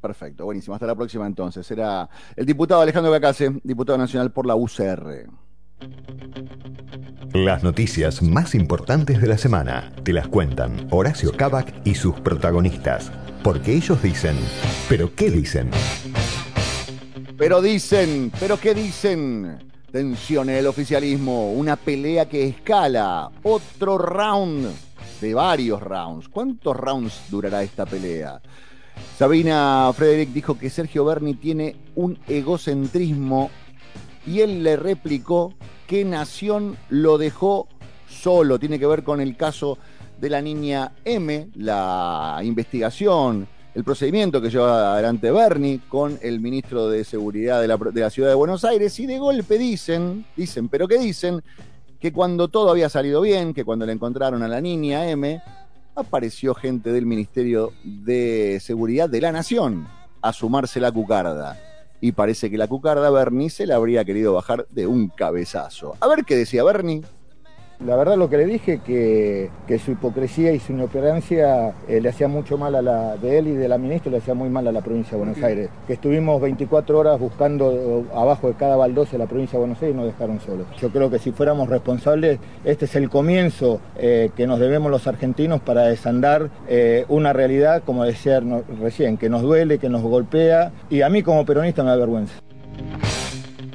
Perfecto, 0.00 0.44
buenísimo. 0.44 0.74
Hasta 0.74 0.86
la 0.86 0.94
próxima 0.94 1.26
entonces. 1.26 1.66
Será 1.66 2.08
el 2.36 2.46
diputado 2.46 2.80
Alejandro 2.80 3.12
Cacase, 3.12 3.52
diputado 3.62 3.98
nacional 3.98 4.32
por 4.32 4.46
la 4.46 4.56
UCR. 4.56 5.26
Las 7.34 7.62
noticias 7.62 8.22
más 8.22 8.54
importantes 8.54 9.20
de 9.20 9.26
la 9.26 9.38
semana 9.38 9.90
te 10.04 10.12
las 10.12 10.28
cuentan 10.28 10.86
Horacio 10.90 11.32
Cabac 11.32 11.72
y 11.82 11.94
sus 11.94 12.20
protagonistas. 12.20 13.10
Porque 13.42 13.72
ellos 13.74 14.02
dicen, 14.02 14.36
¿pero 14.88 15.14
qué 15.14 15.30
dicen? 15.30 15.70
Pero 17.38 17.62
dicen, 17.62 18.30
¿pero 18.38 18.60
qué 18.60 18.74
dicen? 18.74 19.58
Tensión 19.90 20.50
en 20.50 20.56
el 20.56 20.66
oficialismo, 20.66 21.52
una 21.52 21.76
pelea 21.76 22.28
que 22.28 22.46
escala, 22.46 23.30
otro 23.42 23.96
round 23.96 24.68
de 25.20 25.34
varios 25.34 25.82
rounds. 25.82 26.28
¿Cuántos 26.28 26.76
rounds 26.76 27.22
durará 27.30 27.62
esta 27.62 27.86
pelea? 27.86 28.40
Sabina 29.18 29.90
Frederick 29.96 30.30
dijo 30.30 30.58
que 30.58 30.68
Sergio 30.68 31.04
Berni 31.04 31.34
tiene 31.34 31.76
un 31.94 32.18
egocentrismo 32.28 33.50
y 34.26 34.40
él 34.40 34.62
le 34.62 34.76
replicó 34.76 35.54
que 35.86 36.04
Nación 36.04 36.76
lo 36.88 37.18
dejó 37.18 37.68
solo. 38.08 38.58
Tiene 38.58 38.78
que 38.78 38.86
ver 38.86 39.02
con 39.02 39.20
el 39.20 39.36
caso 39.36 39.78
de 40.20 40.30
la 40.30 40.40
niña 40.40 40.92
M, 41.04 41.48
la 41.56 42.40
investigación, 42.42 43.48
el 43.74 43.84
procedimiento 43.84 44.40
que 44.40 44.50
lleva 44.50 44.92
adelante 44.92 45.30
Berni 45.30 45.78
con 45.88 46.18
el 46.22 46.40
ministro 46.40 46.88
de 46.88 47.04
Seguridad 47.04 47.60
de 47.60 47.68
la, 47.68 47.76
de 47.76 48.00
la 48.00 48.10
Ciudad 48.10 48.28
de 48.28 48.34
Buenos 48.34 48.64
Aires 48.64 48.98
y 49.00 49.06
de 49.06 49.18
golpe 49.18 49.58
dicen, 49.58 50.26
dicen, 50.36 50.68
pero 50.68 50.86
¿qué 50.86 50.98
dicen? 50.98 51.42
Que 51.98 52.12
cuando 52.12 52.48
todo 52.48 52.70
había 52.70 52.88
salido 52.88 53.20
bien, 53.20 53.54
que 53.54 53.64
cuando 53.64 53.86
le 53.86 53.92
encontraron 53.92 54.42
a 54.42 54.48
la 54.48 54.60
niña 54.60 55.08
M, 55.08 55.42
apareció 55.94 56.54
gente 56.54 56.92
del 56.92 57.06
Ministerio 57.06 57.72
de 57.82 58.58
Seguridad 58.60 59.08
de 59.08 59.20
la 59.20 59.32
Nación 59.32 59.88
a 60.20 60.32
sumarse 60.32 60.78
la 60.80 60.92
cucarda. 60.92 61.71
Y 62.02 62.12
parece 62.12 62.50
que 62.50 62.58
la 62.58 62.66
cucarda 62.66 63.10
Bernie 63.10 63.48
se 63.48 63.64
la 63.64 63.76
habría 63.76 64.04
querido 64.04 64.34
bajar 64.34 64.66
de 64.70 64.88
un 64.88 65.08
cabezazo. 65.08 65.94
A 66.00 66.08
ver 66.08 66.24
qué 66.24 66.36
decía 66.36 66.64
Bernie. 66.64 67.02
La 67.86 67.96
verdad 67.96 68.16
lo 68.16 68.30
que 68.30 68.36
le 68.36 68.46
dije 68.46 68.80
que, 68.84 69.50
que 69.66 69.78
su 69.78 69.90
hipocresía 69.92 70.52
y 70.52 70.60
su 70.60 70.72
inoperancia 70.72 71.74
eh, 71.88 72.00
le 72.00 72.08
hacía 72.08 72.28
mucho 72.28 72.56
mal 72.56 72.74
a 72.76 72.82
la 72.82 73.16
de 73.16 73.38
él 73.38 73.48
y 73.48 73.52
de 73.52 73.68
la 73.68 73.76
ministra, 73.76 74.10
le 74.12 74.18
hacía 74.18 74.34
muy 74.34 74.48
mal 74.48 74.68
a 74.68 74.72
la 74.72 74.82
provincia 74.82 75.12
de 75.12 75.24
Buenos 75.24 75.42
Aires. 75.42 75.68
Que 75.86 75.94
estuvimos 75.94 76.40
24 76.40 76.98
horas 76.98 77.18
buscando 77.18 77.72
eh, 77.72 78.04
abajo 78.14 78.48
de 78.48 78.54
cada 78.54 78.76
baldosa 78.76 79.18
la 79.18 79.26
provincia 79.26 79.58
de 79.58 79.60
Buenos 79.60 79.82
Aires 79.82 79.94
y 79.94 79.98
nos 79.98 80.06
dejaron 80.06 80.40
solos. 80.40 80.66
Yo 80.80 80.90
creo 80.90 81.10
que 81.10 81.18
si 81.18 81.32
fuéramos 81.32 81.68
responsables, 81.68 82.38
este 82.64 82.84
es 82.84 82.94
el 82.94 83.10
comienzo 83.10 83.80
eh, 83.96 84.30
que 84.36 84.46
nos 84.46 84.60
debemos 84.60 84.90
los 84.90 85.06
argentinos 85.06 85.60
para 85.60 85.82
desandar 85.86 86.50
eh, 86.68 87.04
una 87.08 87.32
realidad, 87.32 87.82
como 87.84 88.04
decía 88.04 88.40
recién, 88.80 89.16
que 89.16 89.28
nos 89.28 89.42
duele, 89.42 89.78
que 89.78 89.88
nos 89.88 90.02
golpea 90.02 90.72
y 90.88 91.02
a 91.02 91.08
mí 91.08 91.22
como 91.22 91.44
peronista 91.44 91.82
me 91.82 91.90
da 91.90 91.96
vergüenza. 91.96 92.34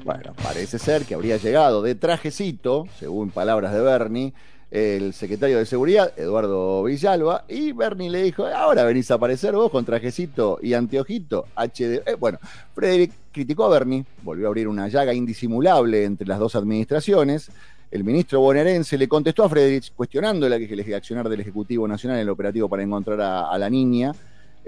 Bueno, 0.07 0.33
parece 0.41 0.79
ser 0.79 1.03
que 1.03 1.15
habría 1.15 1.35
llegado 1.35 1.81
de 1.81 1.93
trajecito, 1.93 2.87
según 2.97 3.29
palabras 3.29 3.73
de 3.73 3.81
Bernie, 3.81 4.33
el 4.71 5.11
secretario 5.11 5.57
de 5.57 5.65
Seguridad, 5.65 6.13
Eduardo 6.15 6.81
Villalba, 6.83 7.43
y 7.49 7.73
Bernie 7.73 8.09
le 8.09 8.23
dijo, 8.23 8.45
ahora 8.45 8.85
venís 8.85 9.11
a 9.11 9.15
aparecer 9.15 9.53
vos 9.53 9.69
con 9.69 9.83
trajecito 9.83 10.59
y 10.61 10.75
anteojito 10.75 11.47
HD. 11.57 12.03
Eh, 12.05 12.15
bueno, 12.17 12.39
Frederick 12.73 13.11
criticó 13.33 13.65
a 13.65 13.69
Bernie, 13.69 14.05
volvió 14.23 14.45
a 14.45 14.47
abrir 14.47 14.69
una 14.69 14.87
llaga 14.87 15.13
indisimulable 15.13 16.05
entre 16.05 16.25
las 16.25 16.39
dos 16.39 16.55
administraciones. 16.55 17.51
El 17.91 18.05
ministro 18.05 18.39
bonaerense 18.39 18.97
le 18.97 19.09
contestó 19.09 19.43
a 19.43 19.49
Frederick 19.49 19.91
cuestionando 19.93 20.47
el 20.47 20.53
accionar 20.93 21.27
del 21.27 21.41
Ejecutivo 21.41 21.85
Nacional 21.85 22.19
en 22.19 22.21
el 22.21 22.29
operativo 22.29 22.69
para 22.69 22.81
encontrar 22.81 23.19
a, 23.19 23.49
a 23.49 23.57
la 23.57 23.69
niña. 23.69 24.13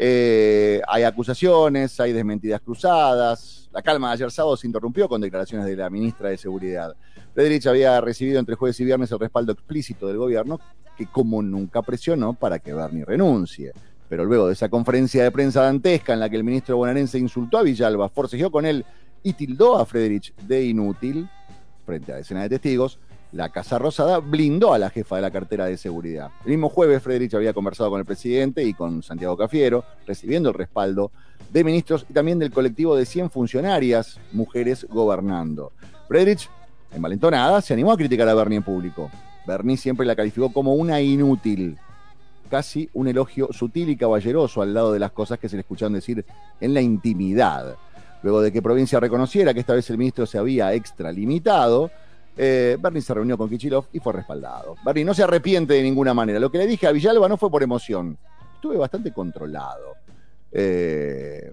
Eh, 0.02 0.82
hay 0.88 1.04
acusaciones, 1.04 2.00
hay 2.00 2.14
desmentidas 2.14 2.62
cruzadas. 2.62 3.68
La 3.74 3.82
calma 3.82 4.08
de 4.08 4.14
ayer 4.14 4.32
sábado 4.32 4.56
se 4.56 4.66
interrumpió 4.66 5.10
con 5.10 5.20
declaraciones 5.20 5.68
de 5.68 5.76
la 5.76 5.90
ministra 5.90 6.30
de 6.30 6.38
Seguridad. 6.38 6.96
Frederick 7.34 7.68
había 7.68 8.00
recibido 8.00 8.40
entre 8.40 8.56
jueves 8.56 8.80
y 8.80 8.86
viernes 8.86 9.12
el 9.12 9.20
respaldo 9.20 9.52
explícito 9.52 10.08
del 10.08 10.16
gobierno, 10.16 10.58
que 10.98 11.06
como 11.06 11.42
nunca 11.42 11.82
presionó 11.82 12.34
para 12.34 12.60
que 12.60 12.74
Bernie 12.74 13.04
renuncie. 13.04 13.74
Pero 14.08 14.24
luego 14.24 14.48
de 14.48 14.54
esa 14.54 14.70
conferencia 14.70 15.22
de 15.22 15.32
prensa 15.32 15.64
dantesca 15.64 16.14
en 16.14 16.22
la 16.22 16.30
que 16.30 16.38
el 16.38 16.46
ministro 16.46 16.78
bonaerense 16.78 17.20
insultó 17.20 17.58
a 17.58 17.64
Villalba, 17.64 18.08
forcejeó 18.08 18.50
con 18.50 18.66
él 18.66 18.86
y 19.22 19.34
tildó 19.34 19.78
a 19.78 19.86
Frederick 19.86 20.34
de 20.38 20.64
inútil, 20.64 21.30
frente 21.86 22.14
a 22.14 22.16
decenas 22.16 22.44
de 22.44 22.50
testigos, 22.52 23.00
la 23.32 23.50
Casa 23.50 23.78
Rosada 23.78 24.20
blindó 24.20 24.74
a 24.74 24.80
la 24.80 24.90
jefa 24.90 25.18
de 25.18 25.22
la 25.22 25.32
cartera 25.32 25.66
de 25.66 25.78
seguridad. 25.78 26.32
El 26.46 26.52
mismo 26.52 26.70
jueves, 26.70 27.04
Friedrich 27.04 27.34
había 27.36 27.54
conversado 27.54 27.90
con 27.90 28.00
el 28.00 28.06
presidente 28.06 28.64
y 28.64 28.74
con 28.74 29.04
Santiago 29.04 29.38
Cafiero, 29.38 29.84
recibiendo 30.08 30.50
el 30.50 30.56
respaldo 30.56 31.12
de 31.52 31.64
ministros 31.64 32.06
y 32.10 32.14
también 32.14 32.40
del 32.40 32.52
colectivo 32.52 32.96
de 32.96 33.06
100 33.06 33.30
funcionarias, 33.30 34.20
mujeres 34.32 34.88
gobernando. 34.90 35.72
Friedrich, 36.08 36.50
envalentonada, 36.94 37.62
se 37.62 37.74
animó 37.74 37.92
a 37.92 37.98
criticar 37.98 38.28
a 38.28 38.34
Bernie 38.34 38.58
en 38.58 38.64
público. 38.64 39.12
Bernie 39.46 39.78
siempre 39.78 40.06
la 40.06 40.16
calificó 40.16 40.52
como 40.52 40.74
una 40.74 41.00
inútil, 41.02 41.78
casi 42.50 42.90
un 42.94 43.08
elogio 43.08 43.50
sutil 43.52 43.90
y 43.90 43.96
caballeroso 43.96 44.62
al 44.62 44.74
lado 44.74 44.92
de 44.92 45.00
las 45.00 45.12
cosas 45.12 45.38
que 45.38 45.50
se 45.50 45.56
le 45.56 45.62
escucharon 45.62 45.94
decir 45.94 46.26
en 46.60 46.74
la 46.74 46.82
intimidad. 46.82 47.76
Luego 48.22 48.42
de 48.42 48.52
que 48.52 48.62
provincia 48.62 49.00
reconociera 49.00 49.54
que 49.54 49.60
esta 49.62 49.74
vez 49.74 49.90
el 49.90 49.98
ministro 49.98 50.26
se 50.26 50.38
había 50.38 50.74
extralimitado, 50.74 51.90
eh, 52.42 52.78
Bernie 52.80 53.02
se 53.02 53.14
reunió 53.14 53.38
con 53.38 53.50
Kichilov 53.50 53.88
y 53.92 54.00
fue 54.00 54.14
respaldado. 54.14 54.78
Bernie 54.86 55.04
no 55.04 55.14
se 55.14 55.24
arrepiente 55.24 55.74
de 55.74 55.84
ninguna 55.84 56.14
manera. 56.14 56.40
Lo 56.40 56.50
que 56.50 56.58
le 56.58 56.68
dije 56.68 56.88
a 56.88 56.94
Villalba 56.94 57.28
no 57.28 57.36
fue 57.36 57.52
por 57.52 57.62
emoción. 57.62 58.18
Estuve 58.56 58.78
bastante 58.78 59.12
controlado. 59.12 59.96
Eh, 60.50 61.52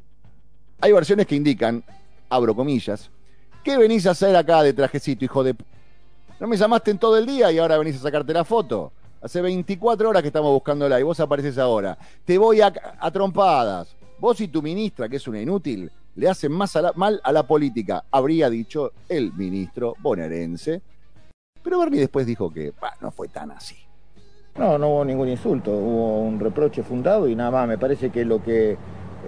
hay 0.81 0.93
versiones 0.93 1.27
que 1.27 1.35
indican, 1.35 1.83
abro 2.29 2.55
comillas, 2.55 3.11
¿qué 3.65 3.77
venís 3.77 4.07
a 4.07 4.13
hacer 4.13 4.37
acá 4.37 4.63
de 4.63 4.73
trajecito, 4.73 5.25
hijo 5.25 5.43
de... 5.43 5.57
No 6.39 6.47
me 6.47 6.57
llamaste 6.57 6.93
en 6.93 6.99
todo 6.99 7.19
el 7.19 7.27
día 7.27 7.51
y 7.51 7.59
ahora 7.59 7.79
venís 7.79 7.97
a 7.97 8.03
sacarte 8.03 8.33
la 8.33 8.45
foto. 8.45 8.93
Hace 9.21 9.41
24 9.41 10.09
horas 10.09 10.23
que 10.23 10.29
estamos 10.29 10.53
buscándola 10.53 11.01
y 11.01 11.03
vos 11.03 11.19
apareces 11.19 11.59
ahora. 11.59 11.99
Te 12.25 12.39
voy 12.39 12.61
a, 12.61 12.73
a 13.01 13.11
trompadas. 13.11 13.97
Vos 14.21 14.41
y 14.41 14.47
tu 14.47 14.63
ministra, 14.63 15.09
que 15.09 15.17
es 15.17 15.27
una 15.27 15.41
inútil, 15.41 15.91
le 16.17 16.29
hacen 16.29 16.53
más 16.53 16.77
mal 16.97 17.21
a 17.23 17.33
la 17.33 17.45
política, 17.45 18.05
habría 18.11 18.51
dicho 18.51 18.93
el 19.09 19.33
ministro 19.35 19.95
bonaerense. 20.01 20.83
Pero 21.63 21.79
Bernie 21.79 22.01
después 22.01 22.27
dijo 22.27 22.53
que 22.53 22.73
no 23.01 23.11
fue 23.11 23.29
tan 23.29 23.51
así. 23.51 23.77
No, 24.57 24.79
no 24.79 24.89
hubo 24.89 25.05
ningún 25.05 25.29
insulto, 25.29 25.71
hubo 25.71 26.21
un 26.23 26.41
reproche 26.41 26.83
fundado 26.83 27.29
y 27.29 27.35
nada 27.35 27.51
más. 27.51 27.69
Me 27.69 27.77
parece 27.77 28.11
que 28.11 28.25
lo 28.25 28.43
que 28.43 28.77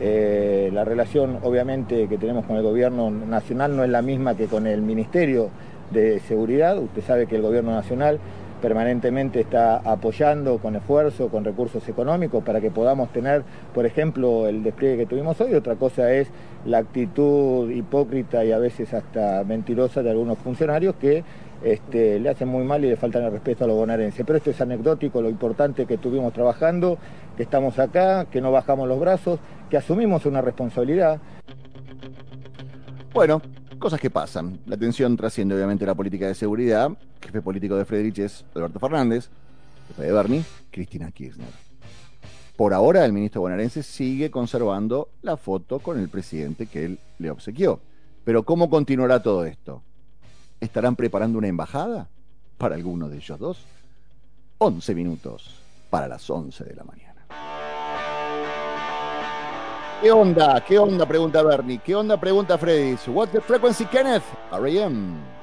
eh, 0.00 0.70
la 0.72 0.84
relación, 0.84 1.38
obviamente, 1.42 2.08
que 2.08 2.16
tenemos 2.16 2.46
con 2.46 2.56
el 2.56 2.62
gobierno 2.62 3.10
nacional 3.10 3.76
no 3.76 3.84
es 3.84 3.90
la 3.90 4.00
misma 4.00 4.36
que 4.36 4.46
con 4.46 4.66
el 4.66 4.80
Ministerio 4.80 5.50
de 5.90 6.20
Seguridad. 6.20 6.78
Usted 6.78 7.02
sabe 7.02 7.26
que 7.26 7.36
el 7.36 7.42
gobierno 7.42 7.72
nacional 7.72 8.18
permanentemente 8.60 9.40
está 9.40 9.76
apoyando 9.76 10.58
con 10.58 10.76
esfuerzo, 10.76 11.28
con 11.28 11.44
recursos 11.44 11.88
económicos 11.88 12.42
para 12.44 12.60
que 12.60 12.70
podamos 12.70 13.10
tener, 13.10 13.42
por 13.74 13.86
ejemplo, 13.86 14.46
el 14.46 14.62
despliegue 14.62 14.98
que 14.98 15.06
tuvimos 15.06 15.40
hoy. 15.40 15.54
Otra 15.54 15.76
cosa 15.76 16.12
es 16.12 16.28
la 16.64 16.78
actitud 16.78 17.70
hipócrita 17.70 18.44
y 18.44 18.52
a 18.52 18.58
veces 18.58 18.92
hasta 18.94 19.44
mentirosa 19.44 20.02
de 20.02 20.10
algunos 20.10 20.38
funcionarios 20.38 20.96
que 20.96 21.24
este, 21.62 22.20
le 22.20 22.28
hacen 22.28 22.48
muy 22.48 22.64
mal 22.64 22.84
y 22.84 22.88
le 22.88 22.96
faltan 22.96 23.24
el 23.24 23.32
respeto 23.32 23.64
a 23.64 23.66
los 23.66 23.76
bonaerenses. 23.76 24.24
Pero 24.26 24.36
esto 24.36 24.50
es 24.50 24.60
anecdótico, 24.60 25.22
lo 25.22 25.28
importante 25.28 25.86
que 25.86 25.94
estuvimos 25.94 26.32
trabajando, 26.32 26.98
que 27.36 27.42
estamos 27.42 27.78
acá, 27.78 28.26
que 28.26 28.40
no 28.40 28.52
bajamos 28.52 28.88
los 28.88 29.00
brazos, 29.00 29.40
que 29.70 29.76
asumimos 29.76 30.26
una 30.26 30.40
responsabilidad. 30.40 31.18
Bueno, 33.12 33.40
cosas 33.78 34.00
que 34.00 34.10
pasan. 34.10 34.60
La 34.66 34.76
tensión 34.76 35.16
trasciende 35.16 35.54
obviamente 35.54 35.86
la 35.86 35.94
política 35.94 36.26
de 36.26 36.34
seguridad. 36.34 36.90
Jefe 37.20 37.40
político 37.42 37.76
de 37.76 37.84
Friedrich 37.84 38.18
es 38.18 38.44
Alberto 38.54 38.78
Fernández. 38.78 39.28
Jefe 39.88 40.02
de 40.02 40.12
Bernie, 40.12 40.44
Cristina 40.70 41.10
Kirchner. 41.10 41.48
Por 42.56 42.74
ahora, 42.74 43.04
el 43.04 43.12
ministro 43.12 43.40
bonaerense 43.40 43.82
sigue 43.82 44.30
conservando 44.30 45.10
la 45.22 45.36
foto 45.36 45.78
con 45.78 45.98
el 45.98 46.08
presidente 46.08 46.66
que 46.66 46.84
él 46.84 46.98
le 47.18 47.30
obsequió. 47.30 47.80
Pero 48.24 48.42
¿cómo 48.42 48.68
continuará 48.68 49.22
todo 49.22 49.44
esto? 49.44 49.82
¿Estarán 50.60 50.96
preparando 50.96 51.38
una 51.38 51.48
embajada 51.48 52.08
para 52.58 52.74
alguno 52.74 53.08
de 53.08 53.18
ellos 53.18 53.38
dos? 53.38 53.64
11 54.58 54.94
minutos 54.94 55.54
para 55.88 56.08
las 56.08 56.28
11 56.28 56.64
de 56.64 56.74
la 56.74 56.84
mañana. 56.84 57.67
¿Qué 60.00 60.12
onda? 60.12 60.60
¿Qué 60.64 60.78
onda? 60.78 61.06
Pregunta 61.06 61.42
Bernie. 61.42 61.78
¿Qué 61.78 61.96
onda? 61.96 62.16
Pregunta 62.16 62.56
Freddy. 62.56 62.96
What's 63.08 63.32
the 63.32 63.40
frequency, 63.40 63.84
Kenneth? 63.86 64.22
R.A.M. 64.52 65.37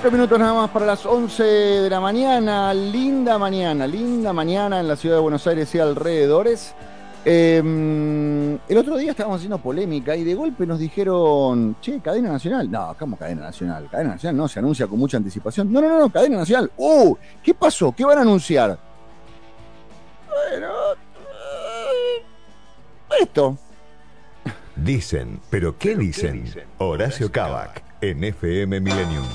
Ocho 0.00 0.10
minutos 0.12 0.38
nada 0.38 0.54
más 0.54 0.70
para 0.70 0.86
las 0.86 1.04
11 1.04 1.42
de 1.42 1.90
la 1.90 2.00
mañana. 2.00 2.72
Linda 2.72 3.36
mañana, 3.36 3.86
linda 3.86 4.32
mañana 4.32 4.80
en 4.80 4.88
la 4.88 4.96
ciudad 4.96 5.16
de 5.16 5.20
Buenos 5.20 5.46
Aires 5.46 5.74
y 5.74 5.78
alrededores. 5.78 6.74
Eh, 7.22 7.58
el 8.66 8.78
otro 8.78 8.96
día 8.96 9.10
estábamos 9.10 9.36
haciendo 9.36 9.58
polémica 9.58 10.16
y 10.16 10.24
de 10.24 10.34
golpe 10.34 10.66
nos 10.66 10.78
dijeron, 10.78 11.76
che, 11.82 12.00
cadena 12.00 12.32
nacional. 12.32 12.70
No, 12.70 12.96
¿cómo 12.98 13.18
cadena 13.18 13.42
nacional? 13.42 13.88
Cadena 13.90 14.12
nacional 14.12 14.38
no, 14.38 14.48
se 14.48 14.60
anuncia 14.60 14.86
con 14.86 14.98
mucha 14.98 15.18
anticipación. 15.18 15.70
No, 15.70 15.82
no, 15.82 15.90
no, 15.90 15.98
no 15.98 16.08
cadena 16.08 16.38
nacional. 16.38 16.72
¡Uh! 16.78 17.14
¿Qué 17.42 17.52
pasó? 17.52 17.92
¿Qué 17.94 18.02
van 18.02 18.16
a 18.16 18.22
anunciar? 18.22 18.78
Bueno, 20.48 20.66
eh, 20.96 22.24
esto. 23.20 23.58
Dicen, 24.76 25.40
pero 25.50 25.76
¿qué 25.76 25.94
dicen? 25.94 26.50
Horacio 26.78 27.30
Cavac 27.30 27.84
en 28.00 28.24
FM 28.24 28.80
Millennium. 28.80 29.26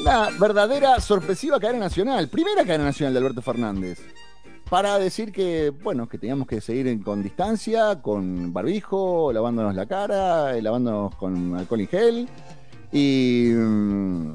Una 0.00 0.30
verdadera 0.30 0.98
sorpresiva 0.98 1.60
cadena 1.60 1.80
nacional. 1.80 2.28
Primera 2.28 2.64
cadena 2.64 2.84
nacional 2.84 3.12
de 3.12 3.18
Alberto 3.18 3.42
Fernández. 3.42 4.00
Para 4.70 4.98
decir 4.98 5.30
que, 5.30 5.68
bueno, 5.70 6.08
que 6.08 6.16
teníamos 6.16 6.48
que 6.48 6.62
seguir 6.62 7.02
con 7.02 7.22
distancia, 7.22 8.00
con 8.00 8.50
barbijo, 8.50 9.30
lavándonos 9.30 9.74
la 9.74 9.84
cara, 9.84 10.56
eh, 10.56 10.62
lavándonos 10.62 11.14
con 11.16 11.54
alcohol 11.54 11.82
y 11.82 11.86
gel. 11.86 12.28
Y, 12.92 13.52
mm, 13.54 14.34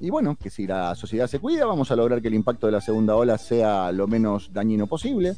y 0.00 0.10
bueno, 0.10 0.36
que 0.36 0.50
si 0.50 0.66
la 0.66 0.96
sociedad 0.96 1.28
se 1.28 1.38
cuida, 1.38 1.64
vamos 1.64 1.92
a 1.92 1.96
lograr 1.96 2.20
que 2.20 2.28
el 2.28 2.34
impacto 2.34 2.66
de 2.66 2.72
la 2.72 2.80
segunda 2.80 3.14
ola 3.14 3.38
sea 3.38 3.92
lo 3.92 4.08
menos 4.08 4.52
dañino 4.52 4.88
posible. 4.88 5.36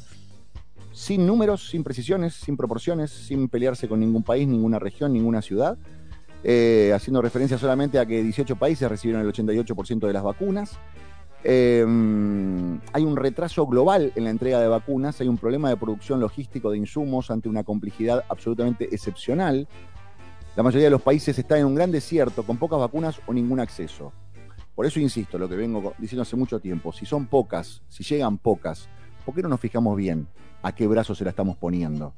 Sin 0.91 1.27
números, 1.27 1.69
sin 1.69 1.83
precisiones, 1.83 2.33
sin 2.33 2.57
proporciones, 2.57 3.11
sin 3.11 3.47
pelearse 3.47 3.87
con 3.87 3.99
ningún 3.99 4.23
país, 4.23 4.47
ninguna 4.47 4.79
región, 4.79 5.13
ninguna 5.13 5.43
ciudad 5.43 5.77
eh, 6.43 6.91
haciendo 6.93 7.21
referencia 7.21 7.57
solamente 7.57 7.99
a 7.99 8.05
que 8.05 8.23
18 8.23 8.55
países 8.55 8.89
recibieron 8.89 9.21
el 9.21 9.33
88% 9.33 10.07
de 10.07 10.13
las 10.13 10.23
vacunas. 10.23 10.79
Eh, 11.43 11.85
hay 12.93 13.03
un 13.03 13.15
retraso 13.15 13.65
global 13.65 14.11
en 14.15 14.25
la 14.25 14.29
entrega 14.29 14.59
de 14.59 14.67
vacunas, 14.67 15.19
hay 15.21 15.27
un 15.27 15.37
problema 15.37 15.69
de 15.69 15.77
producción 15.77 16.19
logístico 16.19 16.71
de 16.71 16.77
insumos 16.77 17.31
ante 17.31 17.47
una 17.47 17.63
complejidad 17.63 18.23
absolutamente 18.29 18.89
excepcional. 18.91 19.67
La 20.55 20.63
mayoría 20.63 20.87
de 20.87 20.91
los 20.91 21.01
países 21.01 21.37
están 21.39 21.59
en 21.59 21.65
un 21.65 21.75
gran 21.75 21.91
desierto 21.91 22.43
con 22.43 22.57
pocas 22.57 22.79
vacunas 22.79 23.21
o 23.25 23.33
ningún 23.33 23.59
acceso. 23.59 24.11
Por 24.75 24.85
eso 24.85 24.99
insisto, 24.99 25.37
lo 25.37 25.49
que 25.49 25.55
vengo 25.55 25.93
diciendo 25.97 26.21
hace 26.21 26.35
mucho 26.35 26.59
tiempo, 26.59 26.91
si 26.93 27.05
son 27.05 27.27
pocas, 27.27 27.81
si 27.87 28.03
llegan 28.03 28.37
pocas, 28.37 28.87
¿por 29.25 29.35
qué 29.35 29.41
no 29.41 29.49
nos 29.49 29.59
fijamos 29.59 29.95
bien 29.95 30.27
a 30.61 30.73
qué 30.73 30.87
brazo 30.87 31.15
se 31.15 31.23
la 31.23 31.31
estamos 31.31 31.57
poniendo? 31.57 32.13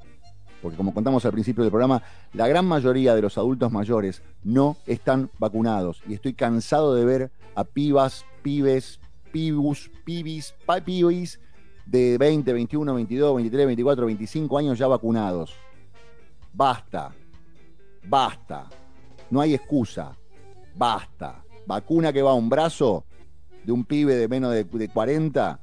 Porque 0.62 0.76
como 0.76 0.94
contamos 0.94 1.24
al 1.24 1.32
principio 1.32 1.64
del 1.64 1.72
programa, 1.72 2.02
la 2.32 2.46
gran 2.46 2.64
mayoría 2.64 3.14
de 3.14 3.22
los 3.22 3.36
adultos 3.36 3.72
mayores 3.72 4.22
no 4.44 4.76
están 4.86 5.28
vacunados. 5.38 6.00
Y 6.08 6.14
estoy 6.14 6.34
cansado 6.34 6.94
de 6.94 7.04
ver 7.04 7.30
a 7.56 7.64
pibas, 7.64 8.24
pibes, 8.42 9.00
pibus, 9.32 9.90
pibis, 10.04 10.54
pibis 10.84 11.40
de 11.84 12.16
20, 12.16 12.52
21, 12.52 12.94
22, 12.94 13.36
23, 13.36 13.66
24, 13.66 14.06
25 14.06 14.58
años 14.58 14.78
ya 14.78 14.86
vacunados. 14.86 15.54
Basta. 16.52 17.12
Basta. 18.08 18.66
No 19.30 19.40
hay 19.40 19.54
excusa. 19.54 20.16
Basta. 20.76 21.42
Vacuna 21.66 22.12
que 22.12 22.22
va 22.22 22.30
a 22.30 22.34
un 22.34 22.48
brazo 22.48 23.04
de 23.64 23.72
un 23.72 23.84
pibe 23.84 24.14
de 24.14 24.28
menos 24.28 24.52
de, 24.52 24.64
de 24.64 24.88
40 24.88 25.58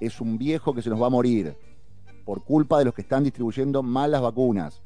es 0.00 0.20
un 0.20 0.36
viejo 0.36 0.74
que 0.74 0.82
se 0.82 0.90
nos 0.90 1.00
va 1.00 1.06
a 1.06 1.10
morir 1.10 1.56
por 2.24 2.42
culpa 2.42 2.78
de 2.78 2.84
los 2.84 2.94
que 2.94 3.02
están 3.02 3.24
distribuyendo 3.24 3.82
malas 3.82 4.22
vacunas. 4.22 4.80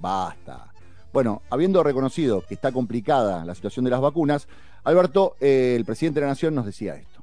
Basta. 0.00 0.72
Bueno, 1.12 1.42
habiendo 1.50 1.82
reconocido 1.82 2.42
que 2.42 2.54
está 2.54 2.72
complicada 2.72 3.44
la 3.44 3.54
situación 3.54 3.84
de 3.84 3.90
las 3.90 4.00
vacunas, 4.00 4.46
Alberto, 4.84 5.36
eh, 5.40 5.74
el 5.76 5.84
presidente 5.84 6.20
de 6.20 6.26
la 6.26 6.32
Nación, 6.32 6.54
nos 6.54 6.66
decía 6.66 6.94
esto. 6.94 7.22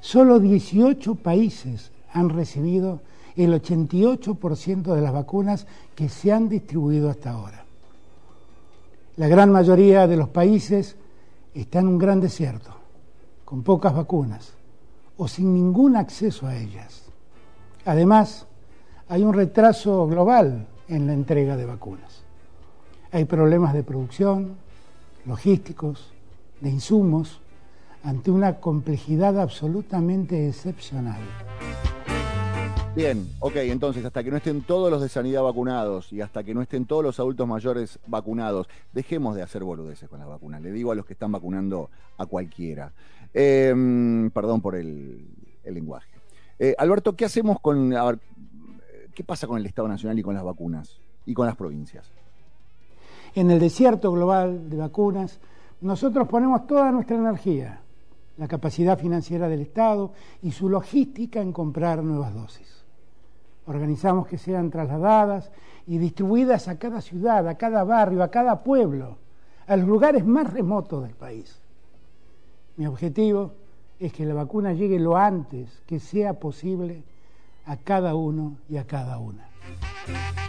Solo 0.00 0.38
18 0.38 1.14
países 1.16 1.90
han 2.12 2.28
recibido 2.28 3.00
el 3.36 3.52
88% 3.52 4.94
de 4.94 5.00
las 5.00 5.12
vacunas 5.12 5.66
que 5.94 6.08
se 6.08 6.32
han 6.32 6.48
distribuido 6.48 7.10
hasta 7.10 7.30
ahora. 7.30 7.64
La 9.16 9.28
gran 9.28 9.50
mayoría 9.50 10.06
de 10.06 10.16
los 10.16 10.28
países 10.28 10.96
está 11.54 11.80
en 11.80 11.88
un 11.88 11.98
gran 11.98 12.20
desierto, 12.20 12.70
con 13.44 13.62
pocas 13.62 13.94
vacunas 13.94 14.52
o 15.16 15.26
sin 15.28 15.54
ningún 15.54 15.96
acceso 15.96 16.46
a 16.46 16.56
ellas. 16.56 17.05
Además, 17.86 18.48
hay 19.08 19.22
un 19.22 19.32
retraso 19.32 20.08
global 20.08 20.66
en 20.88 21.06
la 21.06 21.12
entrega 21.12 21.56
de 21.56 21.66
vacunas. 21.66 22.24
Hay 23.12 23.26
problemas 23.26 23.74
de 23.74 23.84
producción, 23.84 24.56
logísticos, 25.24 26.12
de 26.60 26.70
insumos, 26.70 27.40
ante 28.02 28.32
una 28.32 28.56
complejidad 28.56 29.38
absolutamente 29.38 30.48
excepcional. 30.48 31.20
Bien, 32.96 33.28
ok, 33.38 33.54
entonces 33.56 34.04
hasta 34.04 34.24
que 34.24 34.32
no 34.32 34.38
estén 34.38 34.62
todos 34.62 34.90
los 34.90 35.00
de 35.00 35.08
sanidad 35.08 35.44
vacunados 35.44 36.12
y 36.12 36.22
hasta 36.22 36.42
que 36.42 36.54
no 36.54 36.62
estén 36.62 36.86
todos 36.86 37.04
los 37.04 37.20
adultos 37.20 37.46
mayores 37.46 38.00
vacunados, 38.08 38.66
dejemos 38.92 39.36
de 39.36 39.42
hacer 39.42 39.62
boludeces 39.62 40.08
con 40.08 40.18
las 40.18 40.26
vacunas. 40.26 40.60
Le 40.60 40.72
digo 40.72 40.90
a 40.90 40.96
los 40.96 41.06
que 41.06 41.12
están 41.12 41.30
vacunando 41.30 41.90
a 42.18 42.26
cualquiera. 42.26 42.92
Eh, 43.32 44.28
perdón 44.34 44.60
por 44.60 44.74
el 44.74 45.28
lenguaje. 45.64 46.15
Eh, 46.58 46.74
Alberto, 46.78 47.14
¿qué 47.14 47.24
hacemos 47.24 47.60
con... 47.60 47.92
a 47.94 48.04
ver, 48.04 48.18
¿Qué 49.14 49.24
pasa 49.24 49.46
con 49.46 49.58
el 49.58 49.64
Estado 49.64 49.88
Nacional 49.88 50.18
y 50.18 50.22
con 50.22 50.34
las 50.34 50.44
vacunas? 50.44 51.00
Y 51.24 51.32
con 51.32 51.46
las 51.46 51.56
provincias. 51.56 52.10
En 53.34 53.50
el 53.50 53.58
desierto 53.58 54.12
global 54.12 54.68
de 54.68 54.76
vacunas, 54.76 55.40
nosotros 55.80 56.28
ponemos 56.28 56.66
toda 56.66 56.92
nuestra 56.92 57.16
energía, 57.16 57.80
la 58.36 58.46
capacidad 58.46 58.98
financiera 58.98 59.48
del 59.48 59.60
Estado 59.60 60.12
y 60.42 60.52
su 60.52 60.68
logística 60.68 61.40
en 61.40 61.52
comprar 61.52 62.02
nuevas 62.02 62.34
dosis. 62.34 62.84
Organizamos 63.66 64.26
que 64.26 64.38
sean 64.38 64.70
trasladadas 64.70 65.50
y 65.86 65.98
distribuidas 65.98 66.68
a 66.68 66.78
cada 66.78 67.00
ciudad, 67.00 67.48
a 67.48 67.56
cada 67.56 67.84
barrio, 67.84 68.22
a 68.22 68.30
cada 68.30 68.62
pueblo, 68.62 69.16
a 69.66 69.76
los 69.76 69.88
lugares 69.88 70.26
más 70.26 70.52
remotos 70.52 71.02
del 71.02 71.14
país. 71.14 71.60
Mi 72.76 72.86
objetivo 72.86 73.54
es 73.98 74.12
que 74.12 74.24
la 74.24 74.34
vacuna 74.34 74.72
llegue 74.72 74.98
lo 74.98 75.16
antes 75.16 75.82
que 75.86 76.00
sea 76.00 76.34
posible 76.34 77.02
a 77.64 77.76
cada 77.76 78.14
uno 78.14 78.58
y 78.68 78.76
a 78.76 78.86
cada 78.86 79.18
una. 79.18 79.48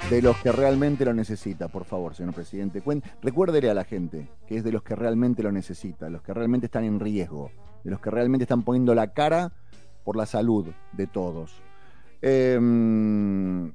De 0.09 0.21
los 0.21 0.37
que 0.37 0.51
realmente 0.51 1.03
lo 1.03 1.13
necesita, 1.13 1.67
por 1.67 1.85
favor, 1.85 2.15
señor 2.15 2.33
presidente. 2.33 2.81
Recuérdele 3.21 3.69
a 3.69 3.73
la 3.73 3.83
gente 3.83 4.29
que 4.47 4.57
es 4.57 4.63
de 4.63 4.71
los 4.71 4.83
que 4.83 4.95
realmente 4.95 5.43
lo 5.43 5.51
necesita, 5.51 6.09
los 6.09 6.21
que 6.21 6.33
realmente 6.33 6.67
están 6.67 6.83
en 6.83 6.99
riesgo, 6.99 7.51
de 7.83 7.91
los 7.91 7.99
que 7.99 8.11
realmente 8.11 8.43
están 8.43 8.63
poniendo 8.63 8.93
la 8.95 9.13
cara 9.13 9.51
por 10.03 10.15
la 10.15 10.25
salud 10.25 10.67
de 10.93 11.07
todos. 11.07 11.53
Em, 12.21 13.73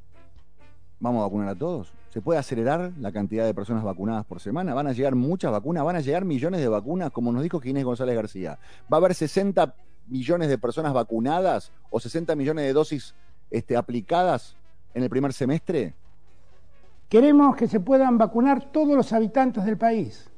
¿Vamos 1.02 1.18
a 1.18 1.24
vacunar 1.24 1.48
a 1.48 1.54
todos? 1.56 1.92
¿Se 2.10 2.22
puede 2.22 2.38
acelerar 2.38 2.92
la 3.00 3.10
cantidad 3.10 3.44
de 3.44 3.52
personas 3.52 3.82
vacunadas 3.82 4.24
por 4.24 4.38
semana? 4.38 4.72
¿Van 4.72 4.86
a 4.86 4.92
llegar 4.92 5.16
muchas 5.16 5.50
vacunas? 5.50 5.82
¿Van 5.82 5.96
a 5.96 6.00
llegar 6.00 6.24
millones 6.24 6.60
de 6.60 6.68
vacunas? 6.68 7.10
Como 7.10 7.32
nos 7.32 7.42
dijo 7.42 7.58
Ginés 7.58 7.84
González 7.84 8.14
García. 8.14 8.56
¿Va 8.90 8.98
a 8.98 9.00
haber 9.00 9.12
60 9.12 9.74
millones 10.06 10.48
de 10.48 10.58
personas 10.58 10.92
vacunadas 10.92 11.72
o 11.90 11.98
60 11.98 12.36
millones 12.36 12.66
de 12.66 12.72
dosis 12.72 13.16
este, 13.50 13.76
aplicadas 13.76 14.54
en 14.94 15.02
el 15.02 15.10
primer 15.10 15.32
semestre? 15.32 15.96
Queremos 17.08 17.56
que 17.56 17.66
se 17.66 17.80
puedan 17.80 18.16
vacunar 18.16 18.70
todos 18.70 18.94
los 18.94 19.12
habitantes 19.12 19.64
del 19.64 19.76
país. 19.76 20.30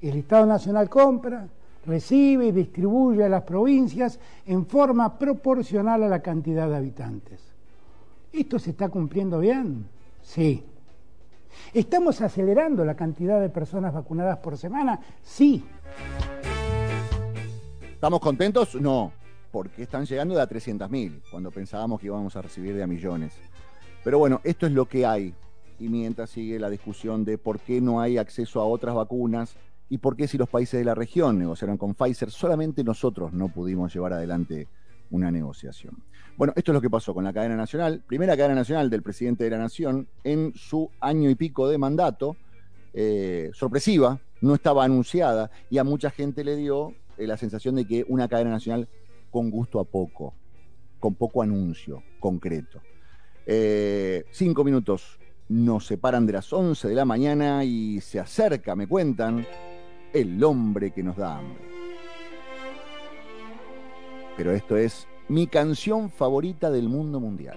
El 0.00 0.16
Estado 0.16 0.46
Nacional 0.46 0.88
compra, 0.88 1.48
recibe 1.84 2.46
y 2.46 2.52
distribuye 2.52 3.24
a 3.24 3.28
las 3.28 3.42
provincias 3.42 4.18
en 4.46 4.64
forma 4.64 5.18
proporcional 5.18 6.02
a 6.02 6.08
la 6.08 6.22
cantidad 6.22 6.66
de 6.66 6.76
habitantes. 6.76 7.51
¿Esto 8.32 8.58
se 8.58 8.70
está 8.70 8.88
cumpliendo 8.88 9.38
bien? 9.40 9.86
Sí. 10.22 10.64
¿Estamos 11.74 12.22
acelerando 12.22 12.84
la 12.84 12.96
cantidad 12.96 13.40
de 13.40 13.50
personas 13.50 13.92
vacunadas 13.92 14.38
por 14.38 14.56
semana? 14.56 15.00
Sí. 15.22 15.62
¿Estamos 17.92 18.20
contentos? 18.20 18.74
No, 18.74 19.12
porque 19.50 19.82
están 19.82 20.06
llegando 20.06 20.34
de 20.34 20.40
a 20.40 20.48
300.000, 20.48 21.22
cuando 21.30 21.50
pensábamos 21.50 22.00
que 22.00 22.06
íbamos 22.06 22.34
a 22.34 22.42
recibir 22.42 22.74
de 22.74 22.82
a 22.82 22.86
millones. 22.86 23.34
Pero 24.02 24.18
bueno, 24.18 24.40
esto 24.44 24.66
es 24.66 24.72
lo 24.72 24.86
que 24.86 25.04
hay. 25.04 25.34
Y 25.78 25.88
mientras 25.88 26.30
sigue 26.30 26.58
la 26.58 26.70
discusión 26.70 27.24
de 27.24 27.36
por 27.36 27.60
qué 27.60 27.80
no 27.80 28.00
hay 28.00 28.16
acceso 28.16 28.60
a 28.60 28.64
otras 28.64 28.94
vacunas 28.94 29.56
y 29.90 29.98
por 29.98 30.16
qué 30.16 30.26
si 30.26 30.38
los 30.38 30.48
países 30.48 30.80
de 30.80 30.84
la 30.84 30.94
región 30.94 31.38
negociaron 31.38 31.76
con 31.76 31.94
Pfizer, 31.94 32.30
solamente 32.30 32.82
nosotros 32.82 33.34
no 33.34 33.48
pudimos 33.48 33.92
llevar 33.92 34.14
adelante 34.14 34.68
una 35.10 35.30
negociación. 35.30 36.02
Bueno, 36.36 36.54
esto 36.56 36.72
es 36.72 36.74
lo 36.74 36.80
que 36.80 36.90
pasó 36.90 37.12
con 37.12 37.24
la 37.24 37.32
cadena 37.32 37.56
nacional, 37.56 38.02
primera 38.06 38.36
cadena 38.36 38.54
nacional 38.54 38.88
del 38.88 39.02
presidente 39.02 39.44
de 39.44 39.50
la 39.50 39.58
Nación 39.58 40.08
en 40.24 40.52
su 40.54 40.90
año 41.00 41.28
y 41.28 41.34
pico 41.34 41.68
de 41.68 41.76
mandato, 41.76 42.36
eh, 42.94 43.50
sorpresiva, 43.52 44.18
no 44.40 44.54
estaba 44.54 44.84
anunciada 44.84 45.50
y 45.70 45.78
a 45.78 45.84
mucha 45.84 46.10
gente 46.10 46.42
le 46.42 46.56
dio 46.56 46.94
eh, 47.18 47.26
la 47.26 47.36
sensación 47.36 47.76
de 47.76 47.86
que 47.86 48.04
una 48.08 48.28
cadena 48.28 48.50
nacional 48.50 48.88
con 49.30 49.50
gusto 49.50 49.78
a 49.78 49.84
poco, 49.84 50.34
con 50.98 51.14
poco 51.14 51.42
anuncio 51.42 52.02
concreto. 52.18 52.80
Eh, 53.44 54.24
cinco 54.30 54.64
minutos 54.64 55.18
nos 55.48 55.86
separan 55.86 56.26
de 56.26 56.32
las 56.32 56.50
11 56.52 56.88
de 56.88 56.94
la 56.94 57.04
mañana 57.04 57.62
y 57.62 58.00
se 58.00 58.18
acerca, 58.18 58.74
me 58.74 58.86
cuentan, 58.86 59.46
el 60.14 60.42
hombre 60.42 60.92
que 60.92 61.02
nos 61.02 61.16
da 61.16 61.38
hambre. 61.38 61.60
Pero 64.36 64.52
esto 64.52 64.76
es 64.76 65.06
mi 65.32 65.46
canción 65.46 66.10
favorita 66.10 66.70
del 66.70 66.90
mundo 66.90 67.18
mundial. 67.18 67.56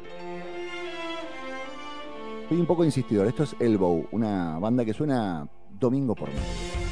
Soy 2.48 2.58
un 2.58 2.66
poco 2.66 2.86
insistidor. 2.86 3.28
Esto 3.28 3.44
es 3.44 3.54
Elbow, 3.60 4.08
una 4.14 4.58
banda 4.60 4.86
que 4.86 4.94
suena 4.94 5.46
domingo 5.78 6.16
por 6.16 6.30
noche. 6.30 6.85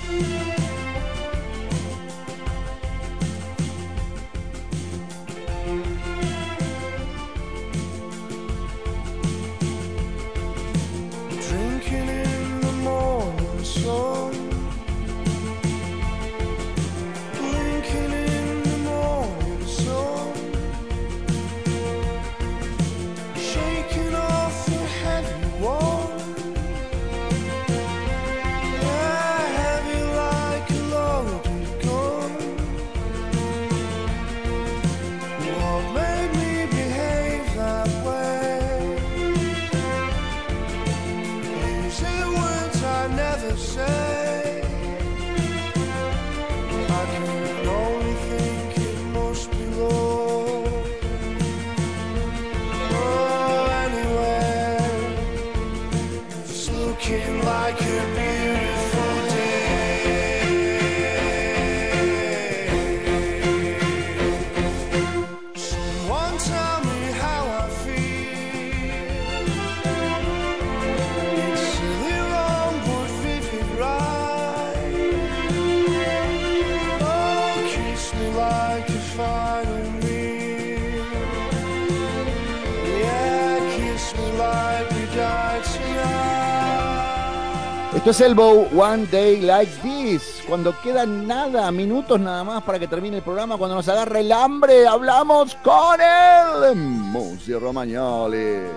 Es 88.14 88.22
Elbow, 88.22 88.68
One 88.80 89.08
Day 89.08 89.42
Like 89.42 89.72
This. 89.82 90.44
Cuando 90.48 90.80
quedan 90.84 91.26
nada, 91.26 91.72
minutos 91.72 92.20
nada 92.20 92.44
más 92.44 92.62
para 92.62 92.78
que 92.78 92.88
termine 92.88 93.18
el 93.18 93.24
programa, 93.24 93.58
cuando 93.58 93.76
nos 93.76 93.90
agarre 93.90 94.20
el 94.20 94.32
hambre, 94.32 94.86
hablamos 94.86 95.56
con 95.64 96.00
él, 96.00 96.76
Musi 96.76 97.56
Romagnoli. 97.56 98.68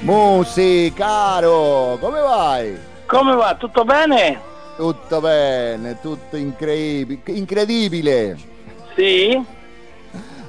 Musi, 0.00 0.94
caro, 0.96 1.98
come 2.00 2.20
vai? 2.20 2.78
Come 3.06 3.36
va? 3.36 3.54
Tutto 3.58 3.84
bene? 3.84 4.38
Tutto 4.78 5.20
bene, 5.20 6.00
tutto 6.00 6.38
increíble, 6.38 7.20
incredibile. 7.26 8.34
Sí. 8.96 9.57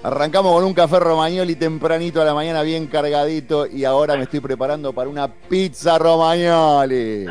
Arrancamos 0.01 0.53
con 0.53 0.63
un 0.63 0.73
café 0.73 0.97
romagnoli 0.97 1.57
tempranito 1.57 2.21
a 2.21 2.25
la 2.25 2.33
mañana, 2.33 2.61
bien 2.61 2.87
cargadito, 2.87 3.67
y 3.67 3.83
ahora 3.83 4.15
me 4.15 4.23
estoy 4.23 4.39
preparando 4.39 4.93
para 4.93 5.09
una 5.09 5.27
pizza 5.27 5.97
romagnoli. 5.97 7.25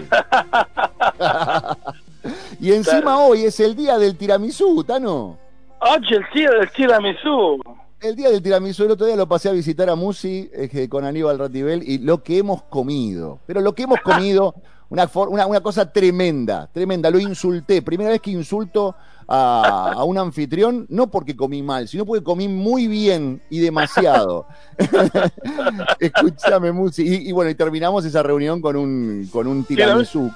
y 2.61 2.73
encima 2.73 3.21
hoy 3.21 3.45
es 3.45 3.59
el 3.61 3.75
día 3.75 3.97
del 3.97 4.19
tiramisú, 4.19 4.85
Tano. 4.85 5.39
Oggi 5.79 6.15
è 6.15 6.19
il 6.19 6.27
tiro 6.31 6.59
del 6.59 6.71
tiramisù. 6.71 7.59
El 8.01 8.15
día 8.15 8.29
del 8.29 8.43
tiramisú, 8.43 8.85
el 8.85 8.91
otro 8.91 9.07
día 9.07 9.17
lo 9.17 9.27
pasé 9.27 9.49
a 9.49 9.53
visitar 9.53 9.89
a 9.89 9.97
Musi 9.97 10.51
eh, 10.53 10.89
con 10.91 11.07
Aníbal 11.07 11.39
Ratibel 11.39 11.83
y 11.83 11.99
lo 11.99 12.23
que 12.23 12.39
hemos 12.39 12.65
comido. 12.65 13.41
Pero 13.47 13.63
lo 13.63 13.75
que 13.75 13.85
hemos 13.85 14.03
comido, 14.03 14.55
una, 14.91 15.09
una, 15.15 15.47
una 15.47 15.61
cosa 15.63 15.91
tremenda, 15.91 16.69
tremenda. 16.71 17.11
Lo 17.11 17.19
insulté. 17.19 17.81
Primera 17.81 18.11
vez 18.11 18.21
que 18.21 18.31
insulto 18.31 18.95
a, 19.29 19.93
a 19.95 20.05
un 20.05 20.17
anfitrión, 20.19 20.87
no 20.89 21.11
porque 21.11 21.37
comí 21.37 21.63
mal, 21.63 21.87
sino 21.87 22.07
porque 22.07 22.25
comí 22.25 22.49
muy 22.49 22.89
bien 22.89 23.43
y 23.51 23.61
demasiado. 23.61 24.47
Escúchame, 26.01 26.73
Musi. 26.73 27.03
Y, 27.07 27.29
y 27.29 27.33
bueno, 27.33 27.51
y 27.51 27.55
terminamos 27.55 28.05
esa 28.05 28.23
reunión 28.23 28.61
con 28.61 28.77
un, 28.77 29.29
con 29.33 29.47
un 29.47 29.65
tiramisú. 29.65 30.31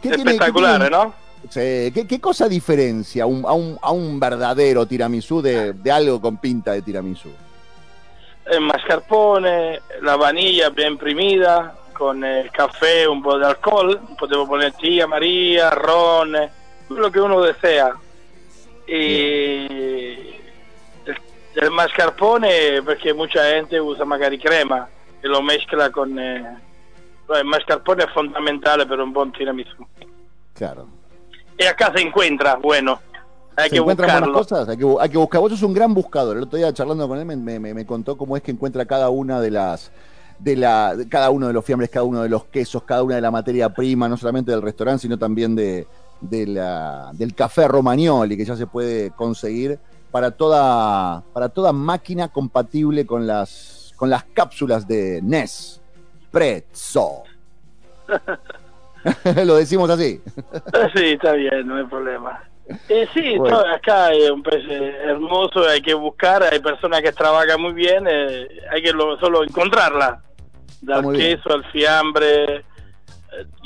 ¿Qué 0.00 0.08
tiene- 0.10 0.32
Espectacolare, 0.32 0.84
qué 0.84 0.90
tiene- 0.90 1.04
no? 1.04 1.14
Sí, 1.48 1.90
¿qué, 1.94 2.06
qué 2.06 2.20
cosa 2.20 2.48
diferencia 2.48 3.24
a 3.24 3.26
un, 3.26 3.44
a 3.46 3.52
un, 3.52 3.78
a 3.80 3.90
un 3.92 4.20
verdadero 4.20 4.84
tiramisú 4.86 5.40
de, 5.40 5.72
de 5.72 5.90
algo 5.90 6.20
con 6.20 6.36
pinta 6.36 6.72
de 6.72 6.82
tiramisú? 6.82 7.30
Il 8.52 8.60
mascarpone, 8.60 9.80
la 10.02 10.16
vaniglia 10.16 10.70
ben 10.70 10.92
imprimida, 10.92 11.74
con 11.94 12.18
il 12.24 12.50
caffè, 12.50 13.06
un 13.06 13.22
po' 13.22 13.38
di 13.38 13.44
alcol, 13.44 14.00
potevo 14.18 14.46
poner 14.46 14.72
tía, 14.72 15.06
María, 15.06 15.70
ron, 15.70 16.32
quello 16.90 17.08
che 17.10 17.20
uno 17.20 17.40
desea. 17.40 17.96
E 18.84 20.38
il 21.52 21.70
mascarpone 21.70 22.82
perché 22.82 23.12
mucha 23.12 23.42
gente 23.42 23.78
usa 23.78 24.04
magari 24.04 24.38
crema 24.38 24.88
e 25.20 25.26
lo 25.28 25.40
mescla 25.42 25.90
con... 25.90 26.18
eh, 26.18 26.58
il 27.38 27.44
mascarpone 27.44 28.04
è 28.04 28.08
fondamentale 28.08 28.86
per 28.86 28.98
un 28.98 29.12
buon 29.12 29.30
tiramisù. 29.30 29.86
Claro. 30.52 30.88
E 31.56 31.66
acá 31.66 31.92
se 31.94 32.02
encuentra, 32.02 32.56
bueno, 32.56 33.00
hay 33.54 33.64
¿Se 33.68 33.70
que 33.70 33.76
encuentran 33.78 34.10
buenas 34.10 34.30
cosas? 34.36 34.68
Hay 34.68 34.76
que, 34.76 34.96
hay 34.98 35.08
que 35.08 35.18
buscar. 35.18 35.40
Vos 35.40 35.50
sos 35.52 35.62
un 35.62 35.74
gran 35.74 35.94
buscador. 35.94 36.36
El 36.36 36.44
otro 36.44 36.56
día 36.58 36.72
charlando 36.72 37.06
con 37.06 37.18
él 37.18 37.24
me, 37.26 37.36
me- 37.36 37.60
me- 37.60 37.74
me 37.74 37.86
contó 37.86 38.16
cómo 38.16 38.36
es 38.36 38.42
que 38.42 38.50
encuentra 38.50 38.84
cada 38.86 39.10
una 39.10 39.40
de 39.40 39.50
las 39.50 39.92
de 40.38 40.56
la 40.56 40.96
de 40.96 41.06
cada 41.08 41.30
uno 41.30 41.46
de 41.46 41.52
los 41.52 41.64
fiambres, 41.64 41.90
cada 41.90 42.04
uno 42.04 42.22
de 42.22 42.28
los 42.30 42.44
quesos, 42.46 42.82
cada 42.84 43.02
una 43.02 43.14
de 43.16 43.20
la 43.20 43.30
materia 43.30 43.68
prima, 43.68 44.08
no 44.08 44.16
solamente 44.16 44.50
del 44.50 44.62
restaurante, 44.62 45.02
sino 45.02 45.18
también 45.18 45.54
de, 45.54 45.86
de 46.20 46.46
la, 46.46 47.10
del 47.14 47.34
café 47.34 47.66
Romagnoli, 47.68 48.36
que 48.36 48.44
ya 48.44 48.56
se 48.56 48.66
puede 48.66 49.10
conseguir 49.12 49.78
para 50.10 50.30
toda 50.32 51.22
para 51.32 51.48
toda 51.48 51.72
máquina 51.72 52.28
compatible 52.28 53.06
con 53.06 53.26
las 53.26 53.92
con 53.96 54.10
las 54.10 54.24
cápsulas 54.24 54.86
de 54.88 55.20
NES. 55.22 55.80
Prezzo. 56.30 57.22
Lo 59.44 59.56
decimos 59.56 59.88
así. 59.90 60.20
Sí, 60.94 61.04
está 61.12 61.32
bien, 61.32 61.66
no 61.66 61.76
hay 61.76 61.84
problema. 61.84 62.42
Eh, 62.88 63.08
sí, 63.12 63.36
Bueno. 63.36 63.58
to- 63.62 63.66
acá 63.68 64.12
es 64.12 64.30
un 64.30 64.44
eh, 64.52 64.96
hermoso, 65.04 65.66
hay 65.68 65.80
que 65.82 65.94
buscar, 65.94 66.42
hay 66.42 66.60
personas 66.60 67.00
que 67.02 67.10
trabajan 67.12 67.60
muy 67.60 67.72
bien, 67.72 68.06
eh, 68.08 68.46
hay 68.70 68.82
que 68.82 68.92
lo- 68.92 69.18
solo 69.18 69.42
encontrarla. 69.42 70.22
Bien. 70.82 71.12
queso 71.12 71.52
al 71.52 71.64
fiambre, 71.72 72.56
eh, 72.58 72.62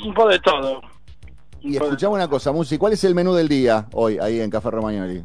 un 0.05 0.13
po' 0.13 0.27
de 0.27 0.39
todo. 0.39 0.81
Y 1.61 1.75
escuchamos 1.77 2.15
una 2.15 2.27
cosa, 2.27 2.51
Musi, 2.51 2.77
¿cuál 2.77 2.93
es 2.93 3.03
el 3.03 3.15
menú 3.15 3.33
del 3.33 3.47
día 3.47 3.85
hoy 3.93 4.17
ahí 4.19 4.39
en 4.39 4.49
Café 4.51 4.69
Romagnoli? 4.71 5.23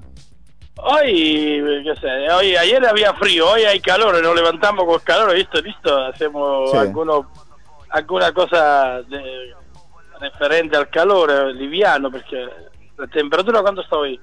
Hoy, 0.83 1.61
eh, 1.63 1.83
qué 1.85 1.95
sé, 2.01 2.09
hoy, 2.33 2.57
ayer 2.57 2.87
había 2.87 3.13
frío, 3.15 3.51
hoy 3.51 3.63
hay 3.65 3.81
calor, 3.81 4.23
nos 4.23 4.35
levantamos 4.35 4.87
con 4.87 4.99
calor, 5.01 5.35
listo, 5.37 5.61
listo, 5.61 5.95
hacemos 6.07 6.71
Sí. 6.71 6.77
alguno, 6.79 7.31
alguna 7.91 8.33
cosa 8.33 9.03
de- 9.03 9.55
referente 10.19 10.77
al 10.79 10.89
calor, 10.89 11.31
eh, 11.31 11.53
liviano, 11.53 12.11
perché 12.11 12.47
la 12.97 13.07
temperatura 13.09 13.61
quanto 13.61 13.83
sta 13.83 13.97
hoy? 13.97 14.19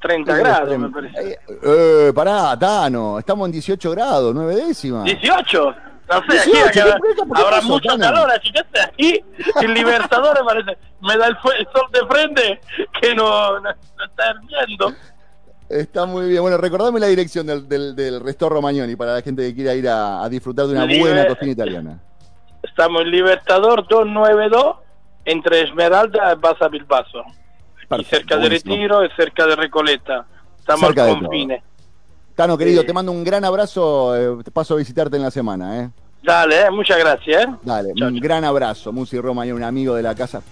30 0.00 0.36
gradi, 0.36 0.76
me 0.76 0.88
parece. 0.90 1.38
Eh, 1.62 2.12
pará, 2.14 2.58
Tano, 2.58 3.18
estamos 3.18 3.46
en 3.46 3.52
18 3.52 3.90
grados, 3.92 4.34
9 4.34 4.56
décimas. 4.56 5.04
18? 5.04 5.74
No 6.10 6.20
sé, 6.26 6.32
18, 6.32 6.64
aquí, 6.66 6.72
¿qué- 6.72 6.80
acá 6.82 6.98
qué- 7.00 7.14
qué 7.14 7.22
habrá 7.42 7.56
pasó, 7.56 7.68
mucho 7.68 7.88
calor, 7.98 8.30
así 8.30 8.52
que 8.52 8.60
este 8.60 8.80
aquí, 8.80 9.24
el 9.62 9.74
Libertadores 9.74 10.42
parece, 10.44 10.78
me 11.00 11.16
da 11.16 11.26
el, 11.28 11.36
sol 11.36 11.86
de 11.92 12.06
frente 12.06 12.60
que 13.00 13.14
no, 13.14 13.60
no, 13.60 13.70
no 13.70 14.04
está 14.04 14.24
hirviendo. 14.32 14.92
Está 15.68 16.04
muy 16.04 16.28
bien. 16.28 16.42
Bueno, 16.42 16.58
recordame 16.58 17.00
la 17.00 17.06
dirección 17.06 17.46
del, 17.46 17.66
del, 17.66 17.96
del 17.96 18.20
Resto 18.20 18.48
Romagnoli 18.50 18.94
para 18.94 19.14
la 19.14 19.22
gente 19.22 19.42
que 19.42 19.54
quiera 19.54 19.74
ir 19.74 19.88
a, 19.88 20.22
a 20.22 20.28
disfrutar 20.28 20.66
de 20.66 20.72
una 20.72 20.84
buena 20.84 21.26
cocina 21.26 21.52
italiana. 21.52 21.98
Estamos 22.62 23.02
en 23.02 23.10
Libertador 23.10 23.88
292, 23.88 24.76
entre 25.24 25.62
Esmeralda 25.62 26.34
y 26.34 26.36
Basa 26.38 26.68
Bilbaso. 26.68 27.22
Aquí 27.88 28.04
cerca 28.04 28.34
de 28.36 28.40
buenísimo. 28.42 28.74
Retiro 28.74 29.04
y 29.04 29.10
cerca 29.16 29.46
de 29.46 29.56
Recoleta. 29.56 30.26
Estamos 30.58 30.80
Cerca 30.88 31.04
al 31.04 31.14
de 31.14 31.20
confine. 31.20 31.62
Tano, 32.42 32.58
querido, 32.58 32.80
Sí. 32.80 32.88
te 32.88 32.92
mando 32.92 33.12
un 33.12 33.22
gran 33.22 33.44
abrazo. 33.44 34.16
eh, 34.16 34.42
te 34.42 34.50
paso 34.50 34.74
a 34.74 34.76
visitarte 34.76 35.16
en 35.16 35.22
la 35.22 35.30
semana, 35.30 35.78
¿eh? 35.84 35.90
Dale, 36.24 36.62
eh, 36.62 36.70
muchas 36.72 36.98
gracias. 36.98 37.44
¿eh? 37.44 37.48
Dale, 37.62 37.92
un 38.04 38.18
gran 38.18 38.42
abrazo. 38.44 38.92
Musi 38.92 39.20
Roma, 39.20 39.46
y 39.46 39.52
un 39.52 39.62
amigo 39.62 39.94
de 39.94 40.02
la 40.02 40.12
casa. 40.16 40.42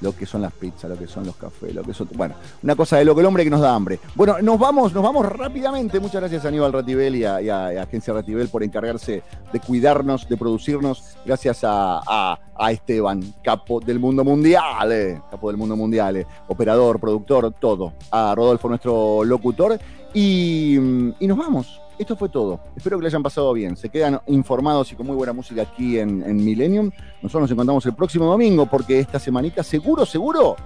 Lo 0.00 0.16
que 0.16 0.24
son 0.24 0.40
las 0.42 0.52
pizzas, 0.52 0.90
lo 0.90 0.96
que 0.98 1.06
son 1.06 1.26
los 1.26 1.36
cafés, 1.36 1.74
lo 1.74 1.82
que 1.82 1.92
son. 1.92 2.08
Bueno, 2.14 2.34
una 2.62 2.74
cosa 2.74 2.96
de 2.96 3.04
lo 3.04 3.14
que 3.14 3.20
el 3.20 3.26
hombre 3.26 3.44
que 3.44 3.50
nos 3.50 3.60
da 3.60 3.74
hambre. 3.74 4.00
Bueno, 4.14 4.36
nos 4.40 4.58
vamos, 4.58 4.94
nos 4.94 5.02
vamos 5.02 5.26
rápidamente. 5.26 6.00
Muchas 6.00 6.22
gracias 6.22 6.44
a 6.44 6.48
Aníbal 6.48 6.72
Ratibel 6.72 7.16
y 7.16 7.24
a, 7.24 7.42
y 7.42 7.48
Agencia 7.50 8.14
Ratibel 8.14 8.48
por 8.48 8.62
encargarse 8.62 9.22
de 9.52 9.60
cuidarnos, 9.60 10.26
de 10.28 10.36
producirnos. 10.38 11.16
Gracias 11.26 11.64
a, 11.64 12.00
a- 12.06 12.38
Esteban, 12.70 13.22
capo 13.42 13.80
del 13.80 13.98
mundo 13.98 14.22
mundial, 14.22 14.92
eh, 14.92 15.20
capo 15.30 15.48
del 15.48 15.56
mundo 15.56 15.76
mundial, 15.76 16.16
eh, 16.18 16.26
operador, 16.48 17.00
productor, 17.00 17.52
todo. 17.58 17.94
A 18.10 18.34
Rodolfo, 18.34 18.68
nuestro 18.68 19.24
locutor. 19.24 19.78
Y, 20.14 20.74
y 21.18 21.26
nos 21.26 21.36
vamos. 21.38 21.80
Esto 22.00 22.16
fue 22.16 22.30
todo. 22.30 22.60
Espero 22.74 22.96
que 22.96 23.02
le 23.02 23.08
hayan 23.08 23.22
pasado 23.22 23.52
bien. 23.52 23.76
Se 23.76 23.90
quedan 23.90 24.18
informados 24.28 24.90
y 24.90 24.94
con 24.94 25.06
muy 25.06 25.14
buena 25.14 25.34
música 25.34 25.60
aquí 25.60 25.98
en, 25.98 26.22
en 26.22 26.42
Millennium. 26.42 26.90
Nosotros 27.20 27.42
nos 27.42 27.50
encontramos 27.50 27.84
el 27.84 27.92
próximo 27.92 28.24
domingo 28.24 28.64
porque 28.64 29.00
esta 29.00 29.18
semanita 29.18 29.62
seguro, 29.62 30.06
seguro 30.06 30.56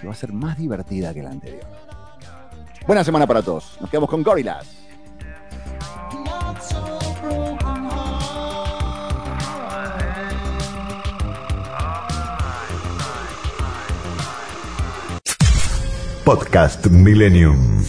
que 0.00 0.06
va 0.06 0.14
a 0.14 0.16
ser 0.16 0.32
más 0.32 0.56
divertida 0.56 1.12
que 1.12 1.22
la 1.22 1.32
anterior. 1.32 1.66
Buena 2.86 3.04
semana 3.04 3.26
para 3.26 3.42
todos. 3.42 3.76
Nos 3.78 3.90
quedamos 3.90 4.08
con 4.08 4.22
Gorillaz. 4.22 4.66
Podcast 16.24 16.86
Millennium. 16.86 17.84